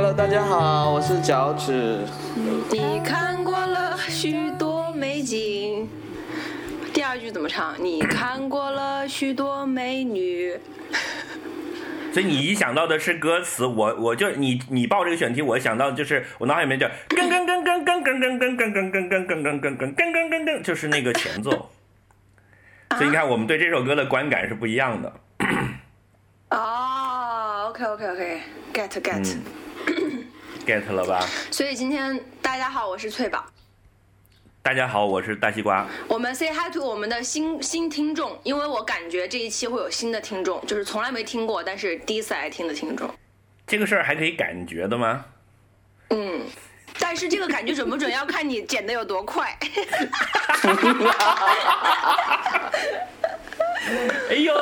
[0.00, 2.04] Hello，大家好，我是脚趾。
[2.70, 5.88] 你看过了许多美景。
[6.94, 7.74] 第二句怎么唱？
[7.82, 10.56] 你看过了许多美女。
[12.14, 21.72] 所以你一想到的是歌词，我我就你你报这个选题，我想到就是我脑海里面就噔噔噔噔噔噔噔噔噔噔噔噔噔噔噔噔噔噔噔，就是那个前奏。
[22.96, 25.12] 所以你看，我们对这首歌的观感是不一样的。
[26.50, 29.36] 哦，OK OK OK，get get
[30.68, 31.26] get 了吧？
[31.50, 33.42] 所以今天大家好，我是翠宝。
[34.60, 35.86] 大家好，我是大西瓜。
[36.06, 43.08] 我们 say hi to 我们的新新听众，因为我感觉这一期会有新的听众，就是从来没听过，但是第一次来听的听众。
[43.66, 45.24] 这个事儿还可以感觉的吗？
[46.10, 46.42] 嗯，
[46.98, 49.58] 但是这个感觉准不准，要看你剪的有多快。
[54.30, 54.54] 哎呦，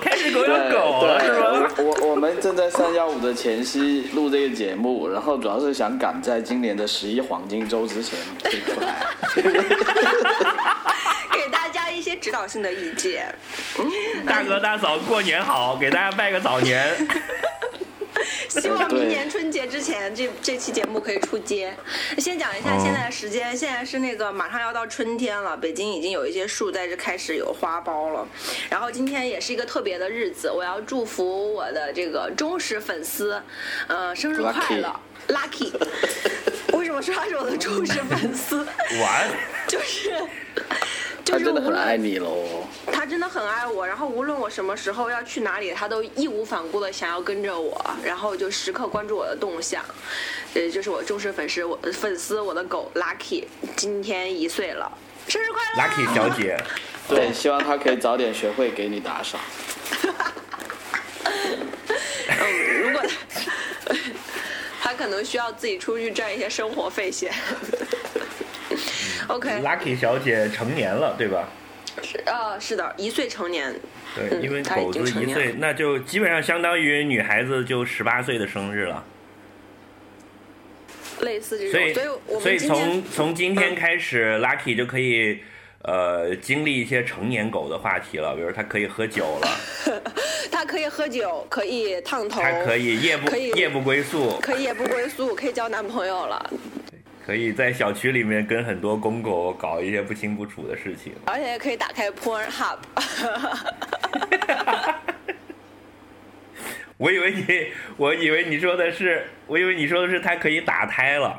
[0.00, 1.70] 开始狗咬狗了是吗？
[1.78, 9.06] 我我们正在三幺五的前夕录这个节目，然后主要是想赶在今年的十一黄金周之前推出来，
[11.32, 13.34] 给大家一些指导性的意见。
[14.26, 16.86] 大哥大嫂过年好，给大家拜个早年。
[18.48, 21.74] 希望明年春节之前，这这期节目可以出街。
[22.18, 28.26] 先讲一下现在的时间，现在是那个马上要到春天了，北京已经有一些树在这开始有花苞了。
[28.70, 33.40] 然后今天也是一个特别的日子，我要祝福我的这个忠实粉丝，
[33.86, 35.72] 呃，生日快乐，Lucky。
[36.76, 38.66] 为什么说他是我的忠实 粉丝？
[39.00, 39.28] 玩，
[39.66, 40.12] 就是。
[41.30, 49.84] 他真的很爱你喽，他真的很爱我，然后无论我什么时候要去哪里，他都义无反顾的想要跟着我，然后就时刻关注我的动向，
[50.54, 53.44] 呃就是我忠实粉丝，我粉丝我的狗 Lucky
[53.76, 54.90] 今天一岁了，
[55.28, 56.56] 生日快乐，Lucky 小姐，
[57.06, 59.38] 对，希望他可以早点学会给你打赏。
[62.26, 63.02] 嗯，如果
[64.88, 67.30] 他他可能需要自己出去赚一些生活费先。
[69.28, 71.46] OK，Lucky 小姐成年了，对吧？
[72.02, 73.74] 是啊，是的，一岁成年。
[74.16, 79.04] 对，因为狗子一岁，那就基本上相当于女孩子就十八岁的生日了。
[81.20, 85.40] 类似这种，所以所以从从今天开始，Lucky 就可以
[85.82, 89.48] 呃经历一些成年狗的话题了，比如它可以喝酒了，
[90.50, 96.50] 它可以喝酒，可以烫头，它可以夜不夜不归宿，可以夜不归宿，可以交男朋友了。
[97.24, 102.78] 可以在小区里面跟很多公狗搞一些不清不楚的事情，而且可以打开 Pornhub。
[106.96, 107.44] 我以为你，
[107.98, 111.38] 我以为你说的是，我以为你说的是他可以打胎了。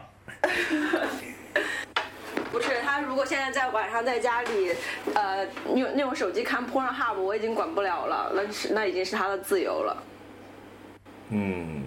[2.52, 4.74] 不是，他如果现在在晚上在家里，
[5.14, 5.46] 呃，
[5.76, 10.04] 用用手机看 Pornhub，我已经管不了了，那是那已经是他的自由了。
[11.30, 11.84] 嗯，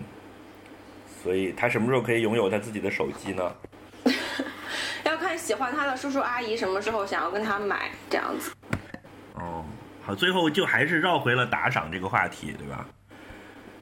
[1.22, 3.52] 所以他什么时候可以拥有他自己的手机呢？
[5.04, 8.52] 要看喜欢他的叔叔阿姨什么时候想要跟他买这样子。
[9.34, 9.64] 哦，
[10.02, 12.86] 好，最后就还是绕回了打赏这个话题，对吧？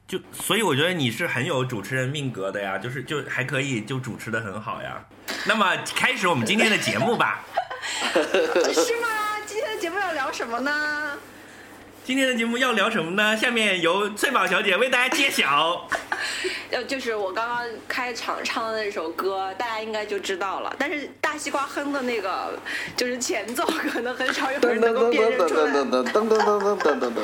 [0.07, 5.05] 就所以我觉得你是很有主持人命格的呀，就是就还可以就主持的很好呀。
[5.45, 7.43] 那么开始我们今天的节目吧。
[8.13, 9.07] 是吗？
[9.45, 11.17] 今天的节目要聊什么呢？
[12.03, 13.35] 今天的节目要聊什么呢？
[13.37, 15.87] 下面由翠宝小姐为大家揭晓。
[16.71, 20.75] 要，就是我刚刚开场唱的那首歌，大家应该就知道了。
[20.77, 22.57] 但是大西瓜哼的那个
[22.95, 25.71] 就是前奏，可能很少有人能够辨认出来。
[25.71, 27.21] 噔噔噔噔噔噔噔噔噔噔。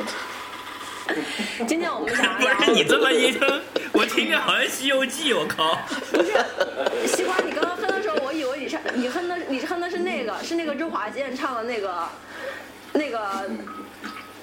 [1.66, 3.60] 今天我们 不是你这么一哼，
[3.92, 5.32] 我听着好像《西游记》。
[5.36, 5.78] 我靠！
[6.10, 6.32] 不是
[7.06, 12.08] 西瓜，你刚刚哼的时候，我以为你唱你哼的，你哼的是那个，是那个周华健唱的那个，
[12.92, 13.50] 那个，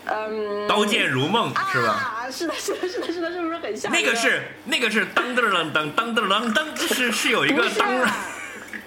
[0.05, 2.27] 嗯，刀剑如梦是吧？
[2.31, 3.91] 是的，是的，是的，是的，是不是很像？
[3.91, 7.85] 那个是那个是当噔噔当噔噔噔，是是有一个噔。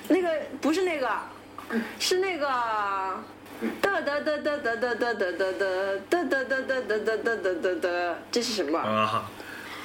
[0.09, 1.09] 不，那个不是那个，
[1.99, 2.49] 是那个。
[3.81, 5.65] 哒哒哒哒哒哒哒哒哒哒
[6.09, 8.79] 哒哒哒哒哒哒哒哒哒，这是什么？
[8.79, 9.05] 啊，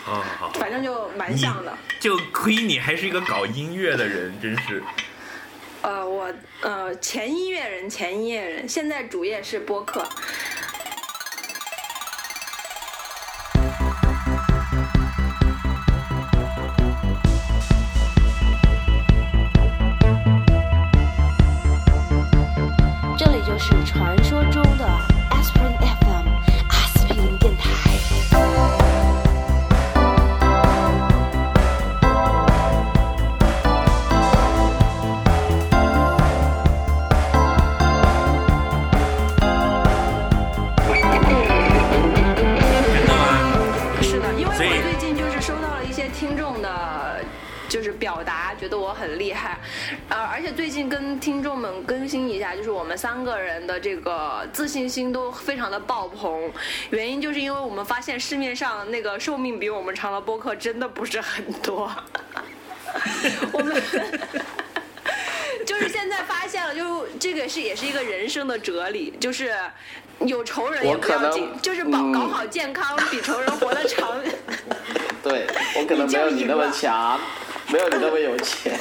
[0.04, 1.75] 好好好，反正就蛮像的。
[2.00, 4.84] 就亏你还是一个搞音乐的人，真是。
[5.81, 6.31] 呃，我
[6.62, 10.08] 呃前音乐人，前音乐人，现在主业是播客。
[48.94, 49.60] 很厉害，
[50.10, 56.51] 呃，而且最近跟听众们更新一下，就是我们三个人的这个自信心都非常的爆棚，
[56.92, 61.92] 原因就是因为我们发现市面上那个寿命比我们长的播客真的不是很多，
[63.51, 63.81] 我们
[65.66, 69.56] 就是现在发现了，就这个是也是一个人生的哲理，就是
[70.28, 74.10] 有仇人也不要紧，就是搞搞好健康比仇人活得长。
[75.24, 75.48] 对
[75.78, 77.20] 我可能没有你那么强。
[77.70, 78.78] 没有你那么有钱，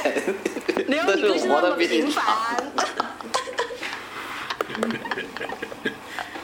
[0.87, 2.25] 没有你更是那么平凡。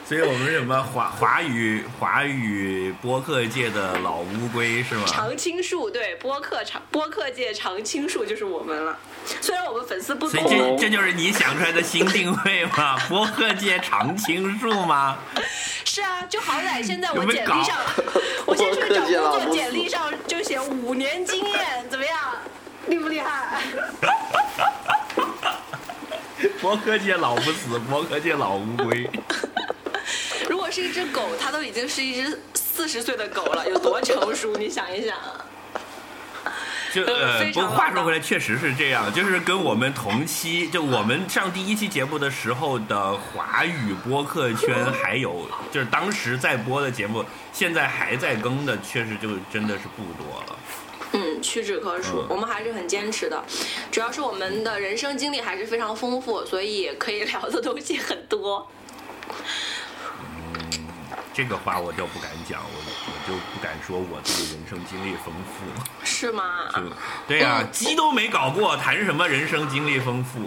[0.09, 5.05] 所以我们什么华华语华语播客界的老乌龟是吗？
[5.07, 8.97] 常青树对播客常播客界常青树就是我们了。
[9.43, 12.97] 虽然我们粉丝不多，所以这这就是你想出来的新定位吗？
[13.07, 15.19] 播客界常青树吗？
[15.85, 17.77] 是啊，就好歹现在我简历上，
[18.47, 22.19] 我现在找工作简历上就写五年经验，怎么样？
[22.87, 23.61] 厉不厉害？
[26.63, 29.11] 播客界老不死，播客界老乌龟。
[30.71, 34.57] 是一只狗，它都已经是一只四十岁的狗了，有多成熟？
[34.57, 35.17] 你想一想。
[36.95, 47.23] 就呃， 不过话说回来，确实是这样，就是跟我们同期，就我们上第一期节目的时候的华语播客圈，还有就是当时在播的节目，
[47.53, 50.59] 现在还在更的，确实就真的是不多了。
[51.13, 52.25] 嗯，屈指可数。
[52.29, 53.45] 我们还是很坚持的，
[53.91, 58.67] 主要是我们的人生经历还是非常丰富，所以可以聊的东西很多。
[61.39, 65.65] 嗯，这个话我就不敢讲，我我就不敢说我这个人生经历丰富。
[66.05, 66.43] 是吗？
[67.29, 70.41] 对呀，鸡都没搞过，谈什么人生经历丰富？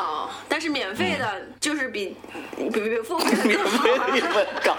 [0.00, 2.16] 哦，但是免费的，就是比
[2.56, 4.74] 比 比付费的免费的你们搞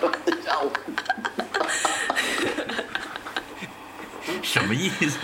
[0.00, 0.12] 过，
[0.46, 0.70] 让我。
[4.42, 5.18] 什么意思？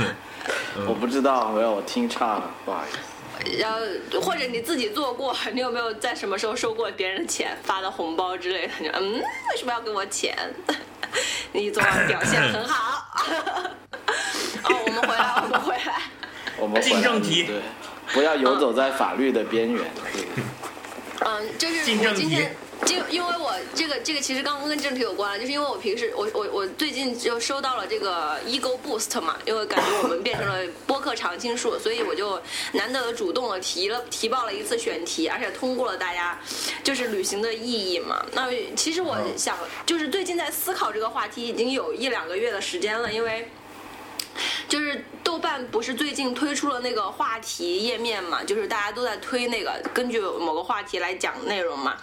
[0.87, 2.99] 我不知道，没有，我听差了，不好意思。
[3.59, 3.79] 然后
[4.21, 8.73] 或者你自己做过，你有没有在什么时候收过别人的钱，发的红包之类的？
[8.81, 10.37] 你嗯，为什么要给我钱？
[11.53, 13.07] 你昨晚表现很好。
[14.65, 16.03] 哦，我们回来，我们回来。
[16.57, 17.61] 我们进正题，对，
[18.13, 19.85] 不要游走在法律的边缘。
[21.21, 22.55] 嗯，就是我今天。
[22.85, 32.41] 就因为我这个这个其实刚刚跟正题有关，就是因为我平时我我我最近就收到了这个 ego boost 嘛，因为感觉我们变成了播客常青树，所以我就
[32.73, 36.39] 难得的主动的提了提报了一次选题，而且通过了大家
[36.83, 38.25] 就是旅行的意义嘛。
[38.33, 39.57] 那其实我想
[39.87, 43.49] 就是最近在思考这个话题已经有一两个月的时间了，因为。
[44.69, 48.43] 就是豆瓣不是最近推出了那个话题页面嘛？
[48.43, 51.97] 就是大家都在推那个根据某个话题来讲内容嘛。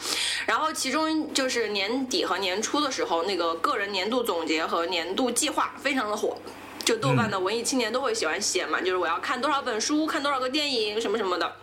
[0.45, 6.37] 然后其中就是年底和年初的时候，那个个人年度总结和年度计划非常的火，
[6.85, 11.55] 就豆瓣的文艺青年都会喜欢写嘛，就是我要看多少本书，看多少个电影什么什么的。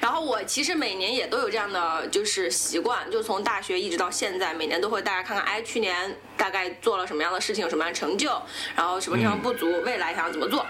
[0.00, 8.30] 然后我其实每年也都有这样的就是习惯，就从大学一直到现在，每年都会大家看看，哎，去年大概做了什么样的事情，有什么样的成就，
[8.76, 10.64] 然后什么地方不足，未来想要怎么做。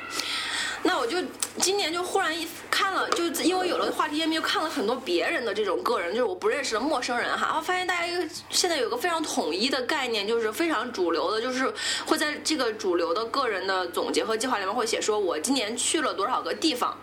[0.85, 1.19] 那我就
[1.57, 11.73] 今年就忽然一看了，就因为有了话题页面，就看了很多别人的这种个人，就是我不认识的陌生人哈，然后发现大家一个现在有个非常统一的概念，就是非常主流的，就是
[12.07, 16.97] 会在这个主流的个人的总结和计划里面会写说，我今年去了多少个地方。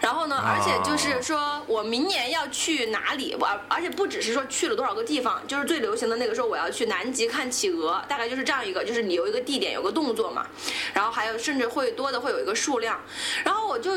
[0.00, 0.36] 然后呢？
[0.42, 3.36] 而且就是说我明年要去哪里？
[3.38, 10.46] 我而且不只是说去了多少个地方，就是最流行的那个说我要去南极看企鹅，大概就是这样一个，就是你有一个地点，有个动作嘛。
[10.94, 12.98] 然后还有甚至会多的会有一个数量。
[13.44, 13.92] 然后我就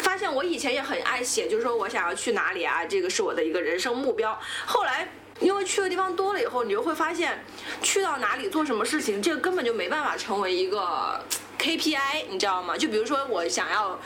[0.00, 4.38] 发现我以前也很爱写，就是说我想要去哪里啊，这个是我的一个人生目标。
[4.66, 5.08] 后来
[5.40, 7.42] 因为去的地方多了以后，你就会发现
[7.80, 11.24] 去到哪里做什么事情，这个根本就没办法成为一个
[11.58, 12.76] KPI，你知道吗？
[12.76, 13.98] 就比如说我想要。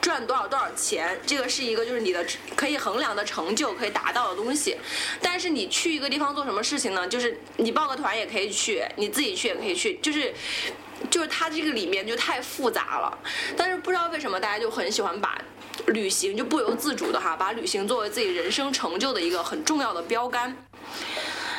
[0.00, 2.24] 赚多少多少钱，这个是一个就是你的
[2.56, 4.76] 可以衡量的成就，可以达到的东西。
[5.20, 7.06] 但是你去一个地方做什么事情呢？
[7.06, 10.32] 就是你报个团也可以去，你自己去也可以去，就是
[11.10, 13.18] 就是它这个里面就太复杂了。
[13.56, 15.38] 但是不知道为什么大家就很喜欢把
[15.86, 20.56] 旅行就不由自主的哈，把旅行作为自己人生成就的一个很重要的标杆。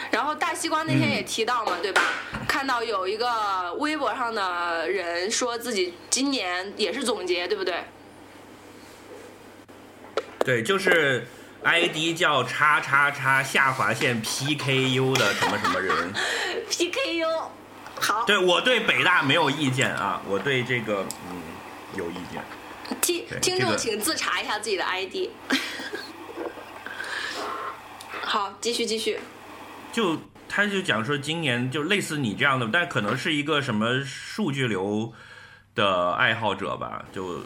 [0.10, 2.02] 然后大西瓜那天也提到嘛，对吧？
[2.46, 7.76] 看到有一个微博上的人说自己今年也是总结，对不对？
[10.44, 11.28] 对，就是
[11.64, 16.14] ID 叫叉叉叉下划线 PKU 的什么什么人。
[16.70, 17.28] PKU，
[18.00, 18.24] 好。
[18.26, 21.42] 对我对北大没有意见啊，我对这个嗯
[21.96, 22.44] 有意见。
[23.02, 25.30] 听听众请自查一下自己的 ID。
[28.24, 29.20] 好，继续继续。
[29.92, 30.18] 就
[30.50, 35.14] 他就讲说今年就类似你这样的，但可能是一个什么数据流
[35.76, 37.44] 的爱好者吧，就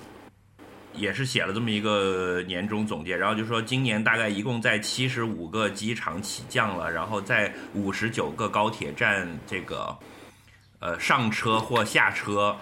[0.98, 9.96] 也是写了这么一个年终总结，然后就说今年大概一共在七十五个机场起降了，然后在五十九个高铁站这个
[10.80, 12.56] 呃上车或下车。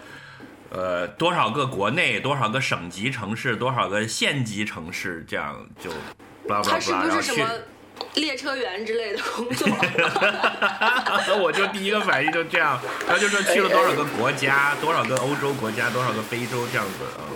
[0.75, 5.92] 呃，多少个国内，多少个省级城市，多少个县级城市，这样就，
[6.63, 7.48] 他是不是什么
[8.15, 9.67] 列车员之类的工作？
[11.41, 17.27] 我就第一个反应就这样，他就说去了多少个国家，多少个欧洲国家，多少个非洲这样子啊。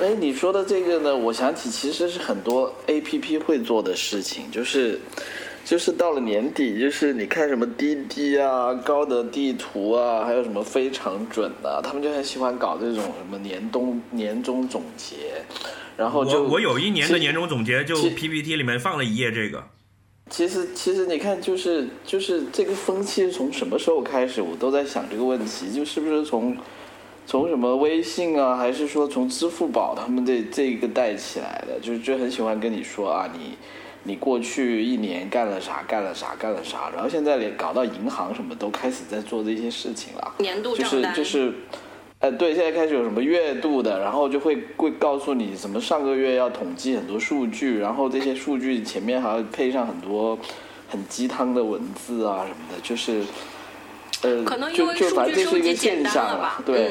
[0.00, 5.00] 哎，你说的这个呢，我想起其实是很多 A P P 会做的事情，就是。
[5.66, 15.16] 就是到了年底，就是你看什么滴滴啊、高德地图啊，还有什么非常准的，他们就很喜欢搞这种什么年冬年终总结，
[15.96, 19.60] 然后就我有一年的年终总结，就 PPT 里面放了一页这个。
[20.30, 26.56] 其实其实你看，就是就是这个风气是从什么时候开始，我都在想这个问题，就是不是从
[27.26, 33.56] 从什么微信啊，还是说从支付宝他们这这一个带起来的，就就很喜欢跟你说啊你。
[34.08, 35.82] 你过去一年干了啥？
[35.82, 36.36] 干了啥？
[36.38, 36.88] 干了啥？
[36.94, 40.34] 然后现在连搞到银行什么都开始在做这些事情了。
[40.38, 41.52] 年度账单就是，
[42.18, 50.38] 呃，对，现在开始有什么月度的，然后就会会告诉你什么上个月要统计很多数据，然后这些数据前面还要配上很多
[50.88, 53.22] 很鸡汤的文字啊什么的，就是，
[54.22, 56.62] 呃，可能因为数据收集简单了吧？
[56.64, 56.90] 对。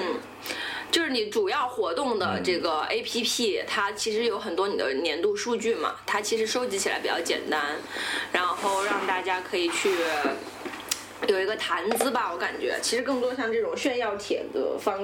[0.92, 7.62] 就是你主要活动的这个 A P P，它其实有很多你的年度数据嘛，它其实收集起来比较简单，
[8.32, 9.90] 然后让大家可以去
[11.28, 12.32] 有一个谈资吧。
[12.32, 15.00] 我感觉其实更多像这种炫耀帖的方，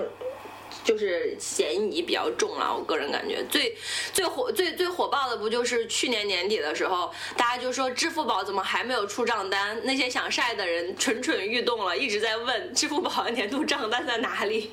[0.83, 2.73] 就是嫌疑比较重了。
[2.75, 3.75] 我个人感觉最
[4.13, 9.79] 最火最最火爆的不就是去年年底的时候，大家就说支付宝怎么还没有出账单？
[9.83, 14.71] 那些想晒的人蠢蠢欲动了，一直在问支付宝的年度账单在哪里。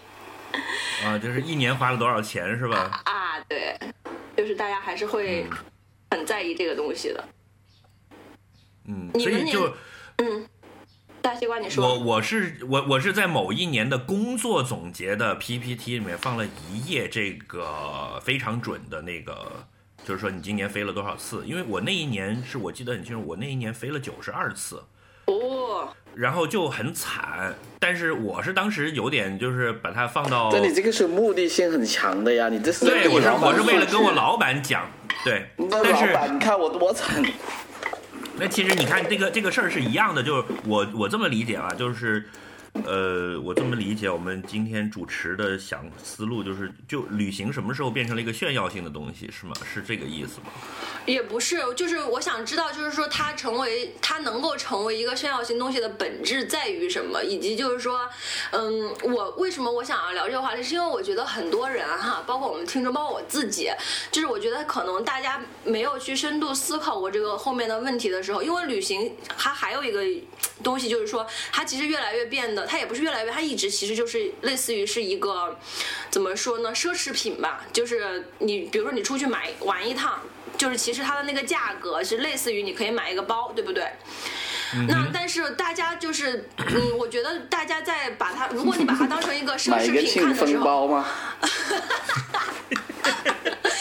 [1.04, 3.02] 啊，就是一年花了多少钱是吧？
[3.04, 3.78] 啊，对，
[4.36, 5.46] 就是大家还是会
[6.10, 7.24] 很在意这个东西的。
[8.86, 9.70] 嗯，所以就
[10.16, 10.48] 嗯，
[11.28, 19.36] 大西瓜你说，我我是我我是在某一年的工作总结的 PPT 里面放了一页这个非常准的那个，
[20.06, 21.44] 就是说你今年飞了多少次？
[21.44, 24.82] 因为我那一年是我记得很清楚，我那一年飞了九十二次。
[25.26, 25.86] 哦。
[26.14, 34.90] 然后就很惨，但是我是当时有点就是把它放到，但你这个是目的性很强的呀，你这是对，我是我是为了跟我老板讲，
[35.22, 37.22] 对，但是老板你看我多惨。
[38.38, 42.28] 那其实你看这个这个事儿是一样的，就是我我这么理解啊，就是。
[42.72, 49.52] 呃，我这么理解，我们今天主持的想思路就是，就旅行什么时候变成了一个炫耀性的东西，是吗？
[49.64, 50.46] 是这个意思吗？
[51.06, 58.08] 也不是，就是我想知道，就是说它成为它能够成为一个炫耀性东西的本质在于什么，以及就是说，
[58.52, 63.70] 嗯，我为什么我想要聊这个话题，是因为我觉得很多人哈，包括我们听众，包括我自己，
[64.12, 70.02] 就是我觉得可能大家没有去深度思考过这个后面的问题的时候，因为旅行它还有一个
[70.62, 72.57] 东西，就是说它其实越来越变得。
[72.66, 75.56] 它也不是越来越，它一直其实就是类似于是一个，
[76.10, 77.64] 怎么说呢，奢侈品吧。
[77.72, 80.20] 就是你比如说你出去买玩一趟，
[80.56, 83.84] 就是其实它的那个价格是类似于你可以买一个包，对不对？
[84.86, 91.06] 那但是大家就是，嗯，我觉得大家在把它，如果你把它当成一个 奢侈品看的时候，包吗？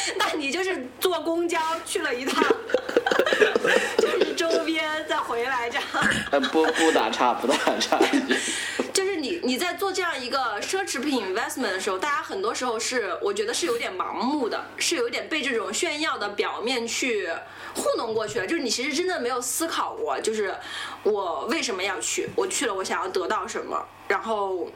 [0.18, 2.44] 那你就是坐公交去了一趟。
[3.98, 5.86] 就是周边再回来这样，
[6.32, 8.00] 呃不不打岔不打岔，
[8.94, 17.30] 就是你你在做这样一个奢侈品 investment 的时候，大家很多时候是我觉得是有点盲目的，是有点被这种炫耀的表面去
[17.76, 18.48] 糊弄过去了。
[18.48, 20.56] 就是你其实真的没有思考过，就是
[21.04, 24.70] 我为什么要去，我去了我想要得到什么，然后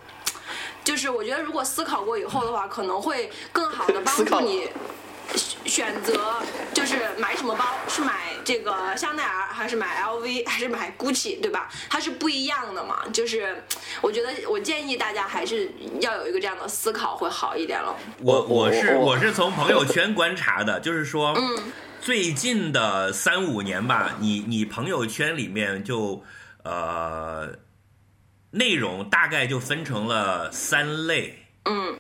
[0.83, 4.69] 就是我觉得如果思考过以后的话，可能会更好的帮助你。
[5.65, 6.41] 选择
[6.73, 11.69] 就是买什么包，是买这个香奈儿，还是买 LV，还是买 GUCCI，对吧？
[11.89, 13.03] 它是不一样的嘛。
[13.13, 13.63] 就是
[14.01, 15.71] 我觉得，我建议大家还是
[16.01, 17.95] 要有一个这样的思考，会好一点了。
[18.19, 21.71] 我我是我是从朋友圈观察的，就是说，嗯，
[22.01, 26.23] 最近的三五年吧，你你朋友圈里面就
[26.63, 27.57] 呃，
[28.51, 31.99] 内容大概就分成了三类，嗯。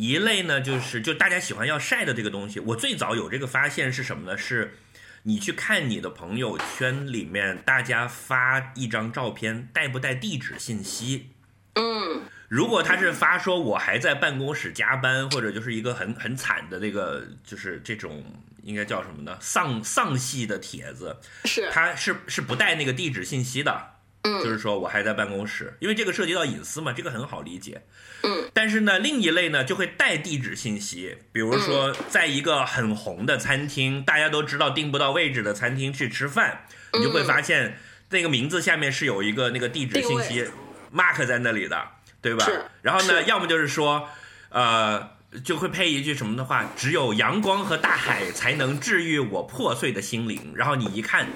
[0.00, 2.60] 一类呢，就是就大家喜欢要晒的这个东西。
[2.60, 4.38] 我最早有这个发现是什么呢？
[4.38, 4.78] 是，
[5.24, 11.30] 你去看你的朋友圈里面，大家发一张照片带不带地址信息？
[11.74, 18.24] 嗯，如果他是发说我还在办公室加班，或者就是一个很很惨的这个，就是这种
[18.62, 19.36] 应该叫什么呢？
[19.40, 23.97] 丧丧系的帖子，是，他是是不带那个地址信息的。
[24.22, 27.82] 嗯，就是说我还在办公室，因为这个涉及到隐私嘛，这个很好理解。
[28.22, 37.78] 嗯，但是呢，另一类呢就会带地址信息，比如说在一个很红的餐厅，大家都知道订不到位置的餐厅去吃饭，你就会发现
[38.10, 40.44] 那个名字下面是有一个那个地址信息
[40.92, 41.82] mark 在那里的，
[42.20, 42.46] 对吧？
[42.82, 44.08] 然后呢，要么就是说，
[44.50, 45.10] 呃。
[45.44, 50.54] 就会配一句什么的话，只有阳光和大海才能治愈我破碎的心灵。
[50.56, 51.26] 然后你一看，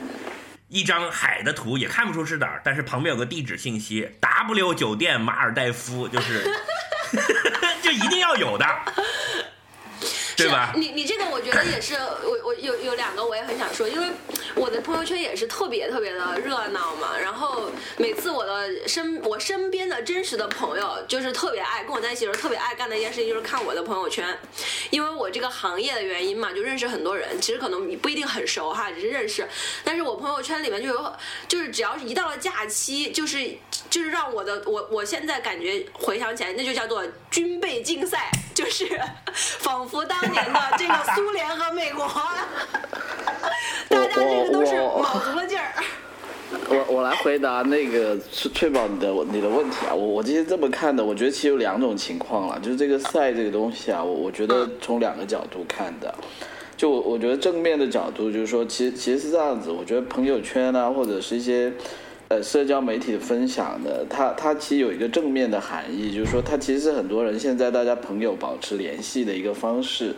[0.72, 6.42] 一张海的图也看不出是哪儿，但是旁边有个地址信息，W 酒店马尔代夫，就是，
[7.84, 8.66] 就一定要有的。
[10.42, 10.72] 对吧？
[10.76, 14.08] 你你这个我觉得也是，我我有有两个我也很想说，因为
[14.54, 17.18] 我的朋友圈也是特别特别的热闹嘛。
[17.18, 24.36] 然后每次我的身我身边的真实的朋友，就是特别爱跟我在一起的时候特别爱干的一件事情，就是看我的朋友圈。
[24.90, 29.46] 因为我这个行业的原因嘛，就认识很多人，其实可能不一定很熟哈，只是认识。
[29.84, 31.12] 但是我朋友圈里面就有，
[31.46, 33.56] 就是只要是一到了假期，就是
[33.90, 39.00] 就是让我的我我现在感觉回想起来，那就叫做军备竞赛，就是
[39.60, 40.18] 仿佛当。
[40.32, 42.04] 年的 这个苏联和美国，
[43.88, 45.72] 大家这个都是卯足了劲儿。
[46.68, 48.18] 我我来回答那个
[48.54, 56.14] 确保你的你的问题啊，我我今天这么看的，我觉得其实有两种情况了，就是这个赛这个东西啊，我我觉得从两个角度看的，
[56.76, 61.72] 就我我觉得正面的角度就是说，其实其实是这样子，我觉得朋友圈啊或者是一些。
[62.32, 70.14] 呃，社交媒体的分享的，它它其实有一个正面的含义，就是说它其实是很多人现在大家朋友保持联系的一个方式。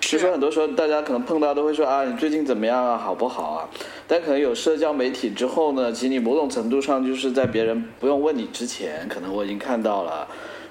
[0.00, 3.68] 就说很多时候大家可能碰到都会说啊，你最近怎么样啊，好不好啊？
[4.08, 10.26] 但可能有社交媒体之后呢，其实你某种程度上就是在别人不用问你之前，可能我已经看到了，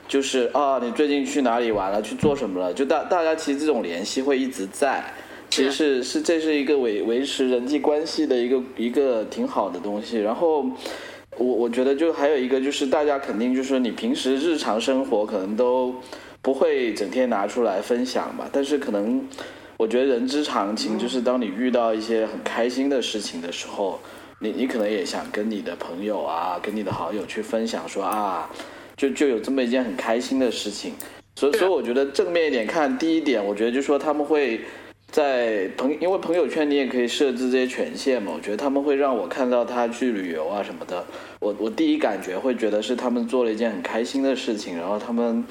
[0.09, 2.73] 就是啊，你最近去哪里玩了，去做什么了？
[2.73, 5.01] 就大大家其实这种联系会一直在。
[5.51, 10.17] 其实是是这是一个维维持人际关系的一个一个挺好的东西。
[10.17, 10.65] 然后
[11.37, 15.93] 我我觉得就还有一个就是大家肯定就是你平时日常生活可能都
[16.41, 18.49] 不会整天拿出来分享吧。
[18.49, 19.27] 但是可能
[19.75, 23.99] 我觉得人之常情就是当你遇到一些很开心的事情的时候，
[24.39, 28.49] 你你可能也想跟你的朋友啊，跟你的好友去分享说啊，
[28.95, 30.93] 就就有这么一件很开心的事情。
[31.35, 34.61] 所以所以我觉得正面一点看，第一点我觉得就说他们会。
[35.11, 41.05] 在朋，因为朋友圈你也可以设置这些权限嘛，我觉得他们会让我看到他去旅游啊什么的，
[41.39, 45.45] 我我第一感觉会觉得是他们做了一件很开心的事情，然后他们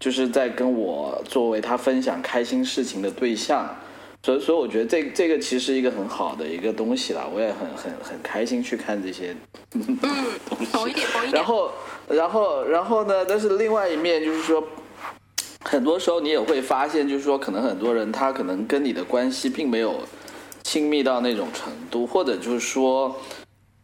[0.00, 3.76] 就是在跟我作为他分享开心事情的对象，
[4.24, 9.36] 所以所以我觉得这这个其实是一个很好的一个东西啦，我也很很很开心去看这些
[9.74, 9.96] 嗯，
[10.50, 11.30] 同意同意。
[11.30, 11.70] 然后
[12.08, 14.66] 然后然后呢，但是另外一面就是说。
[15.64, 19.98] 很多时候你也会发现，就是说，可能很多人他可能跟你的关系并没有
[20.62, 23.16] 亲密到那种程度，或者就是说，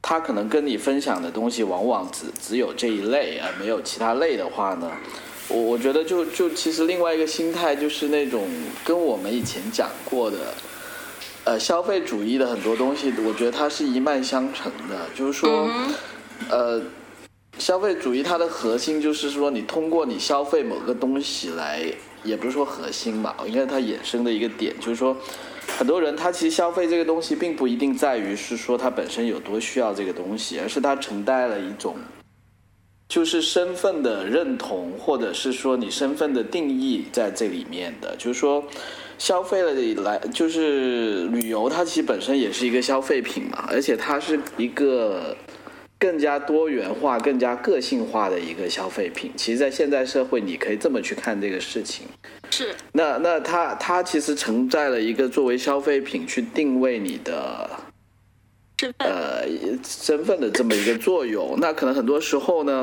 [0.03, 4.93] 他可能跟你分享的东西往往只只有这一类，而没有其他类的话呢，
[5.49, 8.47] 我我觉得就就其实另外一个心态就是那种
[8.85, 10.37] 跟我们以前讲过的，
[11.45, 15.69] 呃，消费主义的很多东西，我觉得它是一脉相承的，就是说，
[16.51, 16.81] 呃。
[17.59, 21.85] 消费主义它的核心就是说，你通过你消费某个东西来，
[22.25, 25.17] 也不是说核心吧，应该它衍生的一个点就是说，
[25.79, 31.97] 很多人他其实消费这个东西，并不一定在于是说他本身有多需要这个东西，而是他承担了一种，
[33.09, 38.17] 就是身份的认同，或者是说你身份的定义在这里面的。
[38.17, 38.65] 就是说，
[39.19, 45.37] 消费了来，就是旅游，它其实本身也是一个消费品嘛，而且它是一个。
[46.01, 52.07] 更加多元化、更加个性化的一个消费品，其实，在现代社会，你可以这么去看这个事情。
[52.51, 52.75] 是。
[52.93, 57.69] 那那它它其实承载了一个作为消费品去定位你的
[58.79, 59.45] 身份呃
[59.85, 61.59] 身份的这么一个作用。
[61.61, 62.83] 那可能很多时候呢，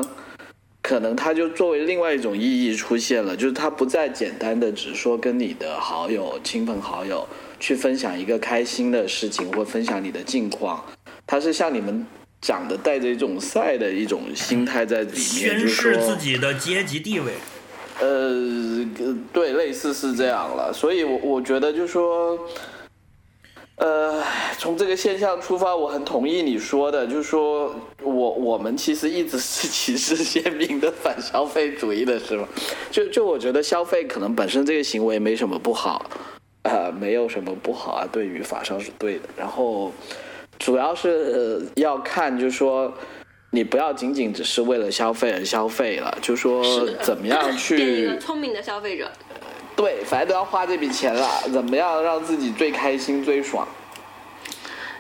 [0.83, 7.27] 可能它就作为另外一种意义出现了，就是它不再简单的只说跟你的好友、亲朋好友
[7.59, 10.85] 去分享一个开心的事情，或分享你的近况，
[11.25, 12.05] 它是向你们。
[12.39, 17.33] 讲的带着一种赛的一种心态在里面，宣示自己的阶级地位。
[17.99, 18.85] 呃，
[19.33, 20.71] 对，类似是这样了。
[20.71, 22.37] 所以，我我觉得就说，
[23.77, 24.23] 呃，
[24.59, 32.47] 从这个现象出发，我很同意你说的，就是说我我们其实一直是歧视鲜明的反消费主义的，是吗？
[32.91, 36.05] 就就我觉得消费可能本身这个行为没什么不好，
[36.61, 39.21] 啊，没有什么不好啊，对于法上是对的。
[39.35, 39.91] 然后。
[40.59, 42.93] 主要是要看，就是说，
[43.51, 49.11] 你不要仅仅只是为了消费而消费了，就说怎么样去 一个聪明的消费者。
[49.75, 53.67] 对，反正都要花这笔钱了，怎么样让自己最开心、最爽？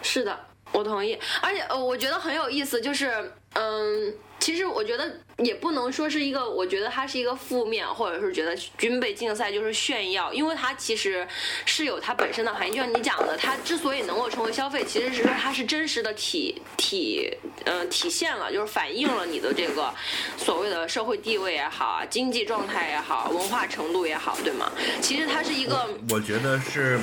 [0.01, 0.37] 是的，
[0.71, 1.17] 我同意。
[1.41, 4.13] 而且呃，我觉得很有意思，就是嗯。
[4.39, 11.27] 其实我觉得也不能说是一个，我觉得它是一个负面，或者是觉得军备竞赛就是炫耀，因为它其实
[11.65, 12.71] 是有它本身的含义。
[12.71, 17.29] 就像你讲的，它之所以能够成为消费，其实是说它是真实的体体
[17.65, 19.93] 呃体现了，就是反映了你的这个
[20.37, 24.71] 所谓的社会地位也好啊，经济状态也好，文化程度也好，对吗？
[25.01, 26.99] 其实它是一个，我觉得是。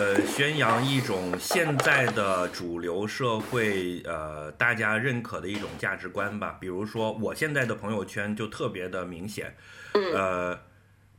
[0.00, 6.56] 呃，宣扬一种现在的主流社会呃大家认可的一种价值观吧。
[6.58, 9.54] 比如说，我现在的朋友圈就特别的明显，
[10.14, 10.58] 呃，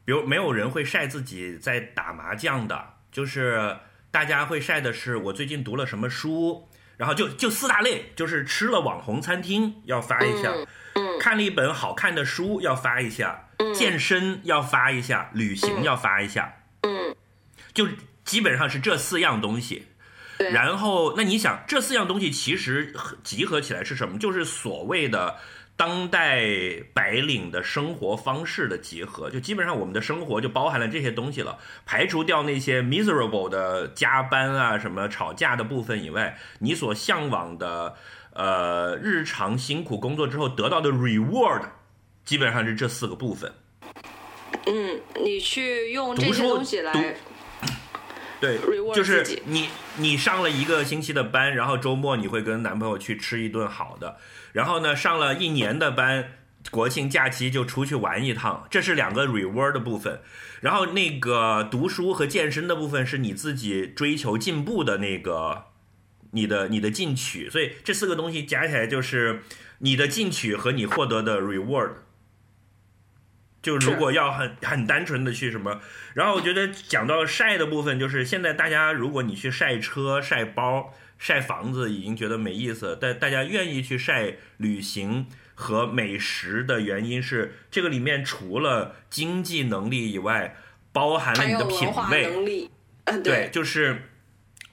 [0.04, 3.78] 比如没有人会晒自己在打麻将的，就是
[4.10, 6.68] 大家会晒的是我最近读了什么书，
[6.98, 10.52] 然后就就四大类，就是吃了网红餐厅要发一下，
[11.20, 17.16] 看了一本好看的书要发一下，健身要发一下，旅行要发一下，嗯，
[17.76, 17.88] 就。
[18.32, 19.84] 基本上是这四样东西，
[20.38, 24.18] 然后那你想，这四样东西其实集合起来是什么？
[24.18, 25.36] 就是所谓的
[25.76, 26.48] 当代
[26.94, 29.30] 白领的生活方式的结合。
[29.30, 31.60] 就基本上我们的生活就包含了这些东西了。
[31.86, 37.94] 排除掉那些 miserable 的加班啊、什么吵架的部分以外，你所向往的
[38.32, 41.64] 呃日常辛苦工作之后得到的 reward，
[42.24, 43.52] 基本上是这四个部分。
[44.68, 47.14] 嗯，你去用这些东西来。
[48.42, 48.58] 对，
[48.94, 54.18] 就是你你上了一个星期的班，然后周末你会跟男朋友去吃一顿好的，
[54.52, 56.34] 然后呢上了一年的班，
[56.72, 60.20] 国庆假期就出去玩一趟，这是两个 reward 的部分。
[60.60, 65.66] 然后那个读书和健身的部分是你自己追求进步的那个
[66.32, 69.44] 你的你的进取，所以这四个东西加起来就是
[69.80, 71.92] 你的进取和你获得的 reward。
[73.62, 75.80] 就如果要很很单纯的去什么，
[76.16, 82.98] 然后我觉得讲到晒的部分，就是现在大家如果你去晒车、晒包、晒房子，已经觉得没意思。
[83.00, 90.56] 但大家愿意去晒旅行和美食的原因是，这个里面除了经济能力以外，
[90.92, 92.68] 包含了你的品味。
[93.06, 94.10] 嗯，对，就是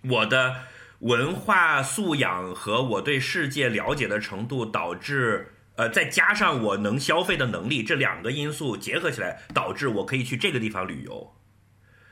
[0.03, 0.63] 我的
[1.01, 5.53] 文化素养和我对世界了解的程度导致。
[5.79, 11.35] 呃，再加上我能消费的能力，这两个因素结合起来，导致我可以去这个地方旅游。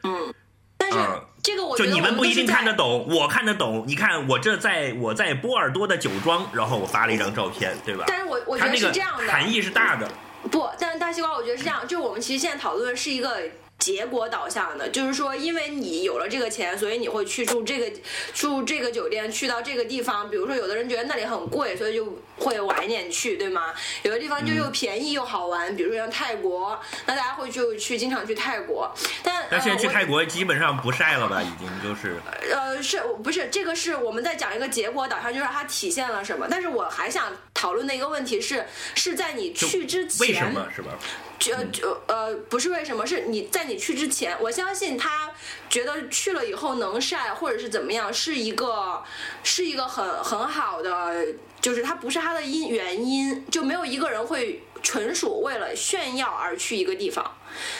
[0.04, 0.32] 嗯，
[0.78, 0.96] 但是
[1.42, 3.84] 这个我就你们不一定看得懂，我看得懂。
[3.88, 8.04] 你看我这在我在波尔多的酒庄，然后我发了一张照片，对吧？
[8.06, 10.08] 但是我我觉得是这样的，含义是大的。
[10.48, 13.42] 不，但是大西瓜，我觉得是这样，就我们其实现在讨论是一个。
[13.78, 18.00] 结果导向的，就是说，因为你有了这个钱，所以你会去住这个
[18.34, 20.28] 住这个酒店，去到这个地方。
[20.30, 23.72] 比如说，有的人觉得那里很贵，所以就会晚一点去，对吗？
[24.02, 28.92] 有的地方就又便宜又好玩，比如说像泰国，那大家会就去经常去泰国。
[29.22, 31.42] 但但现在去泰国基本上不晒了吧？
[31.42, 32.16] 已经就是
[32.50, 36.48] 呃，是不是这个是我们在讲一个结果导向，就是它体现了什么？
[36.50, 40.92] 但是我还想讨论的一个问题是，是在你去之前为什么是吧？
[41.38, 43.06] 就就呃，不是为什么？
[43.06, 45.30] 是你在你去之前，我相信他
[45.68, 49.02] 觉得去了以后能晒，或者是怎么样，是一个
[49.42, 51.26] 是一个很很好的，
[51.60, 57.36] 就是他不是他的因原因，就没有一个人会纯属为了炫耀而去一个地方。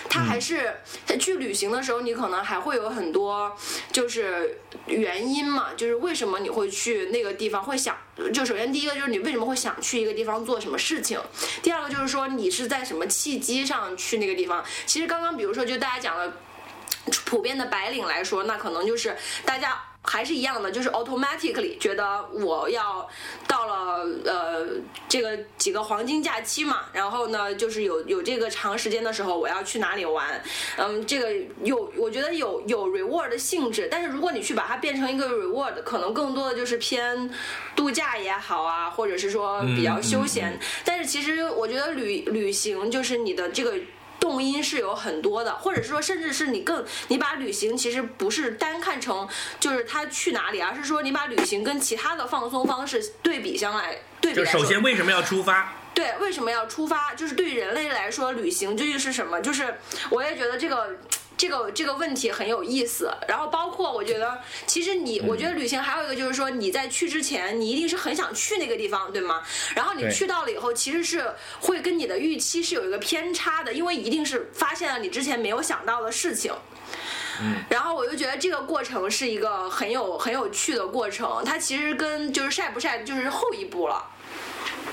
[0.08, 0.74] 他还是
[1.18, 3.56] 去旅行的时候，你可能还会有很多
[3.92, 7.96] 就是原因嘛，就是为什么你会去那个地方，会想
[8.32, 11.20] 就首先第一个就是你为什么会想去一个地方做什么事情，
[11.62, 14.64] 第二个就是说你是在什么契机上去那个地方。
[14.86, 16.32] 其实刚刚比如说就大家讲的
[17.24, 19.80] 普遍的白领来说，那可能就是大家。
[20.06, 23.08] 还是一样的，就是 automatically 觉得我要
[23.48, 24.64] 到了呃
[25.08, 30.40] 这个几个黄金假期嘛，然后呢就是有有这个长时间的时候我要去哪里玩，
[30.76, 37.28] 嗯，这个有我觉得有有 reward 的性质，但是如果你去把它变成一个 reward，可能更多的就是偏
[37.74, 43.74] 度假也好啊，或者是说比较休闲，但是其实我觉得旅旅行就是你的这个。
[44.20, 49.29] 动因是有很多的，或者是说，甚至是你更你把旅行其实不是单看成
[49.61, 54.38] 就是他去哪里，而是说你把旅行跟其他的放松方式对比相来对比。
[54.38, 55.72] 就首先为什么要出发？
[55.94, 57.14] 对，为什么要出发？
[57.14, 59.40] 就是对于人类来说，旅行究竟是什么？
[59.40, 59.74] 就是
[60.11, 60.98] 我也觉得这个。
[61.37, 69.42] 这个这个问题很有意思，然后包括我觉得，其实你，我觉得旅行还有一个就是说，你在去之前，你一定是很想去那个地方，对吗？
[69.75, 76.55] 然后你去到了以后，其实是会跟你的预期是有一个偏差的，因为一定是发现了你之前没有想到的事情。
[77.42, 77.57] 嗯。
[77.68, 84.03] 然后我就觉得这个过程是一个很有很有趣的过程，它其实跟就是晒不晒就是后一步了。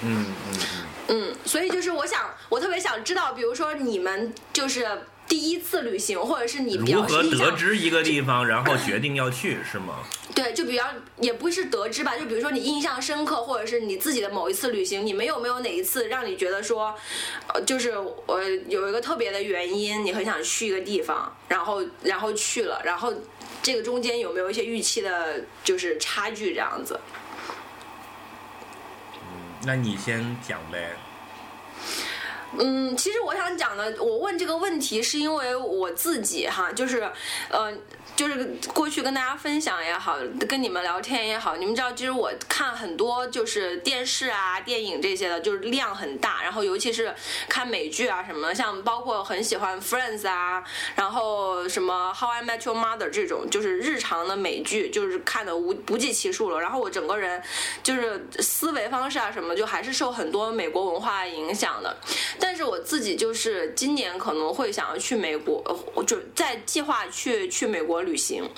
[0.02, 0.60] 嗯嗯嗯。
[1.08, 5.04] 嗯，所以就是我想，我特别想知道，比如说你们就是。
[5.28, 10.00] 第一次旅行，或者是你比如较印象何得知一个地方，然后决定要去，是吗？
[10.36, 10.86] 对，就比较
[11.20, 16.94] 也不是得知吧，就比如说你印象深刻，或者是你自己的某一次旅行，你们有没有哪一次让你觉得说，
[17.48, 17.94] 呃，就是
[18.26, 23.14] 我有一个特别的原因，你很想去一个地方，然后然后去了，然后
[23.62, 27.00] 这个中间有没有一些预期的，就是差距这样子？
[29.66, 30.98] 那你先讲呗。
[32.60, 37.10] 嗯，其实我想讲的，我问这个问题是因为我自己哈，就是，
[37.50, 37.82] 嗯，
[38.16, 47.14] 就是过去跟大家分享也好，跟你们聊天也好，你们知道，其实我看很多就是电视啊、电影这些的，就是量很大，然后尤其是
[47.50, 50.64] 看美剧啊什么的，像包括很喜欢 Friends 啊，
[50.96, 56.60] 然后什么 How I Met Your Mother 这种，就是日常的美剧，就是看的无不计其数了。
[56.60, 57.42] 然后我整个人
[57.82, 61.98] 就是思维方式啊什么，就还是受很多美国文化影响的。
[62.40, 65.64] 但是我自己就是今年可能会想要去美国，
[65.96, 68.50] 我就在计划去去美国旅行，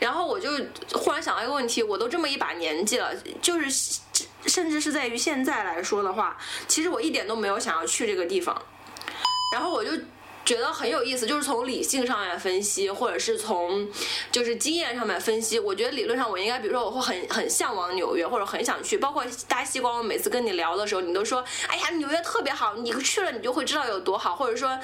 [0.00, 0.48] 然后我就
[0.92, 4.00] 忽然想到一个问题，我都这么一把年纪了，就是
[4.46, 6.36] 甚至是在于现在来说的话，
[6.66, 8.60] 其实我一点都没有想要去这个地方，
[9.54, 9.90] 然后我就。
[10.44, 13.88] 觉得很有意思，就是从理性上面分析，或者是从
[14.30, 15.58] 就是经验上面分析。
[15.58, 18.98] 我觉得理论上我应该，比如说我会很很向往纽约，或者很想去。
[18.98, 24.34] 包括大西瓜，我每次跟你聊的时候，你都说，哎呀，纽约特别好，你去了你就会知道有多好。
[24.34, 24.78] 或者说，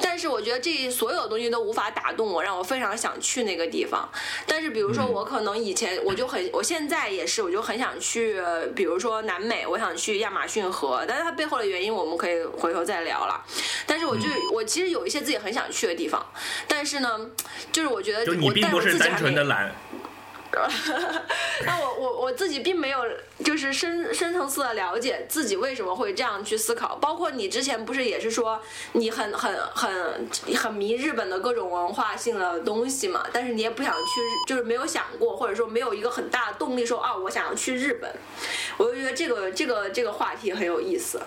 [0.00, 4.08] 但是我觉得这所有东西都无法打动我，让我非常想去那个地方。
[4.46, 8.40] 但是比如说我可能以前我就很，我现在也是，我就很想去，
[8.74, 13.44] 比如说南美，我想去亚马逊河，但是它背后的原因我们可以回头再聊了。
[13.86, 16.24] 但是我就我其实一些自己很想去的地方，
[16.68, 17.28] 但是呢，
[17.72, 19.74] 就是我觉得就你我 但我并不是单自己还没纯的懒，
[21.66, 23.04] 那我我我自己并没有
[23.44, 28.58] 就是深深层次的了解自己为什么会这样去思考，包括你之前不是也是说
[28.92, 38.10] 你很很很很迷日本的各种文化性的东西嘛，但是你也不想去，就是没有想过，或者说没有一个很大的动力说啊，我想要去日本，
[38.78, 41.20] 我就觉得这个这个这个话题很有意思。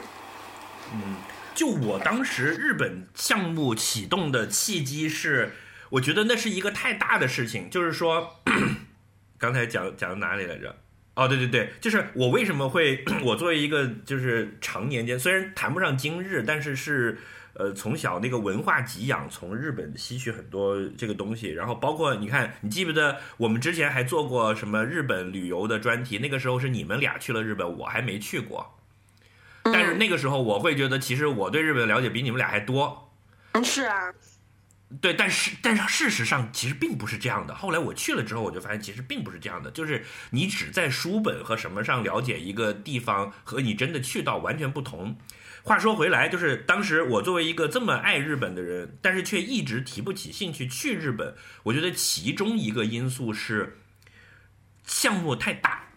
[1.60, 5.52] 就我当时日本项目启动的契机是，
[5.90, 8.40] 我觉得那是一个太大的事情，就是说，
[9.38, 10.74] 刚才讲讲到哪里来着？
[11.16, 17.18] 哦，对对对，就是我为什么会，我作为一个就是常年间虽然谈不上今日，但是是
[17.56, 28.79] 呃从小那个文化给养，从日本吸取很多这个东西，然后包括你看，你记不得我们之前还做过什么日本旅游的专题，那个时候是你们俩去了日本，我还没去过。
[29.74, 33.12] 但是那个时候我会觉得，其实我对日本的了解比你们俩还多。
[33.54, 34.14] 嗯，是啊，
[35.02, 37.56] 对，但是但是事实上其实并不是这样的。
[37.56, 45.18] 后来我去了之后，我就发现其实并不是这样的，就是你只在书本和什么上了解一个地方，和你真的去到完全不同。
[45.62, 53.78] 话说回来，就是当时我作为一个这么爱日本的人，但是却一直提不起兴趣去日本，我觉得其中一个因素是
[54.86, 55.89] 项目太大。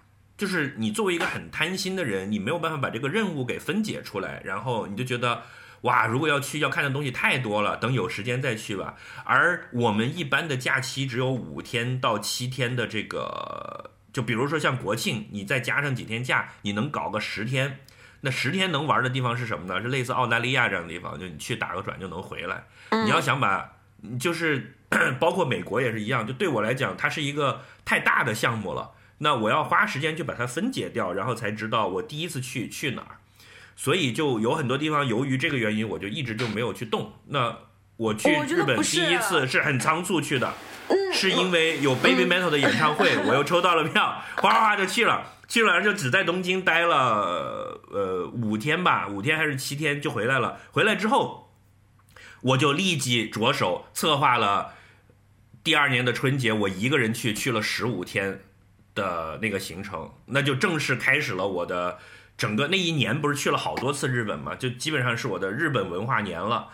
[0.43, 5.41] 就是你作为一个很贪心的人，你没有办法把这个任务给分解出来，然后你就觉得，
[5.83, 8.97] 哇，如果要去要看的东西太多了，等有时间再去吧。
[9.23, 17.79] 而我们一般的假期只有五天到七天的这个，就比如说像国庆，你再加上几天假，你能搞个十天。
[18.23, 19.81] 那十天能玩的地方是什么呢？
[19.81, 22.65] 是类似澳大利亚这样的地方，就你去打个转就能回来。
[23.05, 23.77] 你要想把，
[24.19, 24.75] 就是
[25.21, 28.91] 包括美国也是一样，就对我来讲，它是一个太大的项目了。
[29.23, 33.17] 那我要花时间去把它分解掉，然后才知道我第一次去去哪儿，
[33.77, 37.13] 所以就有很多地方由于这个原因，我就一直就没有去动。
[37.29, 37.57] 那
[37.97, 40.53] 我去日本第一次是很仓促去的，
[41.13, 50.59] 是因为有 Baby Metal 的演唱会，我又抽到了票，哗哗哗就去了，去了就只在东京待了呃五天吧，五天还是七天就回来了。
[50.73, 51.53] 回来之后，
[52.41, 54.75] 我就立即着手策划了
[55.63, 58.41] 第二年的春节，我一个人去，去了十五天。
[58.95, 61.99] 的那个行程，那就正式开始了我的
[62.37, 66.69] 整个那一年，不是去了好多次日本嘛，就基本上是我的日本文化年了，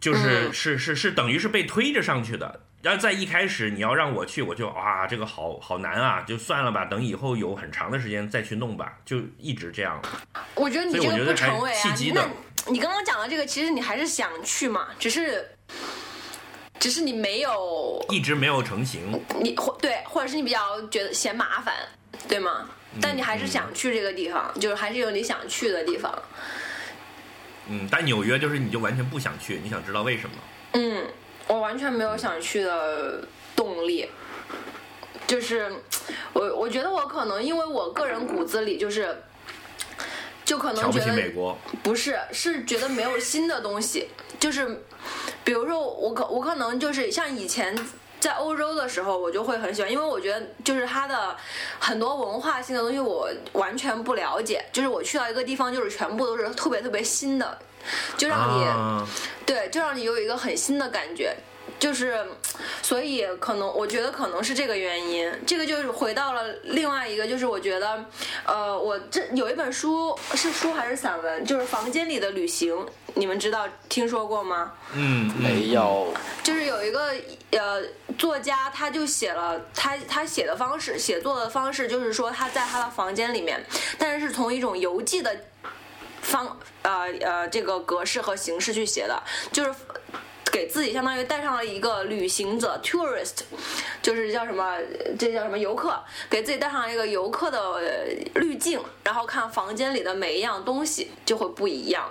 [0.00, 2.60] 就是、嗯是是是等于是被推着上去的。
[2.82, 10.00] 然后在一开始你要让我去，我就啊这个好好难啊，就算了吧，等以后有很长的时间再去弄吧，就一直这样。
[10.54, 12.28] 我觉得你这个不成为啊那
[12.70, 15.48] 你刚刚讲的这个，其实你还是想去嘛，只是。
[16.78, 21.74] 只是你没有，一直没有成型，你或对，或者是你比较觉得嫌麻烦，
[22.28, 22.68] 对吗？
[23.00, 26.12] 但你还是想去这个地方，就是还是有你想去的地方。
[27.68, 30.36] 嗯，但纽约就是你就完全不想去，你想知道为什么？
[30.72, 31.06] 嗯，
[31.48, 34.08] 我完全没有想去的动力。
[35.26, 35.72] 就是
[36.34, 39.22] 我，我觉得我可能因为我个人骨子里就是，
[40.44, 44.08] 就可能瞧不起觉得美国，不是，是觉得没有新的东西，
[44.38, 44.84] 就是
[45.44, 47.76] 比如说我可我可能就是像以前。
[48.20, 51.36] 在欧洲的时候，我就会很喜欢，因为我觉得就是它的
[51.78, 54.64] 很多文化性的东西我完全不了解。
[54.72, 57.58] 就是我去到一个地方，就是全部都是特别特别新的，
[58.16, 59.06] 就让你、啊
[59.44, 61.36] 对，就让你有一个很新的感觉。
[61.84, 62.24] 就是，
[62.80, 65.30] 所以可能我觉得可能是这个原因。
[65.46, 68.02] 这个就是回到了另外一个，就是我觉得，
[68.46, 72.74] 呃，我这有一本书是书还是散文，就是《房间里的旅行》，
[73.12, 74.72] 你们知道听说过吗？
[74.94, 77.12] 嗯，嗯没有，就是有一个
[77.50, 77.82] 呃
[78.16, 83.62] 作家，他就写了他他写的方式，写作的方式就是说他在他的房间里面，
[83.98, 85.36] 但是是从一种游记的
[86.22, 89.74] 方呃呃这个格式和形式去写的，就是。
[90.54, 93.40] 给自己相当于带上了一个旅行者 tourist，
[94.00, 94.78] 就是叫什么，
[95.18, 97.80] 这叫什么游客，给自己带上一个游客的
[98.36, 102.08] 滤镜，然后看房间里的每一样东西就会不一样。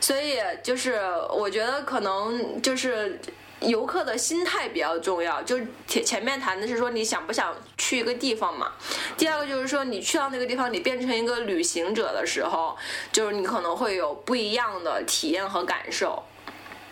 [0.00, 3.20] 所以就是我觉得可能就是
[3.60, 5.40] 游客的心态比较重要。
[5.42, 8.72] 就前前面谈的是说你想不想去一个地方嘛，
[9.16, 12.76] 第二个就是说你去到那个地方，你变成一个旅行者的时候，
[13.12, 16.20] 就是你可能会有不一样的体验和感受。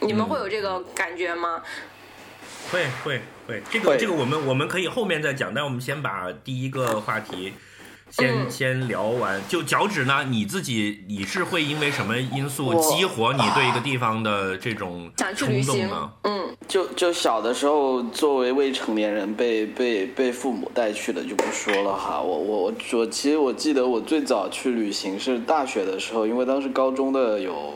[0.05, 1.63] 你们会有这个感觉吗？
[2.71, 7.53] 会会会，这个这个我们我们可以后面再讲，但我们先把第一个话题
[8.11, 9.43] 先、嗯先聊完。
[9.49, 22.21] 就脚趾呢，你自己你是会因为什么因素激活你对一个地方的这种想去冲旅行动呢？，嗯，就就小的时候，作为未成年人被被被父母带去的就不说了哈。
[22.21, 27.75] 我我我我，其实我记得我最早去旅行是大学的时候，因为当时高中的有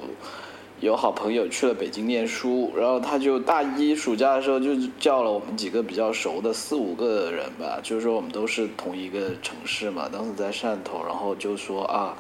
[0.81, 12.17] 有好朋友去了北京念书，然后他就大一暑假的时候就叫了我们几个比较熟的四五个人吧，就是说我们都是同一个城市嘛，当时在汕头，然后就说啊。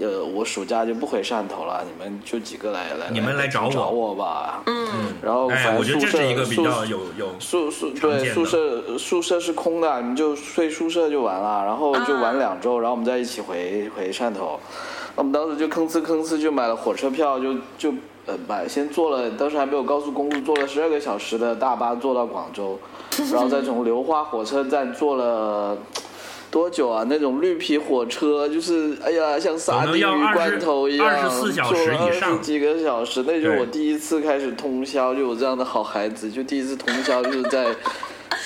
[0.00, 4.62] 呃，我暑假就不回汕头了，你们就几个来来，你们来找我找我吧。
[4.66, 4.88] 嗯，
[5.20, 14.60] 然后哎，反我觉得正宿舍这是一个比宿较有有宿宿对宿舍宿舍是空的，你们就睡宿舍就完了，然后就玩两周，然后我们再一起回回汕头。
[15.20, 17.92] 我们当时就吭哧吭哧就买了火车票，就就
[18.24, 22.78] 呃买先坐了，当时还没有高速公路，坐了十二个小时的大巴坐到广州，
[23.30, 25.76] 然后再从流花火车站坐了。
[26.50, 27.06] 多久啊？
[27.08, 37.66] 那种绿皮火车，就是哎呀，像撒可能丁鱼罐头一样，24小时以上坐了20几个小时，那就是我第一次开始通宵，就有这样的好孩子，就第一次通宵就是在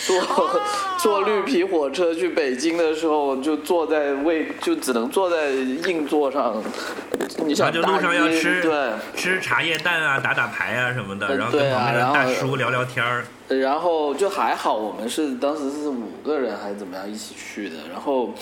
[0.07, 0.61] 坐
[0.99, 6.63] 坐绿皮火车去北京的时候，就坐在位，就只能坐在硬座上。
[7.45, 13.25] 你想就路上要吃对，吃茶叶蛋啊，打打牌啊什么的，呃然后跟旁边的大叔聊聊天儿。
[13.49, 18.33] 然后就还好，我们是当时是五个人还是怎么样一起去的，然后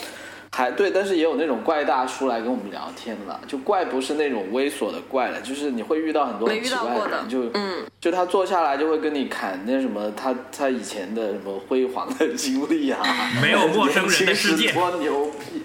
[0.54, 13.00] 还对，但是也有那种怪大叔来跟我们聊天了，就怪不是那种猥琐的怪了，就是你会遇到很多很奇怪的怪人，就嗯，就他坐下来就会跟你侃那什么他他以前的什么辉煌的经历啊，
[13.40, 15.62] 没有陌生人的世界多牛逼、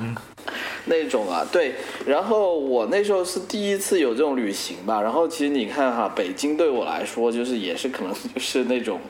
[0.84, 1.76] 那种啊，对。
[2.04, 9.00] 然后我那时候是第一次有这种旅行吧，然后其实你看哈，北京对我来说就是也是可能就是那种。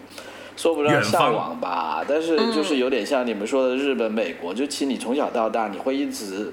[0.57, 6.53] 说不上向往吧，但是就是有点像你们说的日本、美国，就其实你从小到大你会一直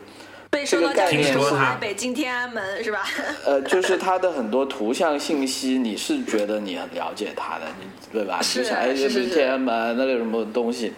[0.49, 3.03] 被受到这个概教育是念是北京天安门是吧？
[3.45, 8.41] 呃，就是它的很多图像信息，你是觉得你很了解它的，你对吧？
[8.41, 10.93] 是你就想，哎，是是是这不是天安门，那里有什么东西？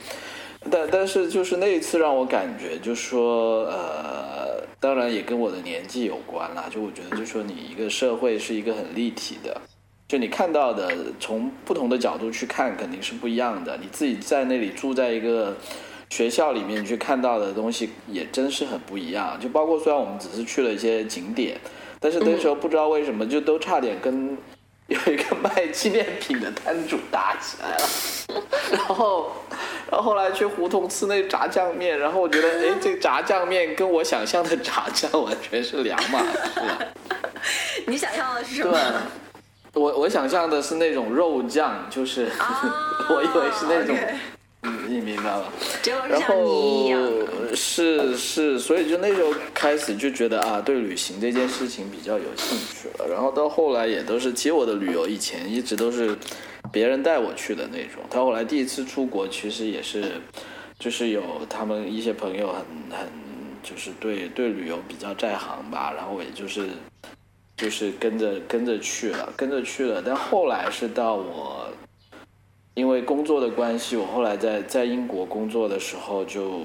[0.69, 6.65] 但但是就是那一次让我感觉，就说呃，当然也跟我的年纪有关啦。
[6.69, 9.59] 就我觉得，就说你一个社会是一个很立体的，
[10.11, 13.77] 就你看到的从不同的角度去看，肯定是不一样的。
[13.77, 15.55] 你自己在那里住在一个
[16.09, 19.39] 学校里面去看到的东西，也真是很不一样。
[19.39, 21.57] 就包括虽然我们只是去了一些景点，
[21.97, 24.37] 但是那时候不知道为什么就都差点跟
[24.87, 29.31] 有一个卖纪念品的摊主打起来了，然后。
[29.89, 36.79] 然后后来去胡同吃那炸酱面，然后我觉得，哎，这炸酱面跟我想象的炸酱完全是两码事啊。
[37.87, 38.77] 你想象的是什对么？，
[39.73, 43.95] 我我想象的是那种肉酱，就是、 啊我以为是那种
[44.63, 45.43] 嗯，你明白吧？
[46.09, 46.21] 然。
[46.21, 46.89] 后
[47.55, 53.07] 是是，所以就那时候开始就觉得啊，对旅行这件事情比较有兴趣了。
[53.09, 56.15] 然后到后来也都是，其实我的旅游以前一直都是
[56.71, 58.03] 别人带我去的那种。
[58.09, 60.03] 到后来第一次出国，其实也是
[60.77, 63.07] 就是有他们一些朋友很很
[63.63, 66.67] 就是对对旅游比较在行吧，然后我也就是
[67.57, 70.01] 就是跟着跟着去了，跟着去了。
[70.05, 71.67] 但后来是到我
[72.73, 76.61] 因为工作的关系，我后来在在英国工作的时候就，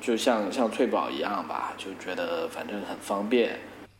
[0.00, 3.58] 就像像翠宝一样吧，就觉得反正很方便，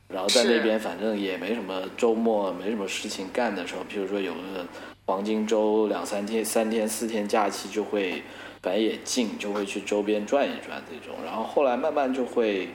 [0.08, 4.66] 然后在那边反正也没什么周末没什么事情干的时候，比如说有个
[5.06, 8.22] 黄金周两三天、三天四天假期，就会
[8.60, 11.16] 反正也近，就会去周边转一转这种。
[11.24, 12.68] 然后后来慢慢就会，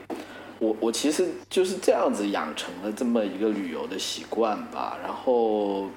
[0.60, 4.96] 我我其实就是这样子养成了这么一个旅游的习惯吧。
[5.02, 5.90] 然后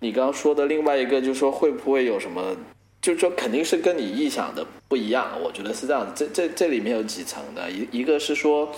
[0.00, 2.54] 你刚刚说的另外一个，就是说会不会有什么？
[3.00, 5.40] 就是说肯定是跟你臆想的不一样。
[5.42, 8.70] 我觉得是这样，这这这里面有几层的，一一个是说。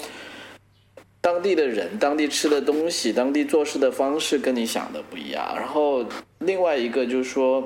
[1.24, 5.54] 当地的人、当地吃的东西、当地做事的方式跟你想的不一样。
[5.56, 6.04] 然后
[6.40, 7.62] 另外一个就是说，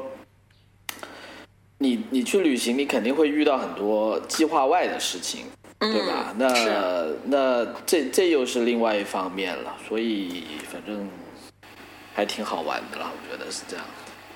[1.79, 5.47] 你你去旅行，你肯定会遇到很多计划外的事情，
[5.79, 6.35] 对吧？
[6.37, 6.49] 那
[7.25, 9.77] 那这这又是另外一方面了。
[9.89, 11.09] 所以反正
[12.15, 13.85] 还挺好玩的了，我觉得是这样。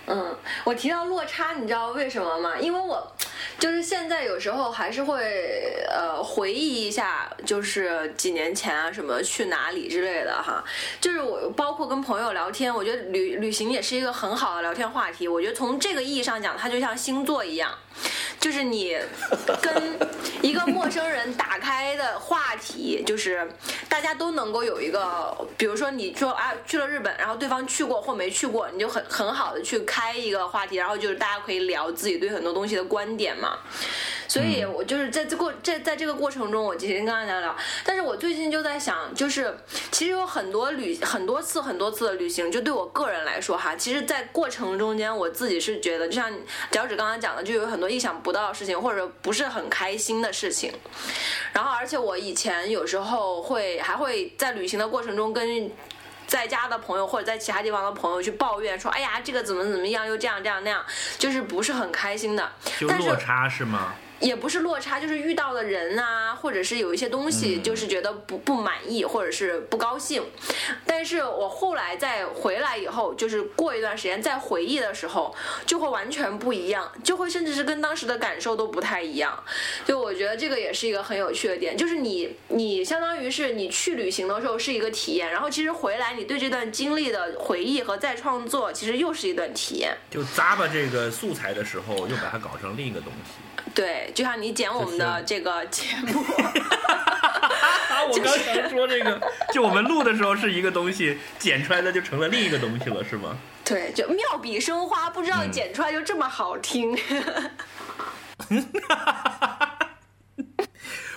[0.07, 2.59] 嗯，我提到落差，你知道为什么吗？
[2.59, 3.13] 因为我
[3.61, 10.65] 就是现在有时候还是会呃回忆一下，就是几年前啊什么去哪里之类的哈。
[11.01, 15.29] 就是我包括跟朋友聊天，我觉得旅旅行也是一个很好的聊天话题。
[15.29, 17.73] 我觉得从这个意义上讲，它就像星座一样。
[18.41, 18.97] 就是你
[19.61, 19.99] 跟
[20.41, 23.47] 一个陌生人打开的话题，就是
[23.89, 33.59] 大家都能够有一个，比如说你说啊去了日本，然后对方去过或没去过，你就很很好的去开一个话题，然后就是大家可以聊自己对很多东西的观点嘛。
[34.31, 39.53] 所以，我就是在这过在在这个过程中，我今天跟大家聊，但是我最近就在想，就是
[39.91, 46.33] 其实有很多旅很多次很多次的旅行，就对我个人来说哈，其实，在过程中间，我自己是觉得，就像
[46.71, 50.73] 脚趾刚刚讲的，就有很多意想不到的事情，或者不是很开心的事情。
[51.53, 55.69] 然后，而且我以前有时候会还会在旅行的过程中跟
[56.29, 60.87] 在家的朋友或者在其他地方的朋友去抱怨说，哎呀，这个怎么怎么样，又这样这样那样，
[61.19, 62.53] 就是不是很开心的。
[62.79, 63.93] 就落差是吗？
[64.21, 70.23] 也不是落差，就是遇到的人啊，或者是有一些东西，就是觉得不不满意，或者是不高兴。
[70.85, 79.43] 但是我后来再回来以后，就是过一段时间再回忆的时候，就会完全不一样，就会甚至是跟当时的感受都不太一样。
[79.87, 89.97] 就我觉得这个也是一个很有趣的点，就是你你相当于是你去旅行的时候是一个体验，然后其实回来你对这段经历的回忆和再创作，其实又是一段体验。
[90.11, 93.33] 就咂巴这个素材的时候，又把它搞成另一个东西。
[93.75, 96.21] 对，就像你剪我们的这个节目，
[98.11, 99.21] 我刚想说这个，
[99.53, 103.39] 就我们录的时候是一个东西，剪出来的就成了另一个东西了，是吗？
[103.65, 106.99] 对，就妙笔生花，不知道剪出来就这么好听。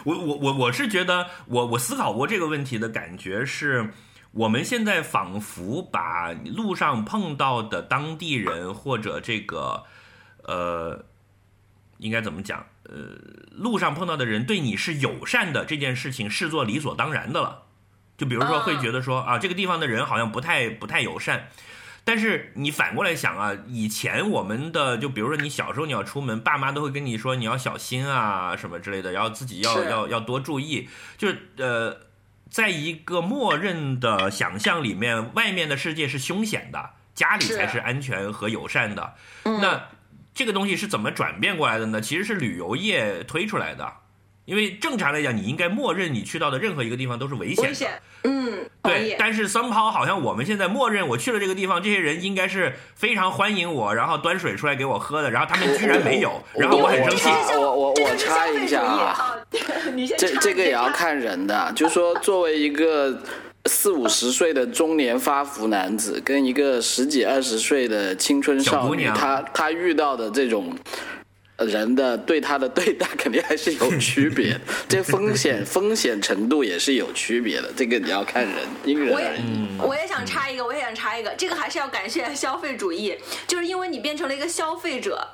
[0.03, 3.89] 我我我我是觉得，我我思考过这个问题的感觉是，
[4.31, 9.85] 我们现在仿佛把路上碰到的当地人或者这个
[10.43, 11.05] 呃。
[12.03, 12.65] 应该怎么讲？
[12.83, 13.17] 呃，
[13.51, 17.63] 路上碰到的人对你是友善的这件事情视作理所当然的了。
[18.17, 21.47] 就比如说会觉得说啊，这个地方的人好像不太不太友善。
[22.03, 30.89] 但是你反过来想啊，以前我们的就比如说你小时候你要出门，爸妈都会跟你说你要小心啊什么之类的，然后自己要要要多注意。
[31.17, 31.97] 就是呃，
[32.49, 39.13] 在一个默认的想象里面，外面的世界是凶险的，家里才是安全和友善的。
[39.45, 39.83] 那。
[40.33, 42.01] 这个东西是怎么转变过来的呢？
[42.01, 43.87] 其实是旅游业推出来的，
[44.45, 47.87] 因为正常来讲，你应该默认你去到的任何一个地方都是危险的。
[48.23, 49.15] 嗯，对。
[49.19, 57.29] 但是 somehow 好像我们现在默认我去了这个地方，这些人应该是非常欢迎我，然后端水出来给我喝的，然后他们居然没有，然后我很生气。
[57.55, 59.35] 我我我插一下啊，
[60.17, 63.21] 这这个也要看人的，就是说作为一个。
[63.69, 70.75] 四五十岁的中年发福男子跟一个十几二十岁的青春少女，他他遇到的这种
[71.57, 74.59] 人的对他的对待肯定还是有区别，
[74.89, 78.53] 这风险风险程度也是有区别的，这个你要看人
[78.83, 79.79] 因人而异。
[79.79, 83.15] 我也想插一个，我也想插一个，这个还是要感谢消费主义，
[83.47, 85.25] 就是因为你变成了一个消费者，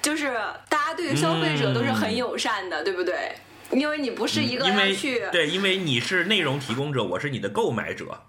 [0.00, 0.32] 就是
[0.68, 3.32] 大家对于消费者都是很友善的，对不对？
[3.72, 8.24] 因为你不是一个要去对，因为你是内容提供者，我是你的购买者。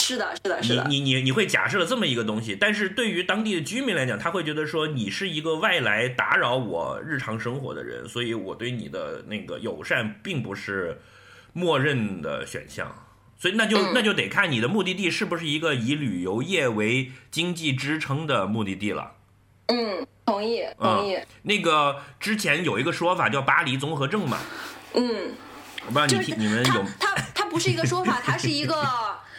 [0.00, 0.86] 是的，是的，是的。
[0.88, 10.98] 你你你你会假设了这么一个东西，但是对于当地的居民来讲，他会觉得说你是一个外来打扰我日常生活的人，所以我对你的那个友善并不是
[11.52, 13.04] 默认的选项。
[13.36, 19.12] 所以那就那就得看你的目的地是不是一个以旅游业为经济支撑的目的地了。
[19.66, 21.18] 嗯，同意，同意。
[21.42, 24.38] 那个之前有一个说法叫巴黎综合症嘛。
[24.98, 25.32] 嗯，
[25.86, 28.84] 我不知道你你们有它它不是一个说法，它是一个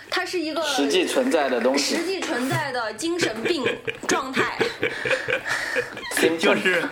[0.09, 3.63] 它是一个实际存在的东西，实际存在的精神病
[4.07, 4.57] 状态。
[6.39, 6.87] 就是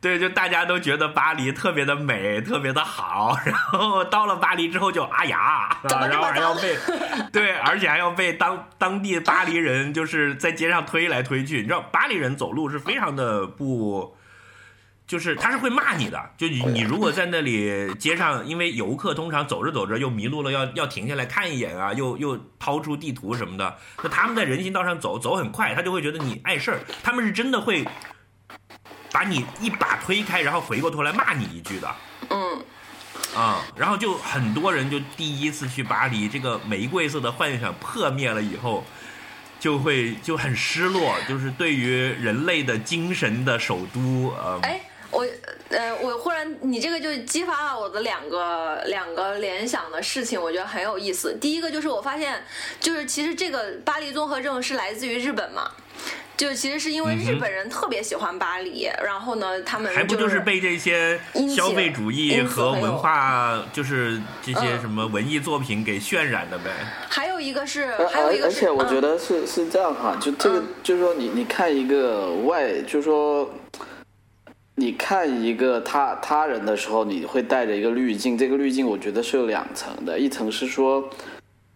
[0.00, 6.76] 对，就大家都觉得巴黎特别的美，特别的好，然后到了巴黎之后就啊呀，然后还要被，
[7.32, 11.56] 对，而且还要被当当地巴黎人就是在街上推来推去。
[11.58, 14.16] 你知道巴黎人走路是非常的不。
[15.06, 27.84] 就是他是会骂你的，就你你如果在那里街上，因为游客通常走着走着又迷路了，要要停下来看一眼啊，又又掏出地图什么的，那他们在人行道上走走很快，他就会觉得你碍事儿，他们是真的会
[29.12, 31.94] 把你一把推开，然后回过头来骂你一句的。
[32.30, 32.64] 嗯，
[33.36, 38.82] 啊，然后就很多人就第一次去巴黎，这个玫瑰色的幻想破灭了以后，
[39.60, 44.58] 就会就很失落，就是对于人类的精神的首都，呃。
[44.62, 44.80] 哎。
[45.14, 45.24] 我
[45.68, 51.32] 呃，我忽然你这个就激发了我的两个两个联想的事情，我觉得很有意思。
[51.40, 52.42] 第一个就是我发现，
[52.80, 55.70] 就是其实这个巴黎综合症是来自于日本嘛，
[56.36, 61.20] 就其实是因为日本人特别喜欢巴黎，然后呢，他们还不就是被这些
[61.54, 66.64] 消费主义和文化，就是这些什么文艺作品给渲染的呗。
[67.08, 73.48] 还有一个是，还有一个，而且我觉得是是这样哈，就这个就是说，你你看一个外，就是说。
[74.76, 78.36] 你看一个他他人的时候，你会带着一个滤镜。
[78.36, 81.08] 这个滤镜我觉得是有两层的，一层是说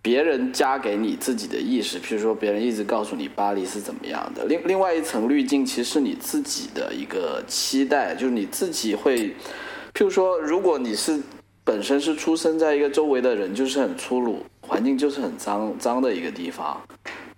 [0.03, 4.45] 别人加给你自己的意识，譬如说别人一直告诉你巴黎是怎么样的。
[4.47, 9.29] 另另外一层滤镜其实是你自己的一个期待，就是你自己会，
[9.95, 11.21] 譬如说，如果你是
[11.63, 16.81] 本身是出生在一个周围的人就是很粗鲁，环境就是很脏脏的一个地方。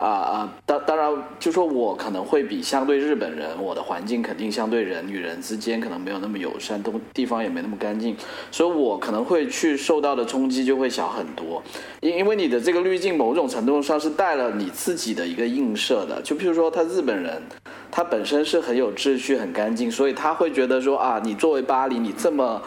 [0.01, 8.16] 啊啊，当当然，就说我可能会比相对日本人，我的环境肯定相对人与人之间可能没有那么友善，东地方也没那么干净，
[8.51, 11.62] 所以我可能会去受到的冲击就会小很多。
[12.01, 17.42] 因因为你的这个滤镜某种程度上是带了你自己的一个映射的，就譬如说他日本人，
[17.90, 22.62] 他本身是很有秩序、很干净，所以他会觉得说啊，你作为巴黎，你这么。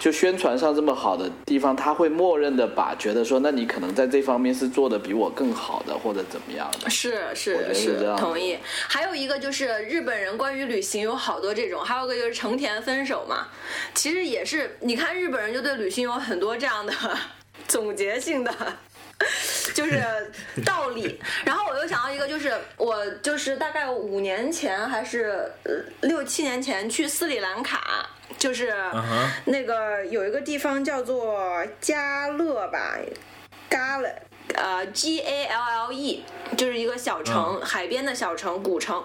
[0.00, 6.88] 就宣传上这么好的地方，他会默认的把觉得说，那你可能在这方面是做的比我更好的，或者怎么样的？
[6.88, 8.58] 是是是，同意。
[8.88, 13.48] 还有一个就是日本人关于旅行有好多这种，还有个就是成田分手嘛，
[13.94, 16.94] 其实也是你看日本人就对旅行有很多这样的
[17.68, 18.50] 总结性的，
[19.74, 20.02] 就是
[20.64, 21.20] 道理。
[21.44, 25.52] 然后我又想到一个，就是我就是大概五年前还是
[26.00, 28.08] 六七年前去斯里兰卡。
[28.40, 28.72] 就是
[29.44, 32.96] 那个有一个地方叫做加勒吧，
[33.68, 34.08] 加勒，
[34.54, 36.24] 呃，G A L L E，
[36.56, 39.04] 就是一个小城，海边的小城，古城。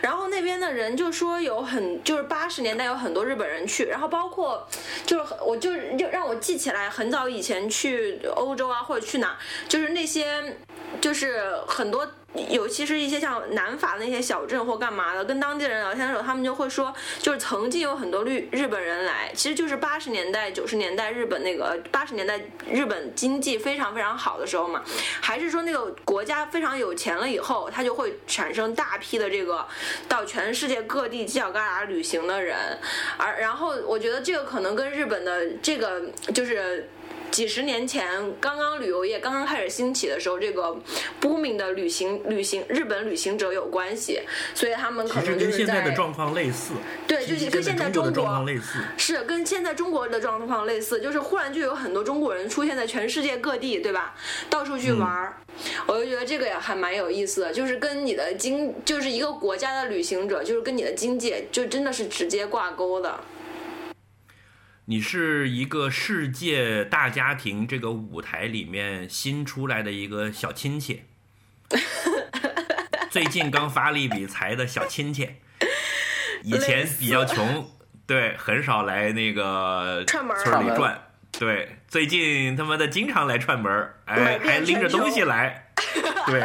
[0.00, 4.66] 然后那边的人就说有很，就是八十年代有很多日本人去，然后包括
[5.04, 9.36] 就是我就就让我记起来很早以前去欧洲啊或者去哪，
[9.68, 10.56] 就是那些
[10.98, 12.08] 就是很多。
[12.48, 24.82] 尤其是一些像南法的那些小镇或干嘛的，跟当地人聊天的时候，他们就会说，就是曾经有很多日日本人来，其实就是八十年代、九十年代日本那个八十年代日本经济非常非常好的时候嘛，
[25.20, 29.66] 还是说那个国家非常有钱了以后，他就会产生大批的这个
[30.08, 32.56] 到全世界各地犄角旮旯旅行的人，
[33.18, 36.02] 而然后我觉得这个可能跟日本的这个
[36.34, 36.88] 就是。
[37.32, 38.06] 几十年前，
[38.38, 40.76] 刚刚旅游业刚刚开始兴起的时候，这个
[41.18, 44.20] booming 的旅行旅行日本旅行者有关系，
[44.54, 46.74] 所以他们可能就是在的状况类似，
[47.06, 54.14] 对，就是跟现在中国类似，是跟现在中国的状况类似，就是忽然就有很多中国人出现在全世界各地，对吧？
[54.50, 55.36] 到处去玩儿，
[55.86, 63.18] 我就觉得这个也还蛮有意思的，就是跟你的经，就是一个国家的旅行者，就是跟你的经济就真的是直接挂钩的。
[64.86, 71.04] 你是一个世界大家庭这个舞台里面新出来的一个小亲戚，
[73.08, 75.30] 最近刚发了一笔财的小亲戚，
[76.42, 77.70] 以前比较穷，
[78.08, 80.26] 对，很少来那个村
[80.66, 81.00] 里转，
[81.38, 85.68] 对，最近他妈的经常来串门哎，还拎着东西来，
[86.26, 86.40] 对，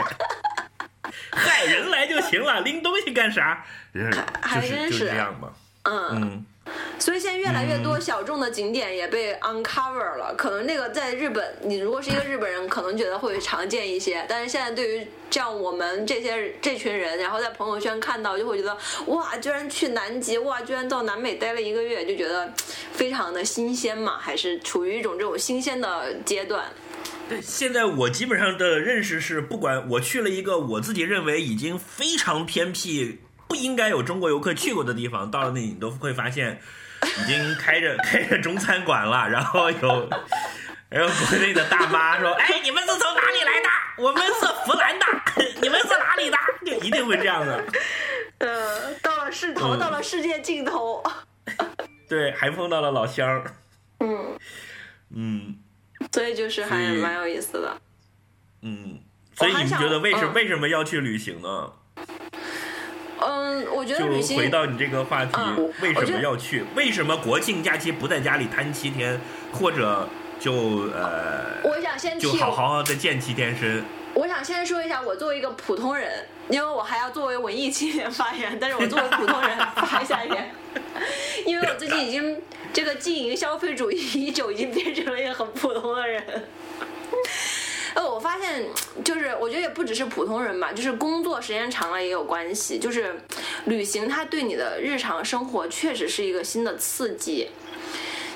[1.33, 3.65] 害，人来就行了，拎东西干啥？
[3.91, 4.11] 就是
[4.91, 5.07] 就是。
[5.09, 5.51] 这样嘛，
[5.83, 6.45] 嗯。
[6.99, 10.33] 所以现在越来越多小众的景点也被 uncover 了。
[10.37, 14.25] 可能那个在日本，你如果是一个日本人，可能觉得会常见一些。
[14.27, 22.51] 但是现在对于像我们这些这群人，然后在朋友圈看到，就会觉得哇，居然去南极，哇，居然到南美待了一个月，就觉得
[22.91, 26.65] 非常的新鲜嘛，还是处于一种这种新鲜的阶段。
[27.29, 33.19] 对，现在我基本上的认识是，不管我去了一个我自己认为已经非常偏僻。
[33.47, 36.61] 不应该有中国游客去过的地方，到了那里你都会发现，
[37.01, 39.27] 已经开着 开着中餐馆了。
[39.29, 40.09] 然后有，
[40.89, 43.69] 然后国内的大妈说：“哎，你们是从哪里来的？
[44.03, 45.05] 我们是湖南的，
[45.61, 47.63] 你们是哪里的？”就一定会这样的。
[48.39, 51.01] 呃，到了世头，到了世界尽头。
[52.09, 53.55] 对，还碰到了老乡儿。
[53.99, 54.37] 嗯，
[55.15, 55.55] 嗯
[56.11, 57.81] 所以就是还蛮有意思的。
[58.61, 58.99] 嗯，
[59.35, 61.71] 所以你觉得为什嗯为什么要去旅行呢？
[63.19, 66.63] 嗯，我觉得就旅行回到你这个话题嗯，为什么要去？
[66.75, 69.19] 为什么国庆假期不在家里摊七天，
[69.51, 70.07] 或者
[70.39, 70.53] 就
[70.93, 73.83] 呃，我想先就替好好的健七天身？
[74.13, 80.51] 我想先说一下，我作为一个普通人，因为我还要作为文艺青年发言，但是我作为普通人发一下言，
[81.45, 82.41] 因为我最近已经
[82.73, 86.23] 这个经营消费主义已久，已经变成了一个很普通的人。
[87.97, 88.63] 呃，我发现
[89.03, 92.77] 就是，我觉得也不只是普通人吧，就是工作时间长了也有关系。
[92.77, 93.19] 就是
[93.65, 97.49] 旅行，它对你的日常生活确实是一个新的刺激。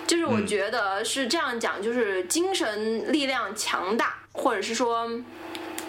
[0.07, 5.07] 就是我嗯觉得是这样讲，就是精神力量强大，或者是说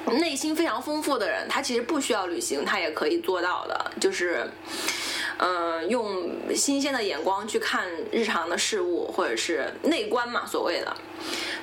[0.06, 3.90] 内心非常丰富的人，他其实不需要旅行，他也可以做到的。
[3.98, 4.46] 就是，
[5.44, 10.96] 嗯、用新鲜的眼光去看日常的事物，或者是内观嘛，所谓的。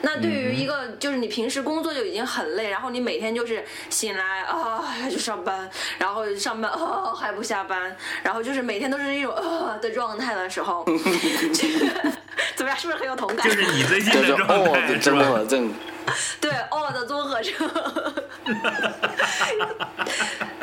[0.01, 10.83] 那对于一个就是你平时工作就已经很累，然后你每天就是醒来啊就上班，然后上班啊还不下班，然后就是每天都是一种啊的状态的时候，
[12.55, 12.77] 怎么样？
[12.77, 13.47] 是不是很有同感？
[13.47, 15.45] 就是你最近就是的状哦态是的综合吧？
[15.49, 15.73] 症，
[16.41, 17.53] 对哦的综合症，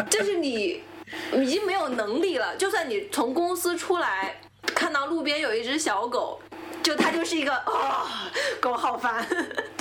[0.10, 0.82] 就是你
[1.34, 2.56] 已经没有能力了。
[2.56, 4.40] 就算你从公司出来，
[4.74, 6.40] 看到路边有一只小狗，
[6.82, 8.30] 就它就是一个啊、
[8.60, 9.26] 狗好烦。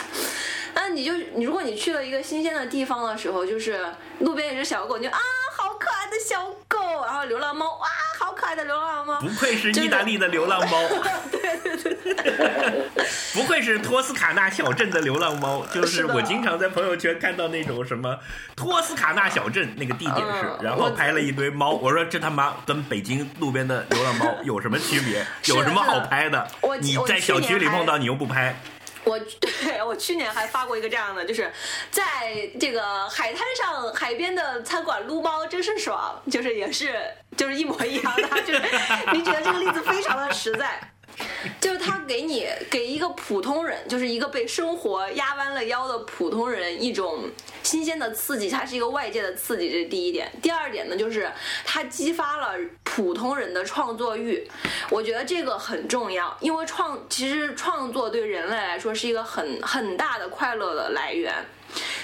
[0.73, 3.83] 那你就你，如果你去了一个新鲜的地方的时候，就是
[4.19, 5.19] 路边有只小狗，你就啊，
[5.55, 7.87] 好可爱的小狗，然后流浪猫，哇，
[8.19, 10.77] 好可爱的流浪猫不，愧是意大利的流浪猫，
[11.31, 12.89] 对对对
[13.33, 15.65] 不愧是托斯卡纳小镇的流浪猫。
[15.67, 18.17] 就是我经常在朋友圈看到那种什么
[18.55, 21.71] 托斯卡纳小镇那个地点是嗯，然后拍了一堆猫。
[21.71, 25.25] 我说这他妈跟北京路边的流浪猫有什么区别？
[25.53, 26.47] 有什么好拍的？
[26.79, 28.57] 你在小区里碰到你又不拍，
[29.05, 31.51] 我对我去年还发过一个这样的，就是
[31.89, 36.93] 在这个海滩上海边的餐馆撸猫真是爽，就是也是
[37.37, 38.61] 就是一模一样的，就是
[39.13, 40.79] 你觉得这个例子非常的实在。
[41.61, 47.29] 就是他给你给一个普通人，就是一个被生活压弯了腰的普通人一种
[47.63, 50.31] 新鲜的刺激，它是一个外界的刺激，这是第一点。
[50.41, 51.31] 第二点呢，就是
[51.63, 54.45] 它激发了普通人的创作欲，
[54.89, 61.33] 我觉得这个很重要，因为创其实创作对人类来说是一个很很大的快乐的来源。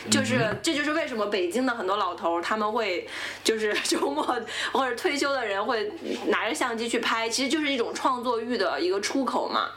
[0.09, 3.07] 就是，这就是为什么北京的很多老头他们会，
[3.43, 4.23] 就是 周末
[4.71, 5.91] 或者退休的人会
[6.27, 9.69] 拿着相机去拍，其实就是一种创作欲的一个出口嘛。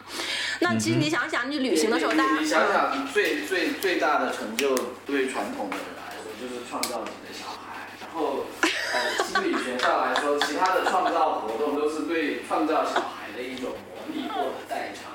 [0.60, 4.74] 那其实你想想，你旅行的时候，大家你想想，最最最大的成就，
[5.06, 7.88] 对传统的人来说，就是创造你的小孩。
[8.00, 15.12] 然后，呃，心理学上来说，其他的创造活动都是对创造小孩的一种模拟或者代偿。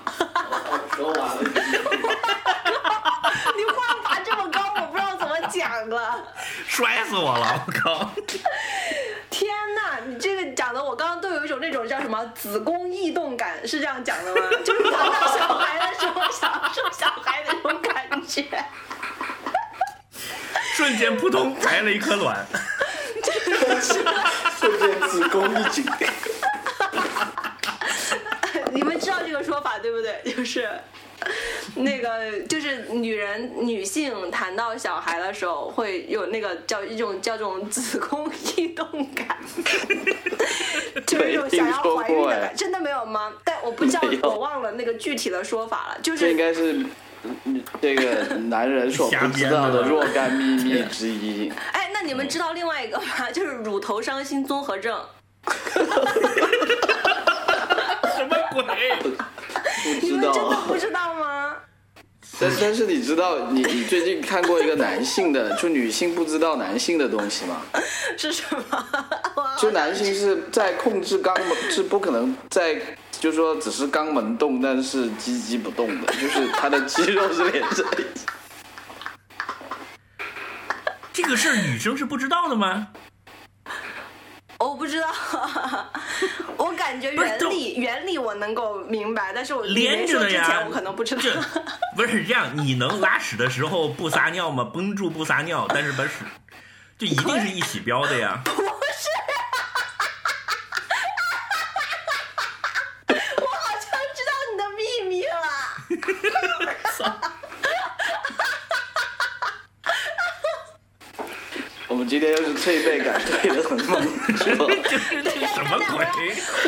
[0.61, 1.39] 我说完了，
[3.55, 5.26] 你话拔这么高，我不知道怎
[5.86, 6.27] 么讲了。
[6.67, 7.63] 摔死我了！
[7.67, 8.11] 我靠，
[9.30, 14.41] 天呐，你这个讲的我刚刚都有一种那种叫什么子宫异动感，是这样讲的吗？
[14.65, 18.45] 就是看到小孩的时候享受小孩的那种感觉。
[20.75, 22.45] 瞬间扑通排了一颗卵。
[24.57, 25.86] 瞬间子宫一紧。
[28.71, 30.21] 你们知道这个说法对不对？
[30.34, 30.69] 就是
[31.76, 39.38] 那个，就是女人女性谈到小孩的时候，会有那个叫一种叫这种子宫异动感，
[41.05, 43.32] 就是一种想要怀孕的感，真的没有吗？
[43.43, 46.38] 但我不知道我忘了那个具体的说法了，就这应。
[46.38, 46.86] 该是
[47.24, 51.51] 嗯这个男人所不知道的若干秘密之一。
[51.74, 53.30] 哎，那你们知道另外一个吗？
[53.34, 54.97] 就是乳头伤心综合症。
[58.62, 59.18] 不知
[60.01, 61.55] 你们真的道，不知道吗？
[62.39, 67.62] 但但是你知道，你你最近看过一个男性的，就女性不知道男性的东西吗？
[68.18, 68.86] 是什么？
[69.57, 72.76] 就男性是在控制肛门，是不可能在，
[73.20, 78.03] 就是说只是肛门动，但是鸡鸡不动的，就是他的肌肉是连着的。
[81.12, 82.88] 这个事儿女生是不知道的吗？
[84.60, 85.07] 我不知道，
[86.57, 91.22] 我感觉不是都原理原理我能够明白，但是我连没着的呀说之前我可能不知道。
[91.95, 94.64] 不是这样，你能拉屎的时候不撒尿吗？
[94.66, 96.12] 绷住不撒尿，但是把屎
[96.97, 98.41] 就一定是一起标的呀。
[98.45, 98.51] 我
[103.47, 105.32] 好像知道你的秘密了。
[111.88, 114.02] 我们今天又是就是脆背感推的很猛，
[114.38, 114.68] 是什么
[115.91, 116.08] 鬼？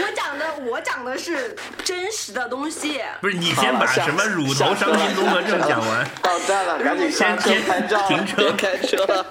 [0.04, 6.06] 我讲的我讲的是真实的东西，不是你先把什么乳头伤心综合症讲完。
[6.22, 9.26] 到站了，赶紧上车先拍照，停车别开车。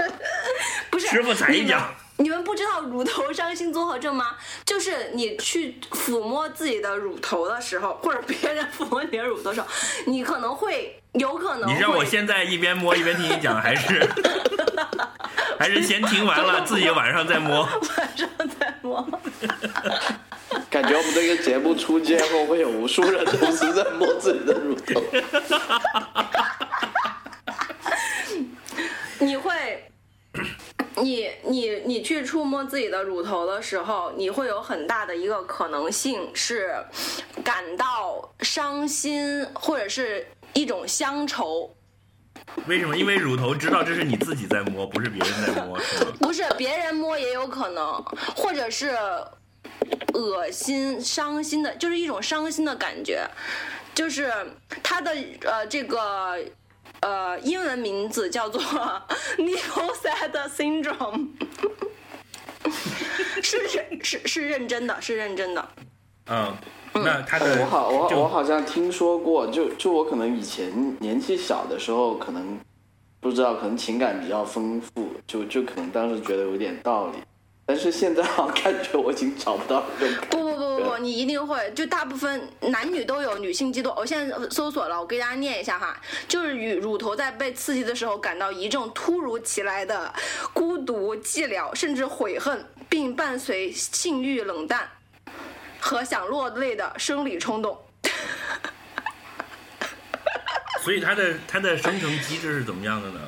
[0.91, 1.79] 不 是师傅踩一脚。
[2.17, 4.37] 你们不知道乳头伤心综合症吗？
[4.65, 9.67] 就是你去抚摸自己的乳头的时候，或者别人抚摸你的乳头的时候，
[10.07, 11.69] 你可能会有可能。
[11.69, 14.09] 你让我现在一边摸一边听你讲，还是
[15.59, 17.63] 还是先听完了自己晚上再摸？
[17.63, 19.07] 晚上再摸。
[20.69, 25.03] 感觉我们这个节目出街后，会有无数人同时在摸自己的乳头。
[29.19, 29.91] 你会，
[30.97, 36.75] 你你你去触摸自己的乳头的时候，你会有很大的一个可能性是
[37.45, 41.77] 感到伤心，或者是一种乡愁。
[42.67, 42.97] 为什么？
[42.97, 46.13] 因为乳头知道这是你自己在摸，不是别人在摸，是吗？
[46.21, 48.03] 不是别人摸也有可能，
[48.35, 48.97] 或者是
[50.15, 53.29] 恶心、伤心的，就是一种伤心的感觉。
[53.95, 54.33] 就是
[54.83, 56.39] 它的呃这个
[57.01, 58.63] 呃英文名字叫做
[59.37, 61.29] nipple sad syndrome，
[63.43, 65.69] 是认是是认真的，是认真的。
[66.29, 66.57] 嗯，
[66.93, 72.59] 那他的我好，我我好像听说过，就就我可能以前年纪小的时候，可能
[73.20, 77.18] 不知道，可能情感比较丰富，就就可能当时觉得有点道理，
[77.66, 83.95] 但是现在好像感觉我已经找不到这种不不不不不，你一定会，就大部分男女都有女性激动。
[83.97, 90.12] 我现在搜索了，我给大家念一下哈，就是与乳头在被刺激的时候感到一阵突如其来的
[90.53, 94.88] 孤独、寂寥，甚至悔恨，并伴随性欲冷淡
[95.81, 97.76] 和想落泪的生理冲动。
[100.83, 103.20] 所以它的它的生成机制是怎么样的呢？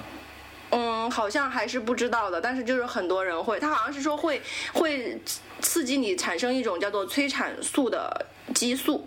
[0.71, 4.41] 嗯，好像还是不知道的，但是就是很多人会，他好像是说会
[4.73, 5.21] 会
[5.61, 8.25] 刺激你产生一种叫做催产素的
[8.55, 9.07] 激素，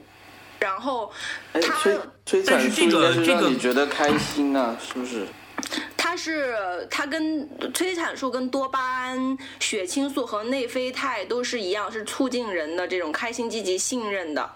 [0.60, 1.12] 然后
[1.54, 5.26] 哎，它催催产素应但是这个该是让这个你觉得开心啊，是不是？
[5.98, 14.50] 它是它跟催产素、跟多巴胺、血清素和内啡肽都是一样，是促进人的这种开心、积极、信任的。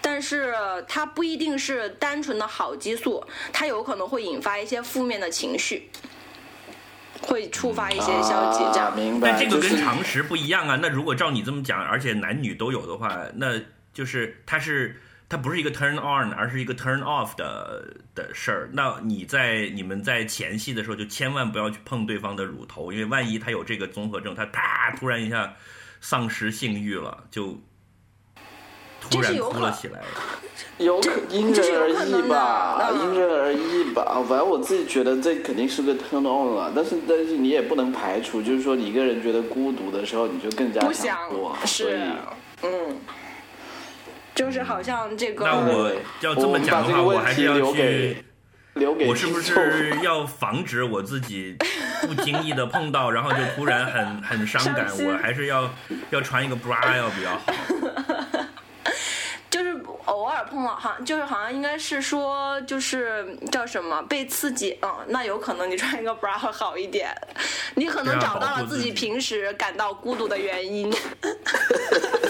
[0.00, 0.54] 但是
[0.86, 5.90] 它不一定是单纯的好激素，它有可能会引发一些负面的情绪，
[7.22, 8.92] 会触发一些消极这样。
[8.92, 9.32] 啊、明白。
[9.32, 10.78] 但这个跟常识不一样啊。
[10.80, 13.60] 那如果照你这么讲，而且男女都有的话，那
[13.92, 18.70] 就是它是它不是一个 turn on，而是一个 turn off 的的事儿。
[18.72, 25.54] 那你在你们在前戏的时候，就千万不要去碰对方的乳头，因为万一他有这个综合症，他啪突然一下
[26.00, 27.58] 丧失性欲了，就
[29.00, 30.00] 突然哭了起来。
[30.78, 34.22] 有可因人而异吧，因人而异吧。
[34.28, 42.12] 反正我自己觉得这肯定是个 turn on 了，但是但是你也不能排除，就是说你一个人觉得孤独的时候，你就更加不想多，所以是，
[42.62, 42.96] 嗯，
[44.36, 45.44] 就是好像这个。
[45.44, 48.22] 那我要这么讲的话，我还是要去。
[48.76, 51.56] 留给我是不是 要防止我自己
[52.02, 54.86] 不经意的碰到，然后就突然很很伤感？
[54.86, 55.70] 伤我还是要
[56.10, 57.54] 要穿一个 bra 要比较好。
[59.48, 59.74] 就是
[60.04, 67.10] 偶尔碰到，好像就是好像应该是说，就是叫什么被刺激，嗯，那有可能你穿一个 bra 会好一点，
[67.76, 70.92] 你可能找到了自己平时感到孤独的原因。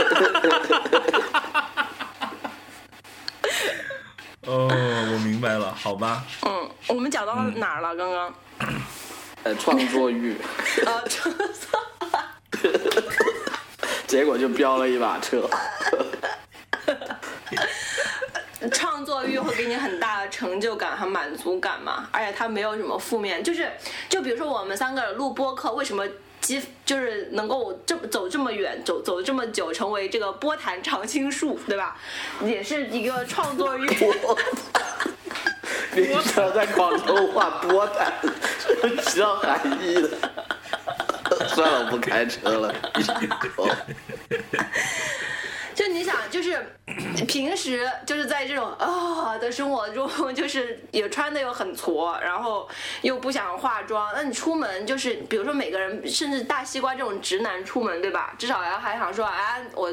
[4.46, 6.24] 哦，我明白了，好吧。
[6.42, 7.94] 嗯，我们讲到哪儿了？
[7.94, 8.34] 刚刚？
[9.42, 10.36] 呃创作欲，
[10.84, 11.02] 呃，
[14.06, 15.48] 结果就飙了一把车。
[18.72, 23.72] 创作欲会给你很大的成就感和满足感嘛，而且它没有什么负面，就是
[24.10, 26.06] 就比如说我们三个录播客，为什么
[26.40, 31.96] 激就是能够这么走这么远，走走这么久，成为这个波坛常青树，对吧？
[32.44, 33.86] 也是一个创作欲。
[35.92, 38.12] 你知道在广州话“波坛”
[38.80, 40.10] 是知道含义的。
[41.48, 42.74] 算了，我不开车了。
[45.80, 46.76] 就你想，就是
[47.26, 52.68] 平时就是在这种啊、的生活中， 就是也穿的又很矬，然后
[53.00, 58.34] 又不想化妆，那你出门就是，比如说每个人，甚至大西瓜这种直男出门，对吧？
[58.38, 59.90] 至少要还想说，啊，我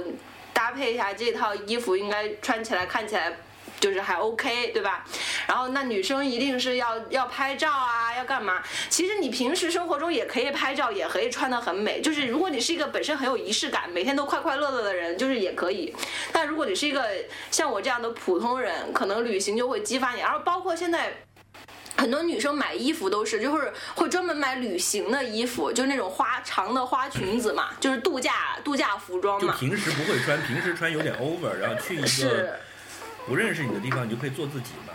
[0.52, 3.38] 搭配一下这套衣服，应该穿起来看起来。
[3.80, 5.06] 就是还 OK，对吧？
[5.48, 8.62] 然后那女生一定是要要拍照啊，要干嘛？
[8.90, 12.02] 其实你平时生活中也可以拍照，也可以穿得很美。
[12.02, 15.96] 就是如果你是一个本身很有仪式感，每天都快快乐乐的人，就是也可以。
[16.32, 17.08] 但如果你是一个
[17.52, 20.22] 像我这样的普通人，可能旅行就会激发你。
[20.22, 21.12] 然后包括现在。
[22.00, 29.52] 很多女生买衣服都是，就是会专门买旅行的衣服，就是那种花长的花裙子嘛，就是度假度假服装嘛。
[29.52, 32.60] 就平时不会穿，平时穿有点 over，然后去一是个
[33.28, 34.94] 不认识你的地方，你就可以做自己嘛。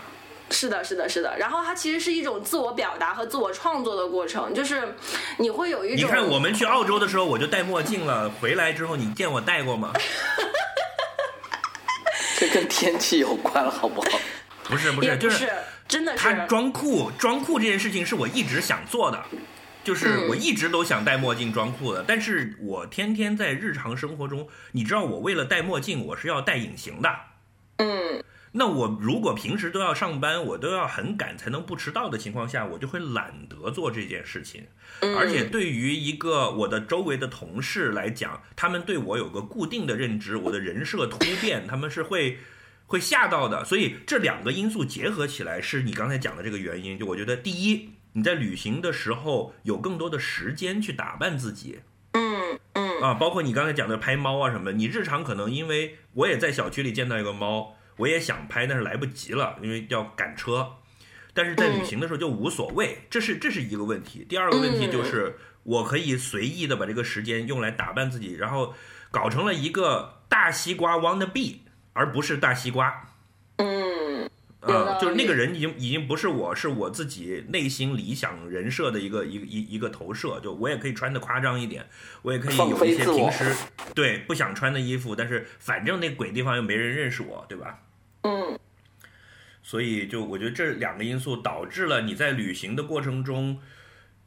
[0.50, 1.36] 是的，是的，是的。
[1.38, 4.94] 然后它其实是一种自我表达和自我创作的过程，就是
[5.38, 6.08] 你会有一种。
[6.08, 9.92] 你看我们去澳洲的时候，我就戴墨镜了，回来之后你见我戴过吗？
[12.38, 14.08] 这跟天气有关，好不好？
[14.64, 15.48] 不 是不是，就是
[15.86, 19.24] 真的是他装酷，装酷这件事情是我一直想做的，
[19.84, 27.08] 就是嗯我一直都想戴墨镜装酷的，但是我天天在日常生活中，你知道我为了戴墨镜，我是要戴隐形的。
[27.82, 28.24] 嗯
[28.54, 34.66] 那我如果平时都要上班，我都要很赶才能不迟到的情况下，我就会懒得做这件事情。
[35.00, 42.40] 嗯，而且对于一个我的周围的同事来讲，他们对我有个固定的认知，我的人设突变，他们是会
[42.84, 43.64] 会吓到的。
[43.64, 46.98] 所以这两个因素结合起来，是你刚才讲的这个原因。
[46.98, 51.80] 就我觉得，第一，你在旅行的时候有更多的时间去打扮自己。
[52.12, 52.71] 嗯嗯
[53.03, 60.74] 啊，包括你刚才讲的拍猫啊什么的，你日常可能因为我也在小区里见到一个猫，我也想拍，但是来不及了，因为要赶车。
[61.34, 64.24] 但是在旅行的时候就无所谓，这是这是一个问题。
[64.28, 68.72] 第二个问题就是，我可以随意的把这个时间用来打扮自己，然后
[69.11, 71.61] 搞成了一个大西瓜 wanna be，
[71.94, 73.09] 而不是大西瓜。
[73.57, 74.30] 嗯，
[74.66, 80.38] 有啊、道就是那个人已经已经不是我，是我自己内心理想人设的一个一个一一一个投射。
[80.40, 81.86] 就我也可以穿的夸张一点，
[82.22, 83.54] 我也可以有一些平时
[83.94, 87.80] 对不想穿的衣服，但是反正那鬼地方又没人认识我，对吧？
[88.22, 88.58] 嗯
[89.64, 93.60] 所以就我觉得这两个因素导致了你在旅行的过程中，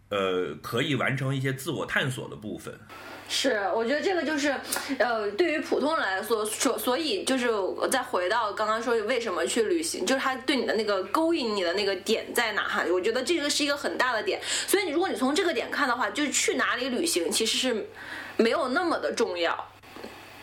[0.09, 2.79] 呃，可以完成一些自我探索的部分。
[3.27, 4.55] 是，我觉得这个就是，
[4.99, 12.83] 呃，对于普通人来说，所所以就是我再回到刚刚说为什么去旅行，就是他对你的那个勾引你的那个点在哪哈？
[12.91, 14.39] 我觉得这个是一个很大的点。
[14.67, 17.89] 所以你如果你从这个点看的话，就是去哪里旅行其实是
[18.37, 19.69] 没有那么的重要。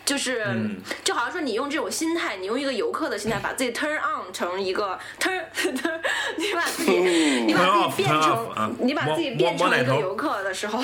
[0.05, 6.01] 就是，嗯就好像说你用这种心态，你用一个游客的心态，把自己 turn on 成一个 turn turn，
[6.37, 6.99] 你把自己，
[7.47, 10.83] 你把自己变成你把自己变成一个游客的时候，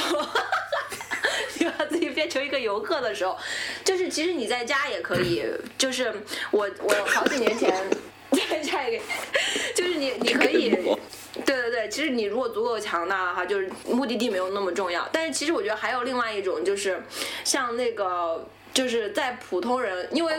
[1.58, 3.36] 你把自己变成一个游客的时候，
[3.84, 5.44] 就是其实你在家也可以，
[5.76, 6.12] 就是
[6.50, 7.72] 我我好几年前
[8.48, 10.70] 在家也可以，就是你你可以。
[11.44, 15.08] 对对对，其实你如果足够强大的话，就是目的地没有那么重要。
[15.12, 17.02] 但是其实我觉得还有另外一种，就是
[17.44, 18.48] 像那个。
[18.74, 20.34] 就是在普通人，因为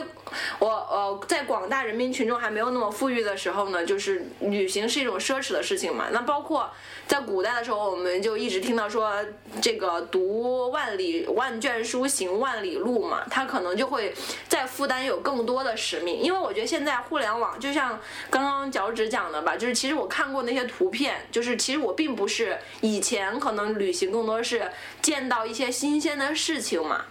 [0.59, 6.07] 我呃在广大人民群众还没有那么富裕的时候呢，就是旅行是一种奢侈的事情嘛。
[6.11, 6.71] 那包括
[7.09, 9.11] 在古代的时候，我们就一直听到说
[9.59, 14.13] 这个读万里万卷书，行万里路嘛，他可能就会
[14.47, 16.21] 在负担有更多的使命。
[16.21, 17.99] 因为我觉得现在互联网就像
[18.29, 27.05] 刚刚脚趾讲的吧，就是其实我看过那些图片，就是其实我并不是以前可能旅行更多是见到一些新鲜的事情嘛。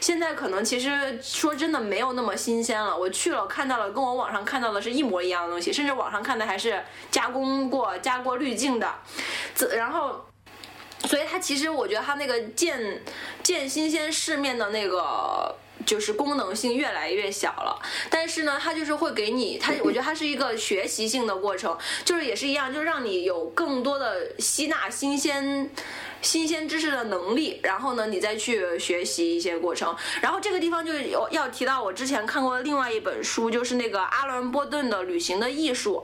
[0.00, 2.96] 现在可能其实说真的没有那么新鲜了。
[2.96, 8.92] 我去了看到了跟我网上看到的是一模一样的东西，甚至网上看的还是加工过、加过滤镜的。
[9.54, 10.24] 自然后，
[11.04, 13.02] 所以它其实我觉得它那个见
[13.42, 15.54] 见新鲜世面的那个。
[15.84, 17.76] 就是功能性越来越小了，
[18.08, 25.68] 但是呢，它就是会给你，它我觉得它是一个学习性的过程，就是也是一样，就是让你有更多的吸纳新鲜
[26.22, 29.94] 新鲜知识的能力，然后呢，你再去学习一些过程。
[30.22, 36.02] 然后这个地方就有要提到我之前看过的另外一本书，就是那个阿伦波顿的《旅行的艺术》，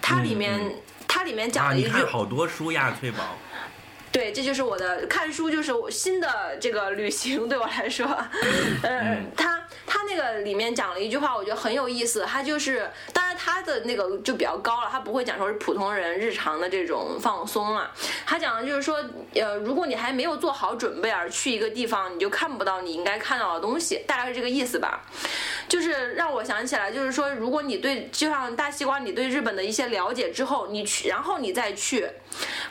[0.00, 0.76] 它里面、嗯
[1.08, 3.18] 它里面讲啊，了一句，你看好多书呀，翠宝。
[4.12, 8.06] 对，这就是我的看书，就是我新的这个旅行 对我来说，
[8.82, 12.22] 呃，他他那个里面讲了一句话，我觉得很有意思。
[12.26, 17.90] 他就是，当然他的那个就比较高了，他不会讲说是普通人日常的这种放松啊。
[18.26, 19.02] 他讲的就是说，
[19.34, 25.02] 呃，如果你还没有做好准备而去一个地方，你就看不到你应该看到的东西，大概是这个意思吧。
[25.68, 32.06] 就是让我想起来，就是说，如果你对就像大西瓜，你对日本的一些了解之后，你去，然后你再去，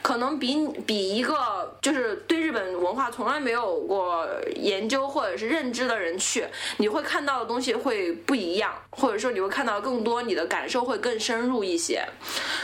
[0.03, 6.45] 可能比比一个个就是对日本文化从来没有过研究或者是认知的人去，
[6.77, 12.03] 你会看到的东西会不一样，或者说你会看到更多，你的感受会更深入一些。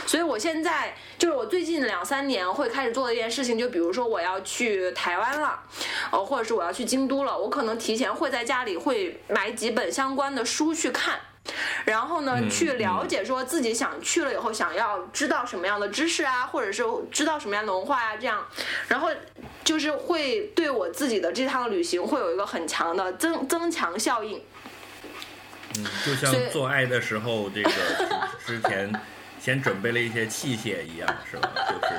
[0.06, 5.58] 所以我现在就是我最近两三年会开始做的一件事情，就比如说我要去台湾了，
[6.12, 11.18] 呃，或者是我要去京都了，我可能提前会在家里会买几本相关的书去看。
[11.84, 18.46] 然后呢，嗯去了解说自己想去了以后想要知道什么样的知识啊，或者是知道什么样的文化啊，这样，
[18.88, 19.10] 然后
[19.64, 24.42] 就是会对我自己的这趟旅行会有一个很强的增增强效应。
[25.76, 27.70] 嗯，就像做爱的时候，这个
[28.44, 28.92] 之之前
[29.40, 31.50] 先准备了一些器械一样，是吧？
[31.68, 31.94] 就是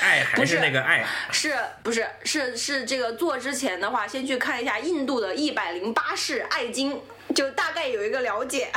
[0.04, 7.00] 爱还是那个爱，是不是是是这个做之前的话，先去看一下印度的一百零八式爱经，
[7.34, 8.68] 就大概有一个了解，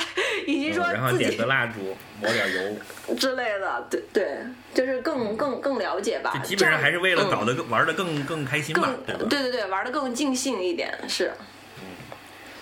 [0.45, 2.75] 以及说然后点个蜡烛，抹点油，
[3.15, 4.37] 之类的，对对，
[4.73, 6.49] 就是更更更了解吧就。
[6.49, 8.95] 基本上还是为了搞得更玩的更更开心对吧？
[9.29, 11.31] 对对对，玩的更尽兴一点是。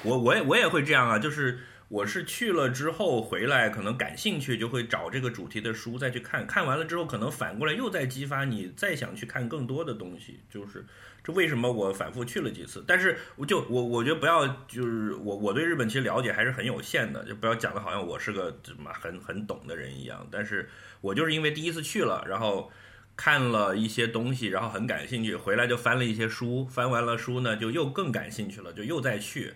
[0.04, 1.58] 我我也我也会这样啊，就是
[1.88, 10.86] 我是去了之后回来，可能感兴趣就会找这个主题的书再去看，看完了之后可能反过来又在激发你再想去看更多的东西，就是
[11.24, 20.70] 这为什么我反复去了几次，但是我就我我觉得不要就是我我对日本其实了解还是很有限的，就不要讲的好像我是个什么很很懂的人一样，但是
[21.02, 22.72] 我就是因为第一次去了，然后。
[23.18, 29.54] 看了一些东西，然后很感兴趣，回来就翻了一些书，翻完了书呢，就又更感兴趣了，就又再去，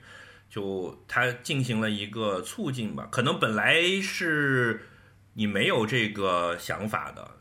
[0.50, 3.08] 就它进行了一个促进吧。
[3.12, 4.88] 可能本来是
[5.34, 7.32] 你没有这个想法的，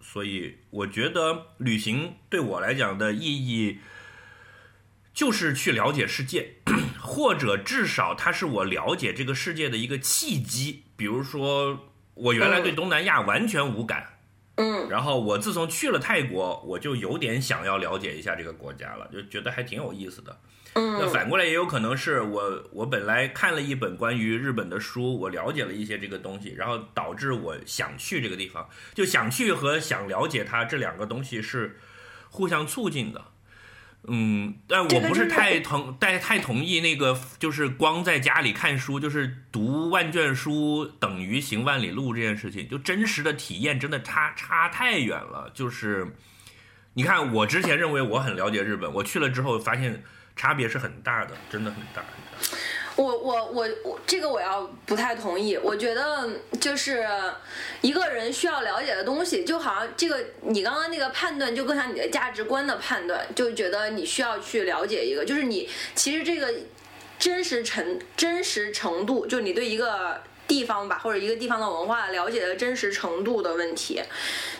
[0.00, 3.78] 所以我觉得旅行对我来讲的意义，
[5.14, 6.56] 就是去了解世界，
[7.00, 10.82] 或者至少它是我了解这个世界的一个契机。
[10.96, 14.14] 比如说，我原来对东南亚完全无感。
[14.56, 20.40] 嗯，然后我自从去了泰国，我就有点想要了解一下这个国家了，就觉得还挺有意思的。
[20.76, 31.78] 嗯，那反过来也有可能是我我本来看了一本关于日本的书，我了解了一些这个东西，然后导致我想去这个地方，就想去和想了解它这两个东西是
[32.28, 33.24] 互相促进的。
[34.08, 45.50] 嗯，但我不是太同但太同意那个，就是光在家里看书，就是读万卷书等于行万里路这件事情，就真实的体验真的差差太远了。
[45.54, 46.14] 就是
[46.94, 50.04] 你看，我之前认为我很了解日本，我去了之后发现
[50.36, 52.56] 差别是很大的，真的很大很大。
[52.94, 56.28] 我我我我这个我要不太同意，我觉得
[56.60, 57.04] 就是
[57.80, 66.54] 一个人需要了解的东西，就好像这个你刚刚那个判断就更像你的价值观的判断，就觉得你需要去了解一个，就是你其实这个
[67.18, 70.22] 真实程真实程度，就你对一个。
[70.46, 74.00] 地方吧，或者一个地方的文化了解的真实程度的问题，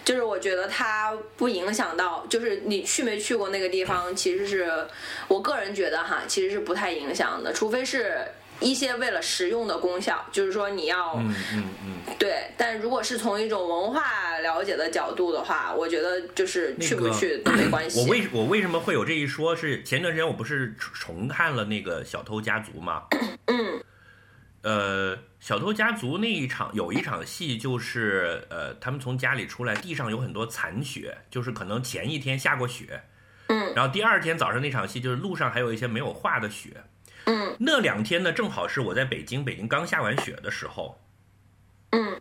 [0.05, 4.87] 就是我觉得它不影响到，就是你去没去过那个地方，其实是
[5.29, 8.27] 我个人觉得哈，其实是不太影响的，除非是
[8.59, 12.51] 一些为了实用的功效，就是说你要，嗯嗯嗯，对。
[12.57, 18.01] 但如果是从一种文化了解的角度的话，我觉得就是去不去都没关系。
[18.01, 19.55] 我为我为什么会有这一说？
[19.55, 23.05] 是前段时间我不是重看了那个《小偷家族》吗？
[23.47, 23.83] 嗯。
[24.63, 25.17] 呃，
[25.47, 33.05] 小偷家族那一场有一场戏，就是呃，他们从家里出来，地上有很多残雪，就是可能前一天下过雪，
[33.47, 36.83] 嗯，然后第二天早上那场戏，就是路上还有一些没有化的雪，
[37.27, 41.01] 嗯，那两天呢，正好是我在北京，北京刚下完雪的时候，
[41.91, 42.21] 嗯，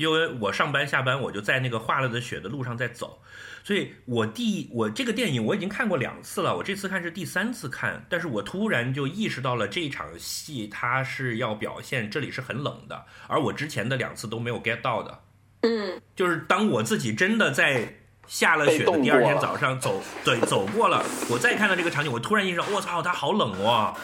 [0.00, 3.20] 因为我上班下班，我就在那个化了的雪的路上在走。
[3.62, 15.20] 所以，我第我这个电影我已经看过两次了，我这次看是第三次看，但是我突然就意识到了这场戏它是要表现这里是很冷的，而我之前的两次都没有 get 到的。
[15.60, 17.86] 嗯，就是当我自己真的在
[18.26, 23.94] 下了雪的第二天早上走，对，走过了，我再看到这个场景，我突然意识到，我操，它好冷哦。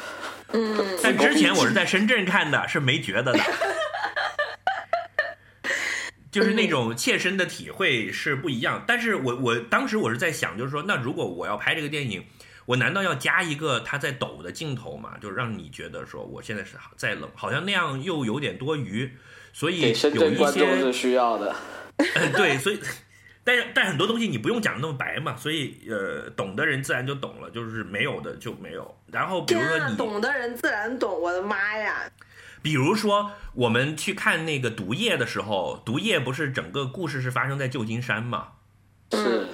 [0.53, 3.41] 嗯，但之前我是在深圳看的，是没觉得的。
[6.37, 12.23] 就是那种切身的体会是不一样，但是我我当时我是在想，就是说，那如果我要拍这个电影，
[12.67, 15.15] 我难道要加一个他在抖的镜头吗？
[15.19, 19.11] 就让你觉得说我现在是在冷，好像那样又有点多余，
[19.55, 21.57] 所以有一些是需要的。
[22.37, 22.79] 对，所以
[23.43, 28.95] 但是但很多东西你不用讲那么白嘛，所以呃，懂的人自然就懂了，就是没有的就没有。
[29.11, 32.03] 然后比如说你懂的人自然懂，我的妈呀！
[32.67, 38.55] 比如说，我们去看那个《毒液》的时候，《毒液》不是整个故事是发生在旧金山吗？
[39.13, 39.47] 是。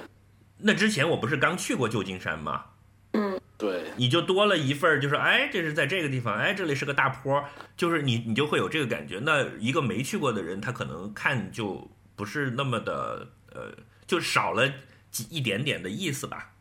[0.57, 2.65] 那之前我不是刚去过旧金山吗？
[3.11, 3.91] 嗯，对。
[3.97, 7.45] 你就多了一份，就是哎，这是在这个地方，哎，这里是个大坡，
[7.77, 9.19] 就是你你就会有这个感觉。
[9.21, 14.67] 那一个没去过的人，他可能看就不是那么的，呃，就少了
[15.11, 16.53] 几一点点的意思吧，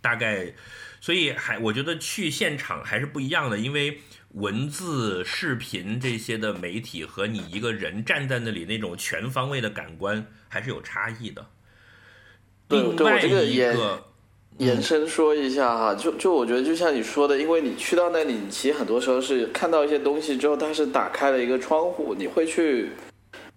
[0.00, 0.52] 大概。
[1.00, 4.00] 所以还我觉得去现场还是不一样的，因为。
[4.34, 11.46] 文字、视频这些的媒体和你一个人站在那里那种全方位的感官还是有差异的。
[12.68, 14.02] 另外一个
[14.58, 22.90] 延伸说一下哈，就就我觉得就像你说的，因为你去到那里，你其实很多时候是看到一些东西之后，它是打开了一个窗户，你会去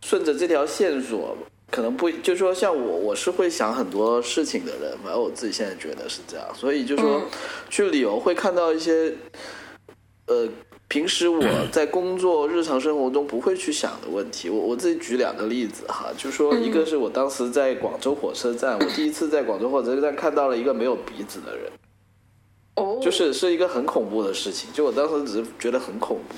[0.03, 1.37] 顺着这条线索，
[1.71, 7.23] 可能不就说像我，我是会想很多事情的人，反正我自己现在觉得是这样，所以就说
[7.69, 9.13] 去旅游会看到一些。
[10.27, 10.49] 呃，
[10.87, 14.49] 平时我在工作日常生活中不会去想的问题。
[14.49, 21.71] 我我自己举两个例子哈，就说一个是我当时在广州火车站，我第一次在广州火车站看到了一个没有鼻子的人，
[22.75, 24.69] 哦，就是是一个很恐怖的事情。
[24.73, 26.35] 就我当时只是觉得很恐怖，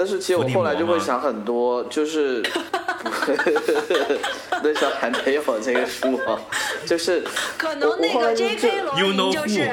[0.00, 2.42] 但是其实我后来就会想很多，就是
[4.62, 6.40] 那时候还没有这个书啊，
[6.86, 7.22] 就是
[7.58, 8.80] 可能那个 J.K.
[8.80, 9.70] 罗琳就是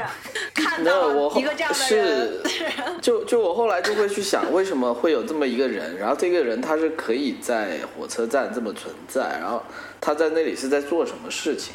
[0.53, 2.41] 看到一个这样的人，
[3.01, 9.63] 就就我后来就会去想，为什么会有这么一个人，然后这个人他是可以在火车站这么存在，然后
[10.01, 11.73] 他在那里是在做什么事情，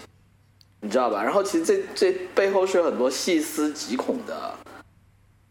[0.83, 1.23] 你知道吧？
[1.23, 4.55] 然后其实这这背后是有很多细思极恐的。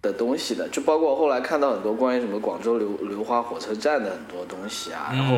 [0.02, 5.38] 的东西的，就包括后来看到很多关于什么广州流流花火车站的很多东西啊，然后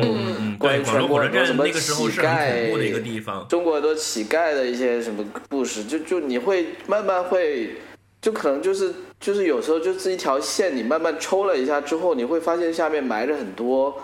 [0.58, 7.76] 关于全国很多什么乞丐，中国很多乞丐的一些什么故事，就就你会慢慢会，
[8.22, 8.90] 就可能就是
[9.20, 13.94] 就是有时候就是一条线，你慢慢抽了一下之后，你会发现下面埋着很多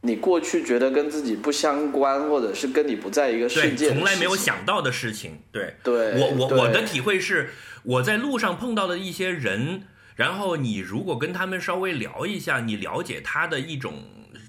[0.00, 5.40] 你过去觉得跟自己不相关，或者是跟你不在一个世界，从来没有想到的事情。
[5.52, 7.50] 对，对我我我的体会是，
[7.82, 9.82] 我在路上碰到的一些人。
[10.16, 14.02] 然后你如果跟他们稍微聊一下，你了解他的一种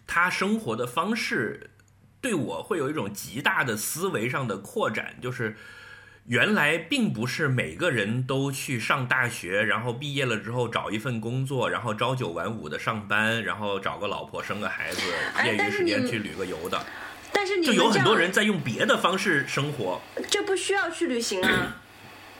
[0.08, 1.72] 他生活的方式，
[2.22, 5.18] 对我会有一种极大的思维上的扩展。
[5.22, 5.58] 就是
[6.28, 15.02] 原来并不是每个人都去上大学，然后毕业了之后找一份工作，然后朝九晚五的上班，然后找个老婆生个孩子，
[15.44, 16.82] 业余时间去旅个游的。
[17.34, 20.02] 但是就有很多人在用别的方式生活。
[20.30, 21.82] 这不需要去旅行啊。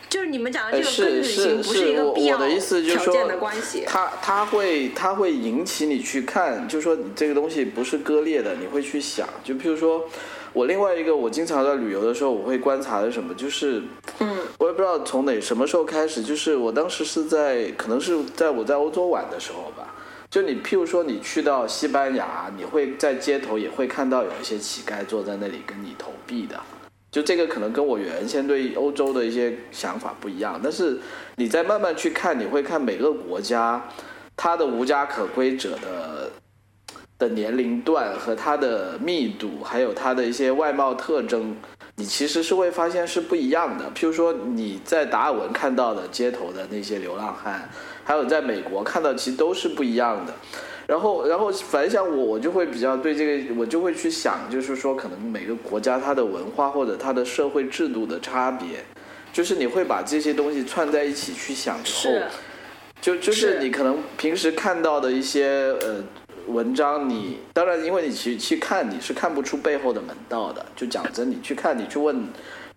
[0.08, 3.84] 就是你们讲的这个跟旅行不是一个必要条件的关系。
[3.86, 9.28] 他他会他会引起你去看，就是说你这个东西不是割裂的，你会去想。
[9.44, 10.02] 就譬如说，
[10.52, 13.82] 我另外一个我经常在旅游的时候，我会观察的什么，就是
[14.20, 19.94] 嗯，我也不知道从哪什么时候开始，就是我当时是在可能是在我在欧洲玩的时候吧。
[20.30, 26.58] 就你譬如说你去到西班牙，你会在街头也会看到有一些乞丐坐在那里跟你投币的。
[27.10, 30.98] 就这个可能跟我原先对欧洲的一些想法不一样，但是
[31.36, 33.82] 你再慢慢去看，你会看每个国家
[34.36, 36.30] 它的无家可归者的
[37.18, 41.56] 的年龄段和它的密度，还有它的一些外貌特征，
[41.96, 43.90] 你其实是会发现是不一样的。
[43.94, 47.68] 譬如说你在达尔文看到的街头的那些流浪汉，
[48.08, 50.32] 还有在美国看到，其实都是不一样的。
[50.86, 58.82] 然后，然后反想我，我就会比较对这个，我就会去想，就是说，可能每个国家它的文化或者它的社会制度的差别，
[59.30, 62.14] 就是你会把这些东西串在一起去想之后，
[62.98, 66.02] 就就是你可能平时看到的一些呃
[66.46, 70.64] 文章，你当然因为你去去看，你是看不出背后的门道的。
[70.74, 72.26] 就讲真，你去看，你去问，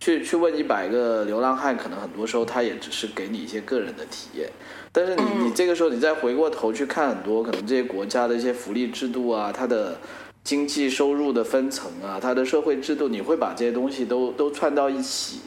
[0.01, 4.49] 去去问一百个流浪汉，可能很多时候他也只是给你一些个人的体验。
[4.93, 9.97] 但是你你这个时候你再回过头去看很多可能这些国家的一些福利制度啊，它的
[10.43, 15.39] 经济收入的分层啊，它的社会制度，你会把这些东西都都串到一起，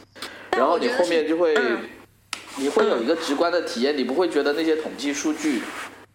[0.52, 1.54] 然后你后面就会
[2.56, 5.60] 你会有一个直观的体验，你不会觉得那些统计数据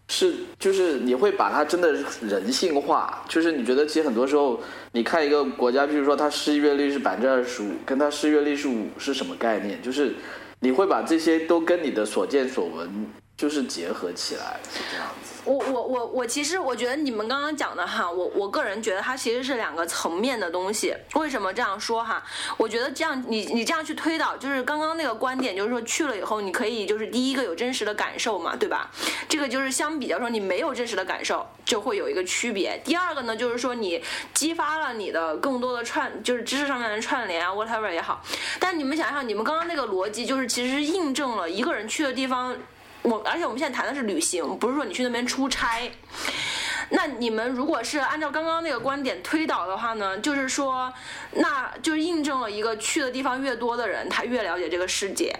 [0.07, 4.59] 是就是你会把它真的人性化，就是你觉得其实很多时候
[4.93, 9.79] 你看一个国家，比如说它失业率是百分之二十五，跟它失业率是五是什么概念？
[9.83, 10.15] 就是
[10.61, 13.05] 你会把这些都跟你的所见所闻。
[13.39, 15.35] 就是结合起来是这样子。
[15.45, 20.93] 我我我我其实我觉得你们刚刚讲的哈，我我个人觉得它其实是两个层面的东西。
[21.13, 22.21] 为什么这样说哈？
[22.57, 28.91] 我觉得这样你你这样去推导，就是刚刚那个观点，就是说去了以后你可以就是第一个有真实的感受嘛，对吧？
[29.29, 32.77] 这个就是相比较说你没有真实的感受就会有一个区别。
[32.83, 34.03] 第二个呢，就是说你
[34.33, 38.21] 激发了你的更多的串，就是知识上面的串联啊，whatever 也好。
[38.59, 42.55] 但你们想想，你们刚刚那个逻辑，就是其实印证了一个人去的地方。
[43.03, 45.89] 我而且我们现在谈的是旅行，不是说你去那边出差。
[46.91, 50.91] 那你们如果是按照刚刚那个观点推导的话呢，就是说，
[51.33, 55.33] 那就印证了一个去的地方越多的人，他越了解这个世界。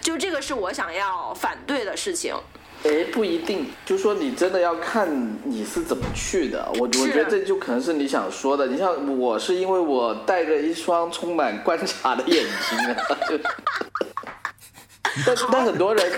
[0.00, 2.34] 就这个是我想要反对的事情。
[2.82, 5.08] 哎，不一定，就说你真的要看
[5.44, 6.68] 你是怎么去的。
[6.74, 8.66] 我我觉得这就可能是你想说的。
[8.66, 12.96] 你像我是因为我带着一双充满观察的眼睛啊，
[13.30, 13.38] 就，
[15.24, 16.12] 但但很多人。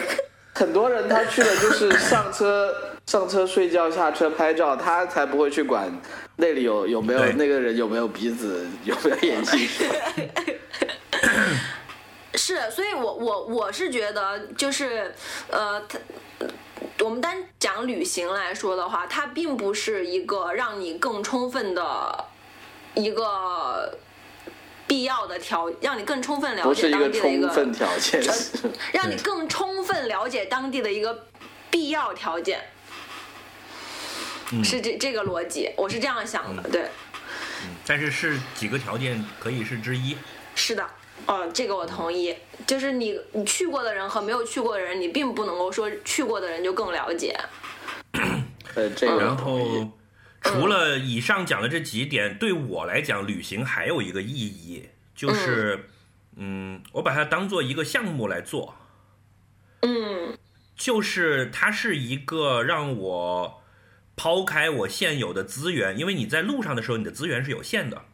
[0.58, 2.74] 很多人他去了就是上车
[3.06, 5.88] 上车睡觉下车拍照，他才不会去管
[6.34, 9.68] 那里有有没有那个人有没有鼻子有没有眼睛。
[12.34, 15.14] 是，所以我我我是觉得就是
[15.48, 15.96] 呃，他
[17.04, 22.24] 我们单讲旅行来说的话，它并不是一个让你更充分的
[22.94, 23.96] 一个。
[24.88, 28.22] 必要的条，让你更充分了解当地的一个充分条件，
[28.92, 31.26] 让你更充分了解当地的一个
[31.70, 32.60] 必要条件。
[34.64, 36.82] 是这这个逻辑，我是这样想的，对。
[37.62, 40.16] 嗯，但是是几个条件可以是之一。
[40.54, 40.86] 是的，
[41.26, 42.34] 哦，这个我同意。
[42.66, 47.38] 就是你你去过的人和没有去过的人，你并不能够说去过的人就更了解。
[48.74, 49.86] 呃，这个然后
[50.40, 55.88] 除了以上讲的这几点，对我来讲，旅行还有一个意义，就是，
[56.36, 58.76] 嗯，我把它当做一个项目来做，
[59.82, 60.38] 嗯
[60.76, 63.62] 就是它是一个让我
[64.16, 68.04] 抛开我现有的资源，因为你在路上的时候，你的资源是有限的。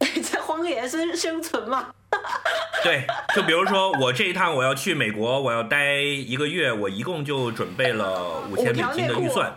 [0.22, 1.94] 在荒野生生存嘛。
[2.82, 9.52] 对，就比如说我这一趟我要去美国，我要待一个月，我一共就准备了五千美金的预算。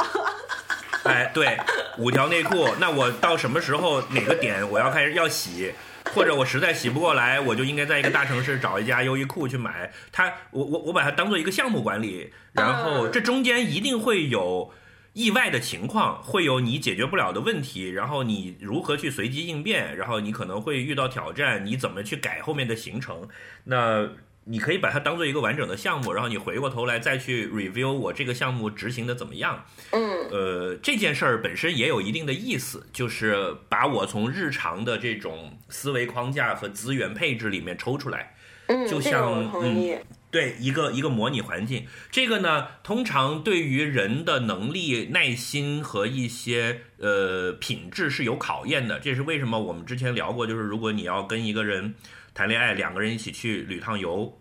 [1.06, 1.57] 哎，对，
[1.98, 5.72] 五条内裤，那我到什么时候哪个点我要开始要洗，
[6.14, 9.91] 或者我实在洗不过来，我就应该在一个大城市找一家优衣库去买。
[10.11, 14.73] 它，我我我把它当做一个项目管理，然后这中间一定会有。
[15.15, 23.26] 意外的情况会有你解决不了的问题，然后你如何去随机应变，然后你可能会遇到挑战，你怎么去改后面的行程？
[23.64, 24.10] 那
[24.45, 29.65] 你可以把它当做一个完整的项目，然后你回过头来再去 review 我这个项目执行的怎么样。
[29.91, 38.35] 嗯呃，这件事儿本身也有一定的意思，就是把我从日常的这种思维框架和资源配置里面抽出来。
[38.67, 39.99] 嗯，就像嗯。
[40.31, 48.99] 对一个一个模拟环境，这个呢，通常对于人的能力、耐心和一些呃品质是有考验的。
[48.99, 51.95] 这是为什么我们之前聊过，就是如果你要跟一个人
[52.35, 54.37] 谈恋爱，两个人一起去旅趟游，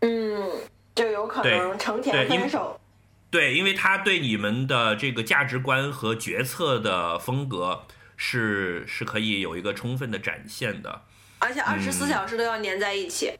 [0.00, 0.48] 嗯，
[0.94, 2.80] 就有可能成对因为田分手。
[3.28, 11.02] 对，因为他对你们的这个价值观和决策的风格是是可以有一个充分的展现的。
[11.40, 13.32] 而且二十嗯四小时都要粘在一起。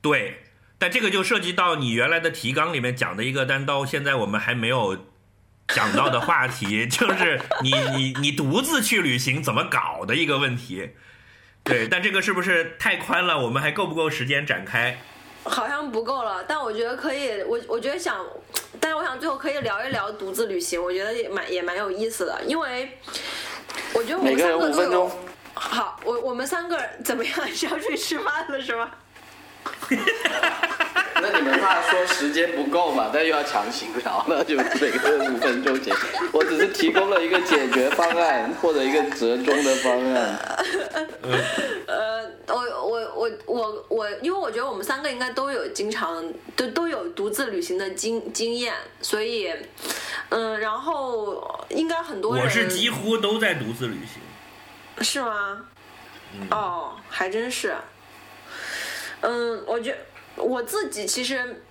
[0.00, 0.38] 对，
[0.78, 5.06] 但这个就涉及到你原来的提纲里面讲的一个，但到现在我们还没有
[5.68, 10.92] 讲到的话题， 就是你你你独自去旅行怎么搞的一个问题。
[11.66, 13.38] 对，但这个是不是太宽了？
[13.38, 14.96] 我们还够不够时间展开？
[15.44, 18.24] 好像不够了，但我觉得可以，我我觉得想，
[18.80, 22.98] 但是我想最后可以聊一聊独自旅行，我觉得也蛮也蛮有意思的，因为
[23.92, 25.10] 我觉得我们三个都有分钟。
[25.54, 28.90] 好，我我们三个怎么样 是要去吃饭了是吗？
[31.32, 33.10] 那你们怕说时间不够嘛？
[33.12, 36.06] 但又要强行聊，那就每个人五分钟结束。
[36.32, 40.38] 我只是提供了一个解决方案或者一个折中的方案。
[41.86, 46.24] 呃，我我我我我，因为我觉得我们三个应该都有经常
[46.54, 49.52] 都都有独自旅行的经经验，所以，
[50.28, 55.04] 嗯，然后应该很多人我是几乎都在独自旅行。
[55.04, 55.66] 是吗？
[56.34, 57.74] 嗯哦，还真是。
[59.20, 59.96] 嗯，我觉
[60.36, 61.62] 我自己其实，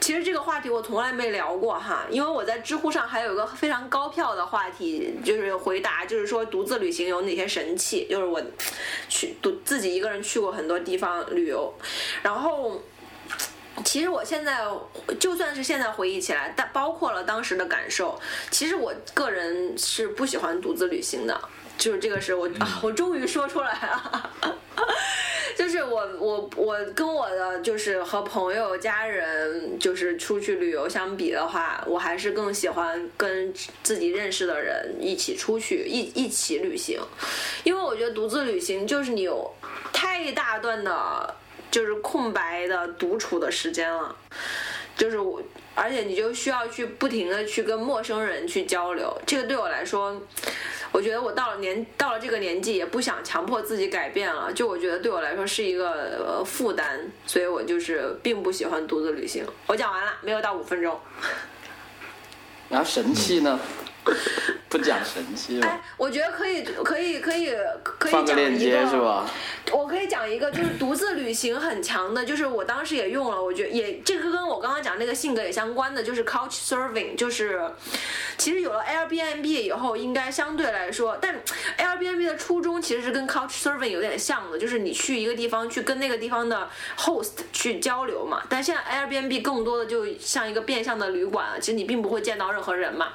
[0.00, 8.42] 其实这个话题我从来没聊过哈，因为我在知乎上还有一个非常高票的话题，就是回答，就是说独自旅行有哪些神器，就是我
[9.08, 11.72] 去独自己一个人去过很多地方旅游，
[12.22, 12.80] 然后。
[13.86, 14.60] 其实我现在
[15.18, 18.20] 就算是现在回忆起来，但包括了当时的感受，
[18.50, 21.40] 其实我个人是不喜欢独自旅行的。
[21.82, 24.30] 就是这个是我啊， 我终于说出来了。
[25.58, 33.52] 就是我我我跟我的就是和朋友家人就是出去旅游相比的话，我还是更喜欢跟
[33.82, 37.00] 自己认识的人一起出去一一起旅行，
[37.64, 39.52] 因为我觉得独自旅行就是你有
[39.92, 41.34] 太大段的。
[41.72, 44.14] 就是空白的独处的时间了，
[44.94, 45.42] 就是我，
[45.74, 50.20] 而且你就需要去不停的去跟陌生人去交流，这个对我来说，
[50.92, 59.44] 我觉得我到了年到了这个年纪，也不想强迫自己改变了，就我觉得对我来说是一个呃负担，所以我就是并不喜欢独自旅行。
[59.66, 61.00] 我讲完了，没有到五分钟。
[62.68, 63.58] 然后神器呢？
[64.68, 67.52] 不讲神器了哎，，我觉得可以，可以，可以，
[67.82, 69.28] 可以放个链讲一个接是吧？
[69.70, 77.60] 我可以讲一个，就是独自旅行很强的，就是我当时也用了，我觉得也这个跟我刚刚讲那个性格也相关的，就是 Couch Surfing，就是
[78.38, 81.40] 其实有了 Airbnb 以后，应该相对来说，但
[81.78, 86.68] Airbnb 的初衷其实是跟 Couch Surfing 有点像的，就是你去一个地方去跟那个地方的
[86.98, 93.08] host 去交流嘛，但现在 Airbnb 更多的就像一个变相的旅馆，其实你并不会见到任何人嘛。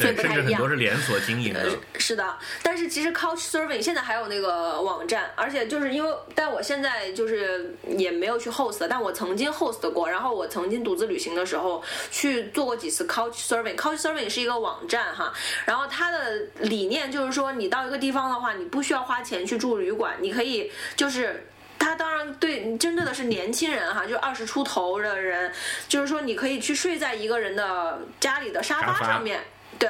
[0.00, 1.60] 所以对，不太一样甚至很多是连锁经营的。
[1.98, 13.76] 是的，但是其实 Couch Surfing 现在还有那个网站，而且就是因为，但我现在就是也没有去 host，但我曾经 host 过，然后我曾经独自旅行的时候去做过几次 Couch Surfing。
[13.76, 15.32] Couch Surfing 是一个网站哈，
[15.66, 21.46] 然后它的理念就是说，你到一个地方的话，你不需要花钱去住旅馆，你可以就是。
[21.82, 25.50] 它当然对针对的是年轻人哈，就二十出头的人，
[25.88, 29.40] 就是说你可以去睡在一个人的家里的沙发上面。
[29.80, 29.88] 对，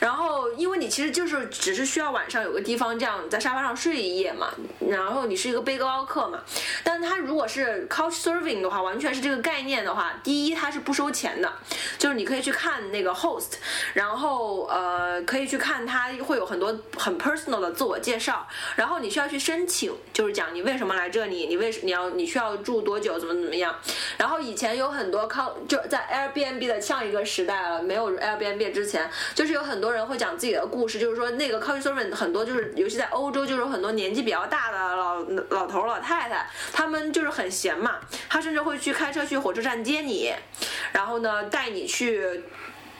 [0.00, 4.52] 然后因为你其实就是只是需要晚上有个地方这样在沙发上睡一夜嘛，
[4.90, 6.40] 然后你是一个背包客嘛，
[6.82, 11.52] 但他如果是 couch serving 的话，完全是这个概念的话，第一它是不收钱的，
[11.98, 13.52] 就是你可以去看那个 host，
[13.94, 18.44] 然后呃可以去看他会有很多很 personal 的自我介绍，
[18.74, 23.72] 然后你需要去申请，就是讲你为什么来这里，你为什你要你需要住多久，怎么怎么样，
[24.18, 29.08] 然后以前有很多靠就在 Airbnb 的上一个时代了，没有 Airbnb 之前。
[29.34, 35.20] 就是有很多人会讲自己的故事，就是说那个 couch servant 很多就是，尤其在欧洲，就是很多年纪比较大的老
[35.50, 37.96] 老头老太太，他们就是很闲嘛，
[38.28, 40.32] 他甚至会去开车去火车站接你，
[40.92, 42.42] 然后呢带你去。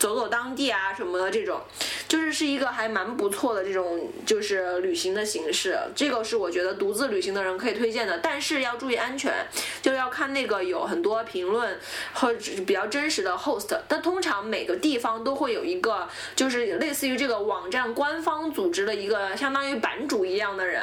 [0.03, 1.61] 走走当地啊什么的这种，
[2.09, 5.79] 就是是一个还蛮不错的这种就是旅行的形式。
[5.95, 9.33] 这个是我觉得独自旅行的人可以推荐的，但是要注意安全，
[9.81, 11.79] 就要看那个有很多评论
[12.15, 13.79] 或者比较真实的 host。
[13.87, 20.83] 但通常每个地方都会有一个，就是类似于这个网站官方组织的一个相当于版主一样的人。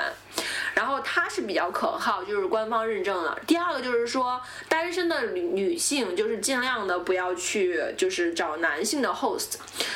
[0.76, 3.38] 然后他是比较可靠，就是官方认证的。
[3.46, 4.40] 第二个就是说，
[4.70, 9.56] 单身的女女性就是尽量的不要去，就是找男性的 host，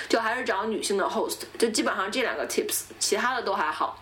[0.09, 3.99] 就还是找女性的 host，就基本上这两个 tips，其他的都还好。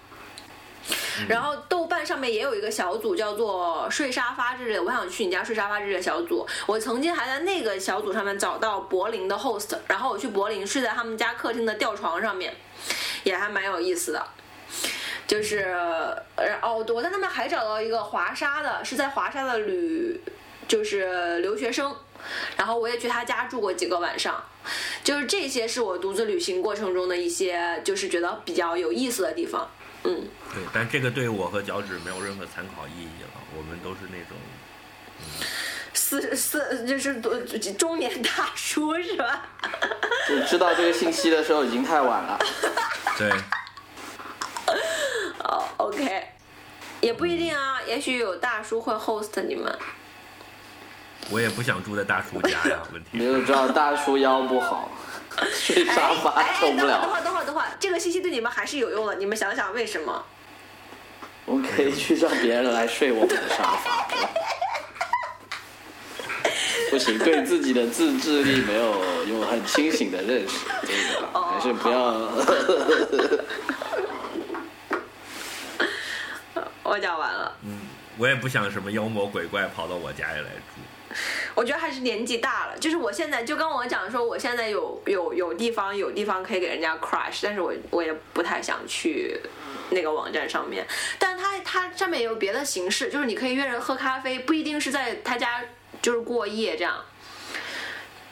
[1.27, 6.45] 然后豆瓣上面也有一个小组叫做“睡沙发之类”，我想去你家睡沙发之类的小组。
[6.65, 12.53] 我曾经还在那个小组上面找到柏林的 host，然后我去柏林睡在他们家客厅的吊床上面，
[13.23, 14.27] 也还蛮有意思的。
[15.27, 15.59] 就是，
[16.35, 20.19] 呃，哦，我在那边还找到一个华沙的，是在华沙的旅，
[20.67, 21.95] 就是留学生，
[22.57, 24.43] 然后我也去他家住过几个晚上，
[25.03, 29.69] 就是这些是我独自旅行过程中的一些，就是觉得比较有意思的地方，
[30.03, 30.27] 嗯。
[30.53, 34.37] 对，但这个对我和脚趾没有任何参考意义了，我们都是那种，
[35.93, 37.21] 四四就是
[37.73, 39.49] 中年大叔是吧？
[40.27, 42.39] 就知道这个信息的时候已经太晚了。
[43.17, 43.31] 对。
[45.43, 46.27] 哦，OK，
[47.01, 49.79] 也不一定啊，也许有大叔会 host 你们。
[51.31, 53.09] 我也不想住在大叔家呀，问题。
[53.11, 54.91] 没有知道大叔腰不好，
[55.53, 57.01] 睡沙发受不了。
[57.01, 60.25] 等会儿，等会儿，等会儿，这个信息对你们还是有用的，你们想想为什么？
[61.45, 64.07] 我们可以去让别人来睡我们的沙发。
[66.89, 72.29] 不行，对自己的自制力没有有很清醒的认识，这个还是不要。
[76.83, 77.57] 我讲完了。
[77.63, 77.79] 嗯，
[78.17, 80.81] 我也不想什么妖魔鬼怪跑到我家里来住。
[81.53, 89.39] 我觉得还是年纪大了，就是我现在就跟我讲说，我现在有有有地方有地方可以给人家 crush，但是我我也不太想去
[89.89, 90.85] 那个网站上面。
[91.19, 95.61] 但它它上面也有别的形式，就是你可以约人喝咖啡，不一定是在他家
[96.01, 96.95] 就是过夜这样。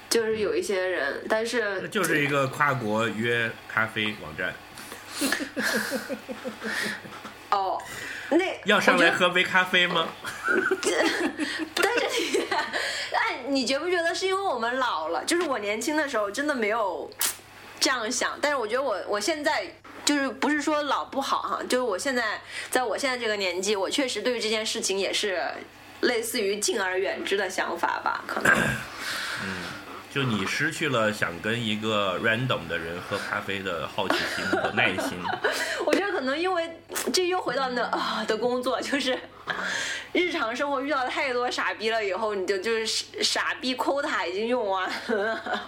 [0.09, 4.53] 就是有一些人，但是就是一个跨国约咖啡网站。
[7.51, 7.79] 哦。
[8.31, 10.07] 那要上来喝杯咖啡吗？
[11.73, 11.98] 但 是
[13.49, 15.23] 你，觉不觉得是因为我们老了？
[15.25, 17.09] 就是我年轻的时候真的没有
[17.79, 19.65] 这样想，但是我觉得我我现在
[20.05, 22.39] 就是不是说老不好哈，就是我现在
[22.69, 25.41] 在我现在这个年纪，我确实对于这件事情也是
[26.01, 28.53] 类似于敬而远之的想法吧，可能。
[29.43, 29.78] 嗯。
[30.11, 35.19] 就你失去了想跟一个 random 的人喝咖啡的好奇心和耐心。
[35.85, 36.79] 我觉得可能因为
[37.13, 39.17] 这又回到那啊的工作，就是
[40.11, 45.61] 日常生活遇到太多傻逼了，以后你就就是傻逼 quota 已经用完了。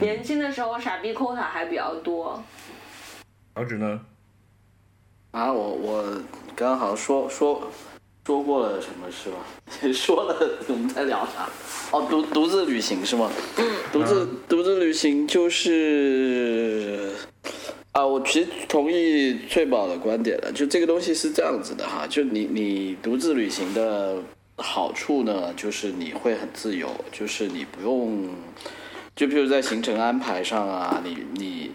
[0.00, 2.42] 年轻的时候傻逼 quota 还比较多。
[3.56, 4.00] 小指呢？
[5.32, 6.22] 啊，我我
[6.54, 7.70] 刚好说说。
[8.26, 9.38] 说过了什么是吧？
[9.92, 10.36] 说了，
[10.68, 11.48] 我们在聊啥？
[11.90, 13.30] 哦，独独自旅行是吗？
[13.56, 17.10] 嗯，独自独自旅行就是
[17.92, 20.52] 啊，我其实同意翠宝的观点了。
[20.52, 24.22] 就这个东西是这样子的哈，就你你独自旅行的
[24.56, 28.28] 好处呢，就是你会很自由，就是你不用，
[29.16, 31.70] 就比如在行程安排上啊，你你。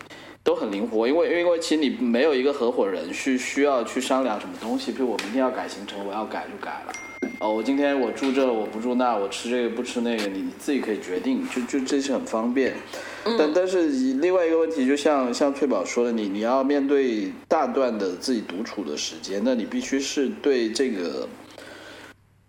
[0.45, 6.93] 都很灵活，因为因为其实你没有一个合伙人去需要去商量什么东西，比如我明天要改行程，我要改就改了。
[7.39, 12.75] 哦，我今天我住这，我不住那，我吃这个不吃那个，你你自己可以决定，就就这是很方便。
[13.39, 21.27] 但但是另外一个问题，就像像翠宝说的，你你要面对大段的自己独处的时间，那你必须是对这个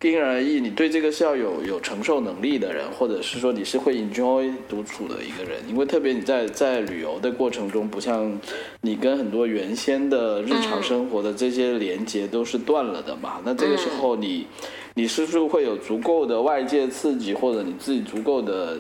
[0.03, 5.59] 因人而异，你对这个是要有有承受能力的人，或者是说你是会 enjoy 独处的一个人。
[5.69, 8.39] 因为特别你在在旅游的过程中，不像
[8.83, 13.41] 你跟很多原先的日常生活的这些连接都是断了的嘛。
[13.45, 14.47] 那这个时候你
[14.95, 18.79] 你是不是会有足够的外界刺激，或者你自己足够的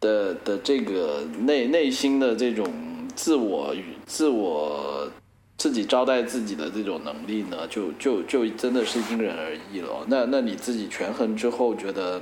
[0.00, 2.66] 的的这个内内心的这种
[3.14, 5.06] 自我与自我。
[5.60, 10.06] 自己招待自己的这种能力呢，就就就真的是因人而异了。
[10.06, 12.18] 那那你自己权衡之后，觉得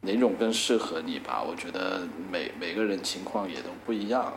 [0.00, 1.44] 哪种更适合你吧？
[1.46, 4.32] 我觉得每每个人情况也都不一样。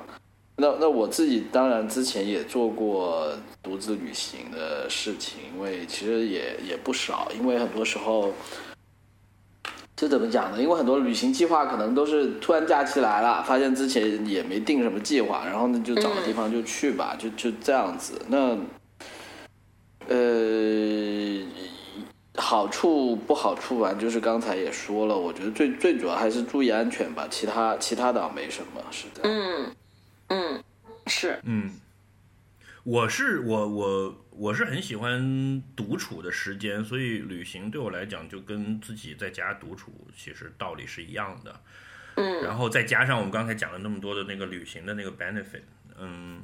[0.57, 3.31] 那那我自己当然之前也做过
[3.63, 7.31] 独自旅行的事情，因为其实也也不少。
[7.39, 8.33] 因为很多时候。
[10.01, 10.59] 这怎么讲呢？
[10.59, 18.19] 因为很多旅行计划可能都是突然假期来了，发现之前也没定什么计划，然后呢就找个地方就去吧，就就这样子。
[18.27, 18.57] 那
[20.07, 21.45] 呃，
[22.35, 29.21] 好处不好处吧，就是刚才也说了，我觉得最最主要还是注意安全吧，其他其他倒没什么，是的。
[29.21, 29.71] 嗯
[30.29, 30.63] 嗯，
[31.05, 31.69] 是嗯。
[32.83, 41.61] 我是我我我是很喜欢独处的时间，所以旅行对我来讲就跟自己在家独处其实道理是一样的。
[42.15, 45.61] 嗯，然后再加上我们刚才讲了那么多的那个旅行的那个 benefit，
[45.95, 46.43] 嗯，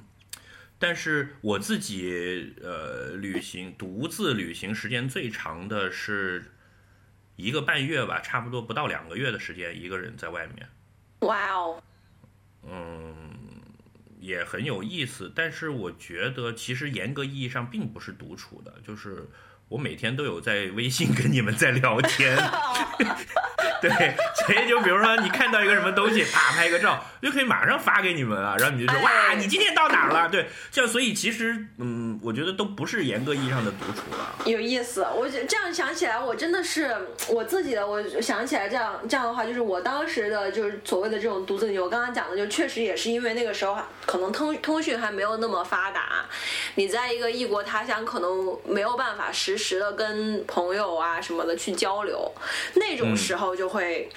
[0.78, 6.52] 但是我自己呃旅行独自旅行时间最长的是
[7.36, 10.70] 一个半月吧，差不多不到两个月的时间，一个人在外面。
[11.22, 11.84] 哇哦，
[12.62, 13.57] 嗯。
[14.20, 19.30] 也很有意思，但是我觉得其实严格意义上并不是独处的，就是
[19.70, 22.38] 我每天都有在微信跟你们在聊天。
[23.82, 23.90] 对，
[24.46, 30.28] 所以就比如说你看到一个什么东西，啪拍个照，就可以马上发给你们啊，然后你就说哇，你今天到哪儿了？
[30.30, 34.36] 对，这样所以其实嗯，我觉得都不是严格意义上的独处了。
[34.46, 36.96] 有意思，我这样想起来，我真的是
[37.28, 43.78] 我自己的，我想起来这样这样的话，就是我当时的就是所谓的这种独自旅游，我刚刚讲的就确实也是因为那个时候
[44.08, 46.26] 可能通通讯还没有那么发达，
[46.76, 52.34] 你在一个异国他乡，可能没有办法实时的跟朋友啊什么的去交流，
[52.74, 53.67] 那种时候就。
[53.68, 54.10] 会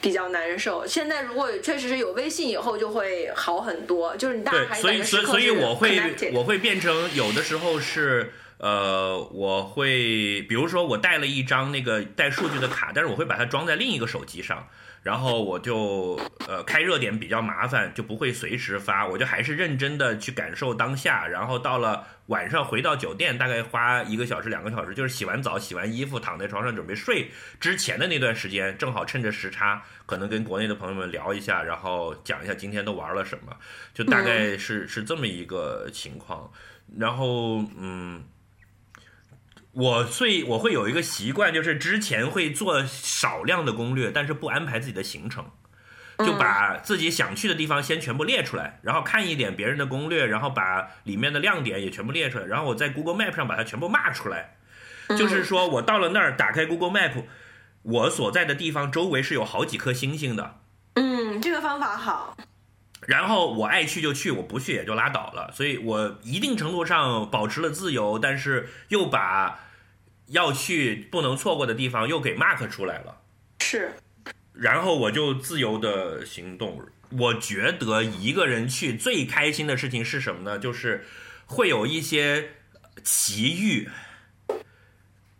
[0.00, 0.86] 比较难受。
[0.86, 4.16] 现在如果确实是有微信以后，就会好很多。
[4.16, 14.68] 就是你大所以所以我会我会变成有的时候是呃，我会比如说我带了一张那个带数据的卡，但是我会把它装在另一个手机上。
[15.08, 21.26] 然后我就呃开热点比较麻烦，就不会随时发，我就还是认真的去感受当下。
[21.26, 33.56] 然后到了晚上回到酒店，大概花一个小时两个小时，就是洗完澡、洗完衣服，躺在床上准备睡之前的那段时间，正好趁着时差，可能跟国内的朋友们聊一下，然后讲一下今天都玩了什么，
[33.94, 36.52] 就大概是是这么一个情况。
[36.98, 38.24] 然后嗯。
[39.78, 45.52] 我最我会有一个习惯，就是之前会做少量的攻略，但是不安排自己的行程，
[46.18, 54.56] 就把自己想去的地方先全部列出来，然后看一点别人的攻略，然后把里面的亮点也全部列出来，然后我在 Google Map 上把它全部骂出来，
[55.16, 57.22] 就是说我到了那儿，打开 Google Map，
[57.82, 60.56] 我所在的地方周围是有好几颗星星的。
[60.94, 62.36] 嗯，这个方法好。
[63.06, 69.60] 然后我爱去就去，我不去也就拉倒了，所以我一定程度上保持了自由，但是又把。
[70.28, 73.22] 要去不能错过的地方又给 mark 出来了，
[73.60, 73.92] 是，
[74.52, 76.82] 然后我就自由的行动。
[77.10, 80.58] 我觉得一个人去最开心的事情是什么呢？
[80.58, 81.06] 就是
[81.46, 82.50] 会有一些
[83.02, 83.88] 奇遇，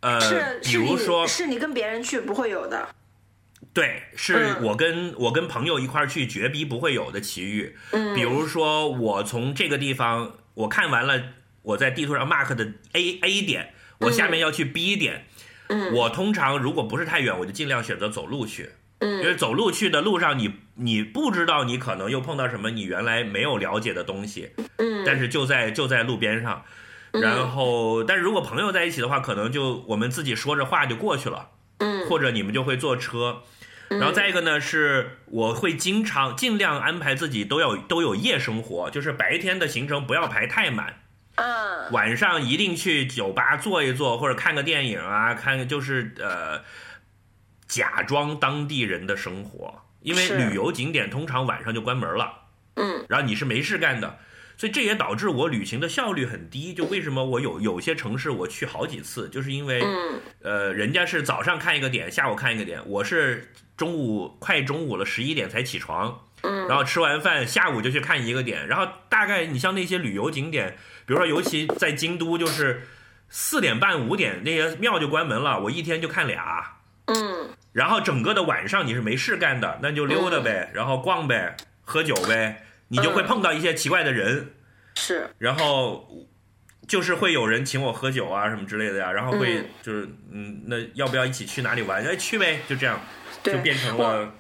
[0.01, 2.94] 呃，比如说是你跟别人去不会有的，
[3.74, 7.77] 对，是我跟我跟朋友一块去绝逼不会有的奇遇。
[7.90, 11.23] 嗯，比如说我从这个地方我看完了
[11.60, 13.74] 我在地图上 mark 的 A A 点。
[14.01, 15.27] 我下面要去 B 点，
[15.69, 15.93] 嗯。
[15.93, 19.20] 我通常如果不是太远，我就尽量选择走路去，嗯。
[19.20, 25.05] 因为走路去的路上，你你不知道你可能又碰到什么你原来没有了解的东西，嗯。
[25.05, 26.65] 但是就在就在路边上，
[27.12, 32.07] 然后但是如果朋友在一起的话，可能就我们自己说着话就过去了，嗯。
[32.09, 33.43] 或者你们就会坐车，
[33.89, 41.01] 然后再一个呢是我会经常尽量安排自己都要都有夜生活，就是白天的行程不要排太满。
[41.39, 46.60] 嗯，晚上一定去酒吧坐一坐，或者看个电影啊，看就是呃，
[47.69, 52.32] 假装当地人的生活，因为旅游景点通常晚上就关门了。
[52.74, 54.19] 嗯，然后你是没事干的，
[54.56, 56.74] 所以这也导致我旅行的效率很低。
[56.74, 59.81] 就为什么我有有些城市我去好几次，就是因为
[60.43, 66.24] 呃，人家是早上看一个点，下午看一个点，我是中午快中午了十一点才起床。
[66.43, 70.77] 嗯，然后吃完饭下午就去看一个点，然后大概你像那些旅游景点。
[71.09, 72.82] 比如说，尤其在京都，就是
[73.30, 76.76] 四点半五点那些庙就关门了，我一天就看俩。
[77.06, 84.51] 嗯，然后整个的晚上你是没事干的，那就溜达呗，然后逛呗，喝酒呗，你就会碰到一些奇怪的人，
[84.97, 86.06] 是，然后
[86.86, 89.64] 就是会有人请我喝酒啊什么之类的呀，然后会嗯。
[89.82, 92.05] 就是嗯，那要不要一起去哪里玩？
[92.05, 93.01] 哎，去呗，就这样，
[93.43, 94.30] 就变成了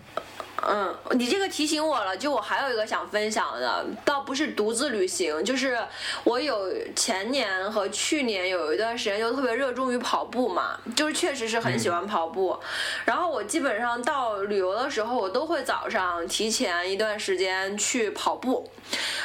[0.66, 5.78] 嗯，你这个提醒我了，就我还有一个想分享的，倒不是独自旅行，就是
[6.24, 12.58] 我有前年和去年有一段时间就特别热衷于跑步嘛，就是确实是很喜欢跑步，
[13.04, 18.68] 然后我基本上到旅游的时候，我都会早上提前一段时间去跑步，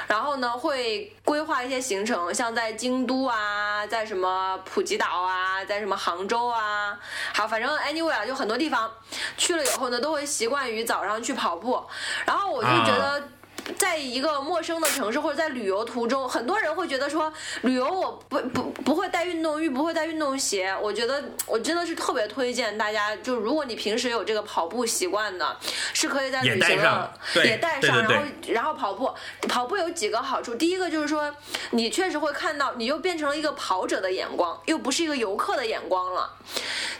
[0.07, 6.99] 然后呢会规划一些行程，像在京都啊，在什么普吉岛啊，在什么杭州啊，
[7.33, 8.91] 好，反正 anyway 啊，就很多地方
[9.37, 11.83] 去了以后呢，都会习惯于早上去跑步，
[12.25, 13.29] 然后我就觉得。
[13.77, 17.31] 在一个陌生的城市或者在旅游途中，很多人会觉得说，
[17.61, 20.75] 旅游我不不不会带运动衣，不会带运动鞋。
[20.81, 25.57] 我觉得我真的是特别推荐大家，就如果你平时有这个跑步习惯的，
[25.93, 29.13] 是可以在旅行上的也带上，然后然后跑步，
[29.47, 31.33] 跑步有几个好处，第一个就是说，
[31.71, 36.29] 你确实会看到，你又变成了一个跑者的眼光，又不是一个游客的眼光了。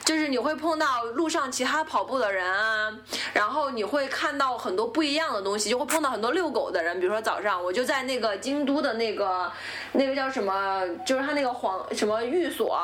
[0.04, 2.92] 就是你会碰到路上其他跑步的人啊，
[3.32, 6.98] 然后你会看到很多不一样的东西，就会碰到很多遛狗的人。
[7.00, 9.52] 比如说早上我就在那个京都的那个
[9.92, 12.80] 那个叫什么，就是他那个皇什么寓所。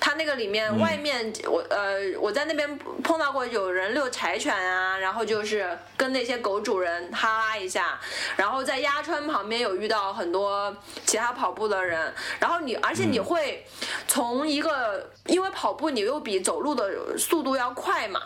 [0.00, 8.00] 它那个里面外面我呃我在那边碰到过有人遛柴犬啊，然后就是跟那些狗主人哈拉一下，
[8.36, 10.76] 然后在鸭川旁边有遇到很多
[11.06, 13.64] 其他跑步的人，然后你而且你会
[14.08, 18.20] 从一个因为跑步你又比走路的速度要快嘛。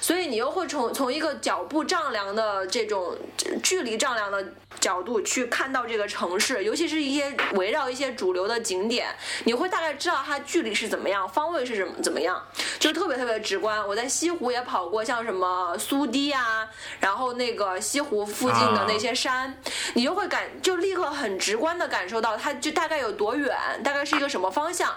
[0.00, 3.16] 所以你又会从从一个脚步丈量的这种
[3.62, 9.08] 距离丈量的角度去看到这个城市，尤其是一些围绕一些主流的景点，
[9.44, 12.40] 你会大概知道它距离是怎么样，方位是怎么怎么样，
[12.78, 13.86] 就特别特别直观。
[13.86, 16.68] 我在西湖也跑过，像什么苏堤啊，
[17.00, 19.58] 然后那个西湖附近的那些山，
[19.94, 24.94] 你就会感就立刻很直观的感受到它就大概有多远，大概是一个什么方向。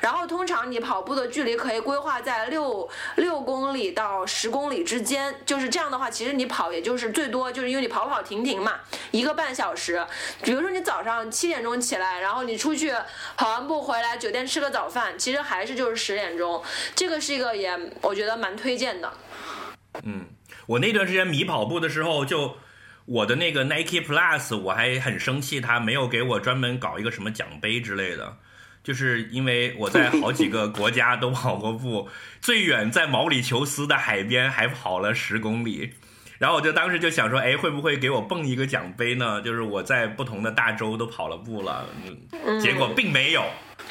[0.00, 8.80] 然后通常你跑步的距离可以规划在六六公里到十公里之间，就是这样的话，其实你跑也就是最多就是因为你跑跑停停嘛，
[9.10, 10.04] 一个半小时。
[10.42, 12.92] 比如说你早上七点钟起来，然后你出去
[13.36, 16.62] 跑完步回来，酒店吃个早饭，其实还是就是十点钟。
[16.94, 19.12] 这个是一个也我觉得蛮推荐的。
[20.02, 20.26] 嗯，
[20.66, 22.56] 我那段时间迷跑步的时候就。
[23.08, 28.36] 我的那个 Nike Plus，我还很生气，他没有给我专门搞一个什么奖杯之类的。
[28.86, 32.08] 就是因为我在好几个国家都跑过步，
[32.40, 35.92] 最远在毛里求斯的海边还跑了十公里，
[36.38, 39.42] 然后我就当时就想说，哎，会不会给我蹦一个奖杯呢？
[39.42, 41.84] 就是我在不同的大洲都跑了步了，
[42.46, 43.42] 嗯，结果并没有。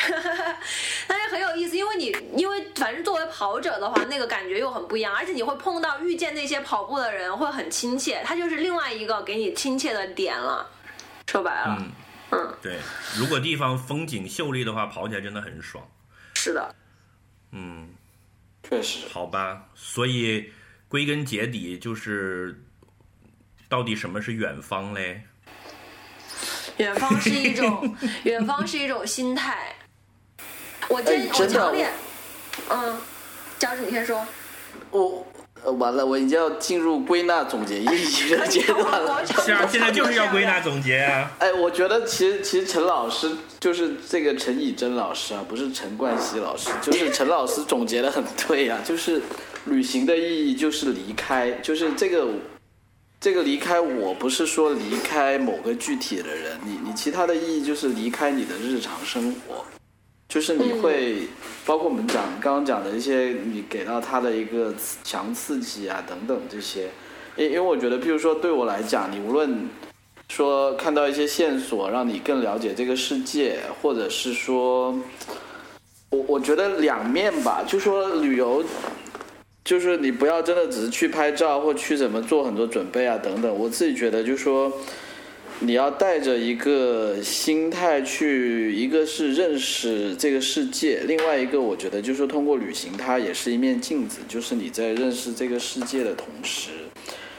[1.10, 10.66] 但是很有意思，因为你因为反正作为跑者的话，那个感觉又很不一样，而且你会碰到遇见那些跑步的人，会很亲切，他就是另外一个给你亲切的点了。
[11.30, 11.76] 说白了。
[11.82, 11.92] 嗯
[12.36, 12.80] 嗯，对，
[13.18, 15.90] 如果地方风景秀丽的话，跑起来真的很爽。
[16.34, 16.76] 是的，
[17.52, 17.90] 嗯，
[18.64, 20.52] 确实，好吧，所以
[20.90, 22.62] 归根结底就是，
[23.70, 25.24] 到底什么是远方嘞？
[26.78, 27.96] 远方是一种，
[28.26, 29.74] 远方是一种心态。
[30.90, 31.90] 我真、我哎真的强烈，
[32.70, 32.98] 嗯，
[33.58, 34.26] 教授你先说。
[34.92, 35.26] 我
[35.66, 39.26] 呃完了，我已经要进入归纳总结意义的阶段了。
[39.44, 41.32] 是啊，现在就是要归纳总结啊。
[41.40, 49.22] 哎，我觉得其实其实陈老师就是这个陈以真老师啊，不是陈冠希老师，就是陈老师总结的很对啊，就是
[49.66, 52.28] 旅行的意义就是离开，就是这个
[53.20, 59.66] 这个离开，我不是说离开某个具体的人，你你其他的意义就是离开你的日常生活，
[60.28, 61.28] 就是你会、
[61.66, 64.74] 包括我们讲刚刚讲的一些你给到他的一个
[65.04, 66.90] 强刺激啊等等这些，
[67.38, 69.70] 因因为我觉得，譬如说对我来讲，你无论
[70.28, 75.00] 说看到一些线索，让你更了解这个世界，或者是说，
[76.10, 78.64] 我我觉得两面吧，就说旅游，
[79.64, 83.56] 就是你不要真的只是去拍照或去怎么做很多准备啊等等。
[83.56, 84.74] 我自己觉得，就说
[85.60, 96.72] 你要带着一个心态去，一个是认识这个世界，另外一个我觉得就是通过旅行，它也是一面镜子，就是你在认识这个世界的同时。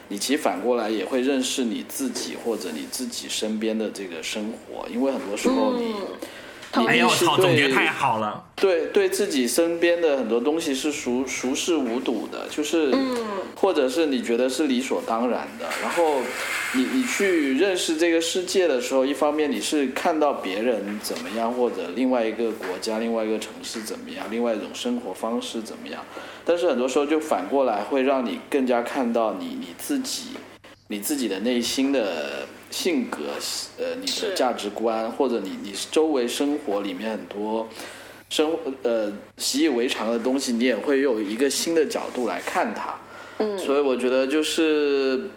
[0.09, 5.95] 你其实反过来也会认识你自己或者你自己身边的这个生活，因为很多时候你，你
[6.85, 8.45] 哎呦，我操，总结太好了。
[8.57, 12.91] 对对自己身边的很多东西是熟熟视无睹的，就是，
[13.55, 16.23] 或者是你觉得是理所当然的，然后
[16.73, 26.03] 你你去认识这个世界的时候，一方面你是看到别人怎么样，或者另外一个国家、另外一个城市怎么样，另外一种生活方式怎么样，
[26.45, 30.31] 但是很多时候就反过来会让你更加看到你你自己，
[30.89, 32.47] 你自己的内心的
[32.77, 33.21] 性格，
[33.79, 37.67] 呃，你的价值观，或者你你周围生活里面很多
[38.29, 42.95] 生呃习以为常的东西，你也会有一个新的角度来看它。
[43.39, 45.31] 嗯，所以我觉得就是，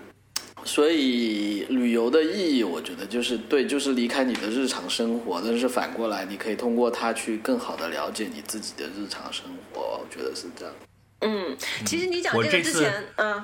[0.65, 9.79] 所以旅游的意义，我觉得就是对，就是离开你的日常生活，但是反过来，你可以通过它去更好的了解你自己的日常生活。
[9.79, 10.73] 我觉得是这样。
[11.21, 13.43] 嗯，其实你讲这个之前，嗯，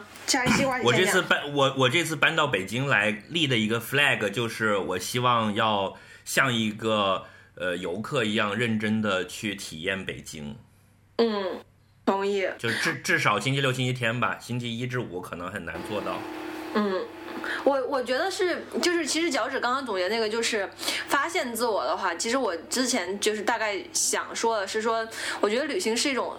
[0.84, 1.06] 我这。
[1.06, 7.26] 次搬我我这次搬到北京来立的一个 flag 就是我希望要像一个
[7.56, 10.56] 呃游客一样认真的去体验北京，
[11.18, 11.60] 嗯，
[12.06, 12.48] 同意。
[12.58, 16.18] 就至至少星期六、星期天吧，星期一至五可能很难做到。
[16.74, 17.06] 嗯，
[17.64, 20.70] 我我觉得是，就是其实脚趾刚刚总结那个，就是
[21.08, 25.08] 发现自我的话，其实我之前就是大概想说的是说，
[25.40, 26.36] 我觉得旅行是一种，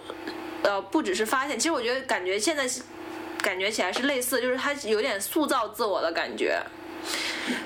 [0.63, 2.81] 呃，不只是发现，其实我觉得感觉现在是
[3.41, 6.61] 感觉起来是类似，就是它有点塑造自我的感觉。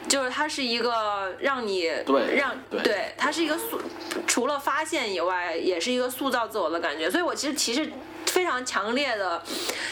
[0.08, 3.82] 就是它是一个让你对让对它是一个塑，
[4.28, 7.10] 除了发现以外，也是一个塑造自我的感觉。
[7.10, 7.92] 所以我其实其实
[8.26, 9.42] 非常强烈的，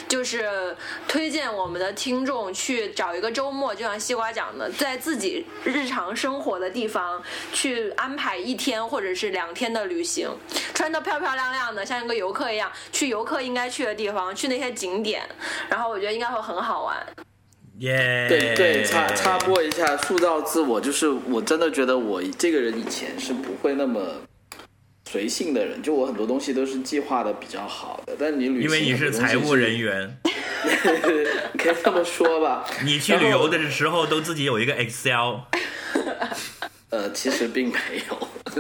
[0.07, 0.75] 就是
[1.07, 10.29] 推荐我们的听众去找一个周末，就像西瓜讲的，在自己日常生活的地方去安排一天或者是两天的旅行，
[10.73, 15.27] 穿得漂漂亮亮的，像一个游客一样，去游客应该去的地方，去那些景点，
[15.69, 16.97] 然后我觉得应该会很好玩。
[17.79, 24.01] 耶、对对，插插播一下，塑造自我，就是我真的觉得我这个人以前是不会那么
[25.11, 30.17] 随性的人，就我很多东西都是计划的比较好的，但你旅行因为你是财务人员，
[31.57, 32.63] 可以这么说吧。
[32.83, 35.39] 你去旅游的时候都自己有一个 Excel。
[36.91, 37.79] 呃，其实并没
[38.09, 38.27] 有，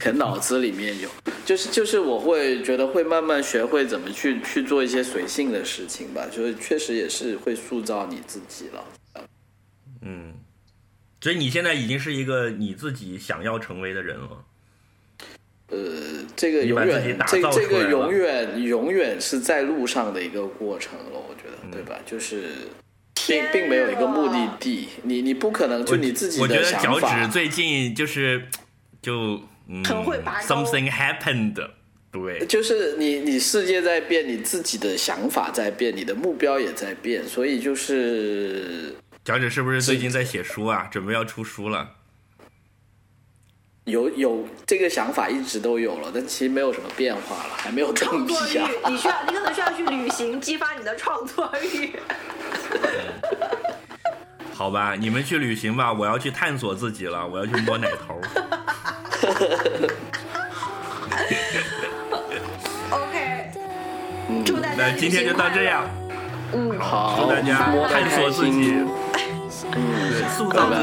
[0.00, 1.08] 可能脑子里面有，
[1.44, 8.84] 就是就是我会觉得会慢慢学会怎么去去做一些随性的事情吧，就是确实也是会塑造你自己了。
[10.02, 10.34] 嗯，
[11.20, 14.44] 所以你现在已经是一个你自己想要成为的人了。
[15.74, 21.98] 呃，这个永远这这个永远永远是在路上的一个过程了，我觉得，对吧？
[22.06, 22.44] 就是
[23.26, 27.28] 并并没有一个目的啊地，你你不可能就你自己我觉得脚趾。
[27.32, 28.46] 最近就是
[29.02, 31.68] 就嗯很会拔高，something happened。
[32.12, 38.94] 对，就是你，你世界在变，你自己的想法在变，你的目标也在变，所以就是
[39.24, 40.86] 脚趾是不是最近在写书啊？
[40.92, 41.93] 准备要出书了。
[43.84, 51.94] 有有这个想法一直都有了，但其实没有什么变化了，还没有创动作欲力啊。，你需要，你可能需要去旅行，激发你的创作欲。
[54.54, 58.18] 好吧，你们去旅行吧，我要去探索自己了，我要去摸奶头。
[62.90, 63.50] OK，
[64.46, 65.84] 祝大家那今天就到这样，
[66.54, 67.58] 嗯，好，祝大家
[67.88, 68.76] 探索自己
[69.50, 70.80] 心，，对，塑造自己，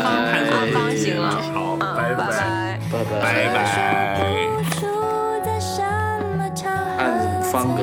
[3.19, 3.21] 拜。
[3.21, 3.47] 拜。
[3.47, 4.51] 拜拜拜。
[6.97, 7.81] 按方格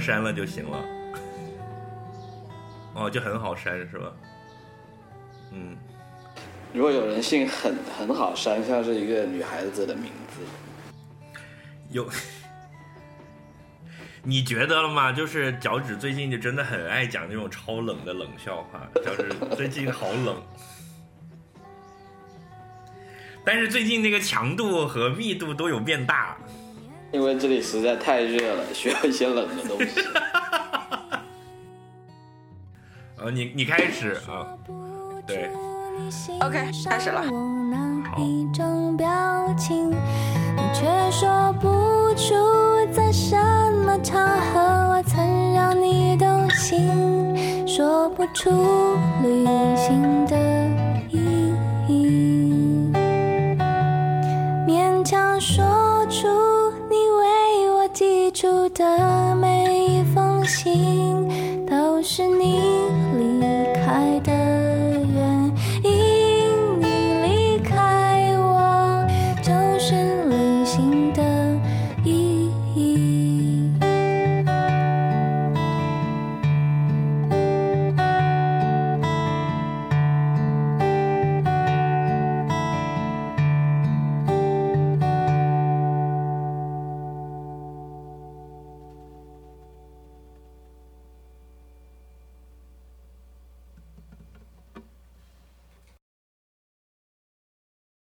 [0.00, 0.84] 删了就行了。
[2.94, 4.12] 哦，就很好删是吧？
[5.52, 5.76] 嗯，
[6.72, 10.40] 如果有人姓很很好删，像是一个女孩子的名字。
[11.90, 12.08] 有。
[14.26, 15.12] 你觉得了吗？
[15.12, 20.42] 就是脚趾最近就真的很爱讲那种超冷的冷笑话，脚趾最近好冷。
[23.44, 26.38] 但是最近那个强度和密度都有变大。
[27.14, 30.00] 因为这里实在太热了，需要一些冷的东西。
[33.22, 34.48] 呃，你你开始啊，
[35.24, 35.48] 对
[36.40, 37.22] ，OK，开始了。
[38.96, 39.08] 表
[39.56, 39.92] 情
[40.72, 41.68] 却说不
[42.16, 42.32] 出
[42.92, 43.36] 在什
[43.84, 44.60] 么场合
[44.90, 47.36] 我曾让你动心，
[47.66, 48.50] 说不出
[49.22, 49.44] 旅
[49.76, 50.36] 行的
[51.10, 51.52] 意
[51.88, 52.92] 义，
[54.66, 55.64] 勉强说
[56.08, 56.63] 出。
[56.94, 62.60] 你为我寄出的每一封信，都是你
[63.18, 63.40] 离
[63.84, 64.63] 开的。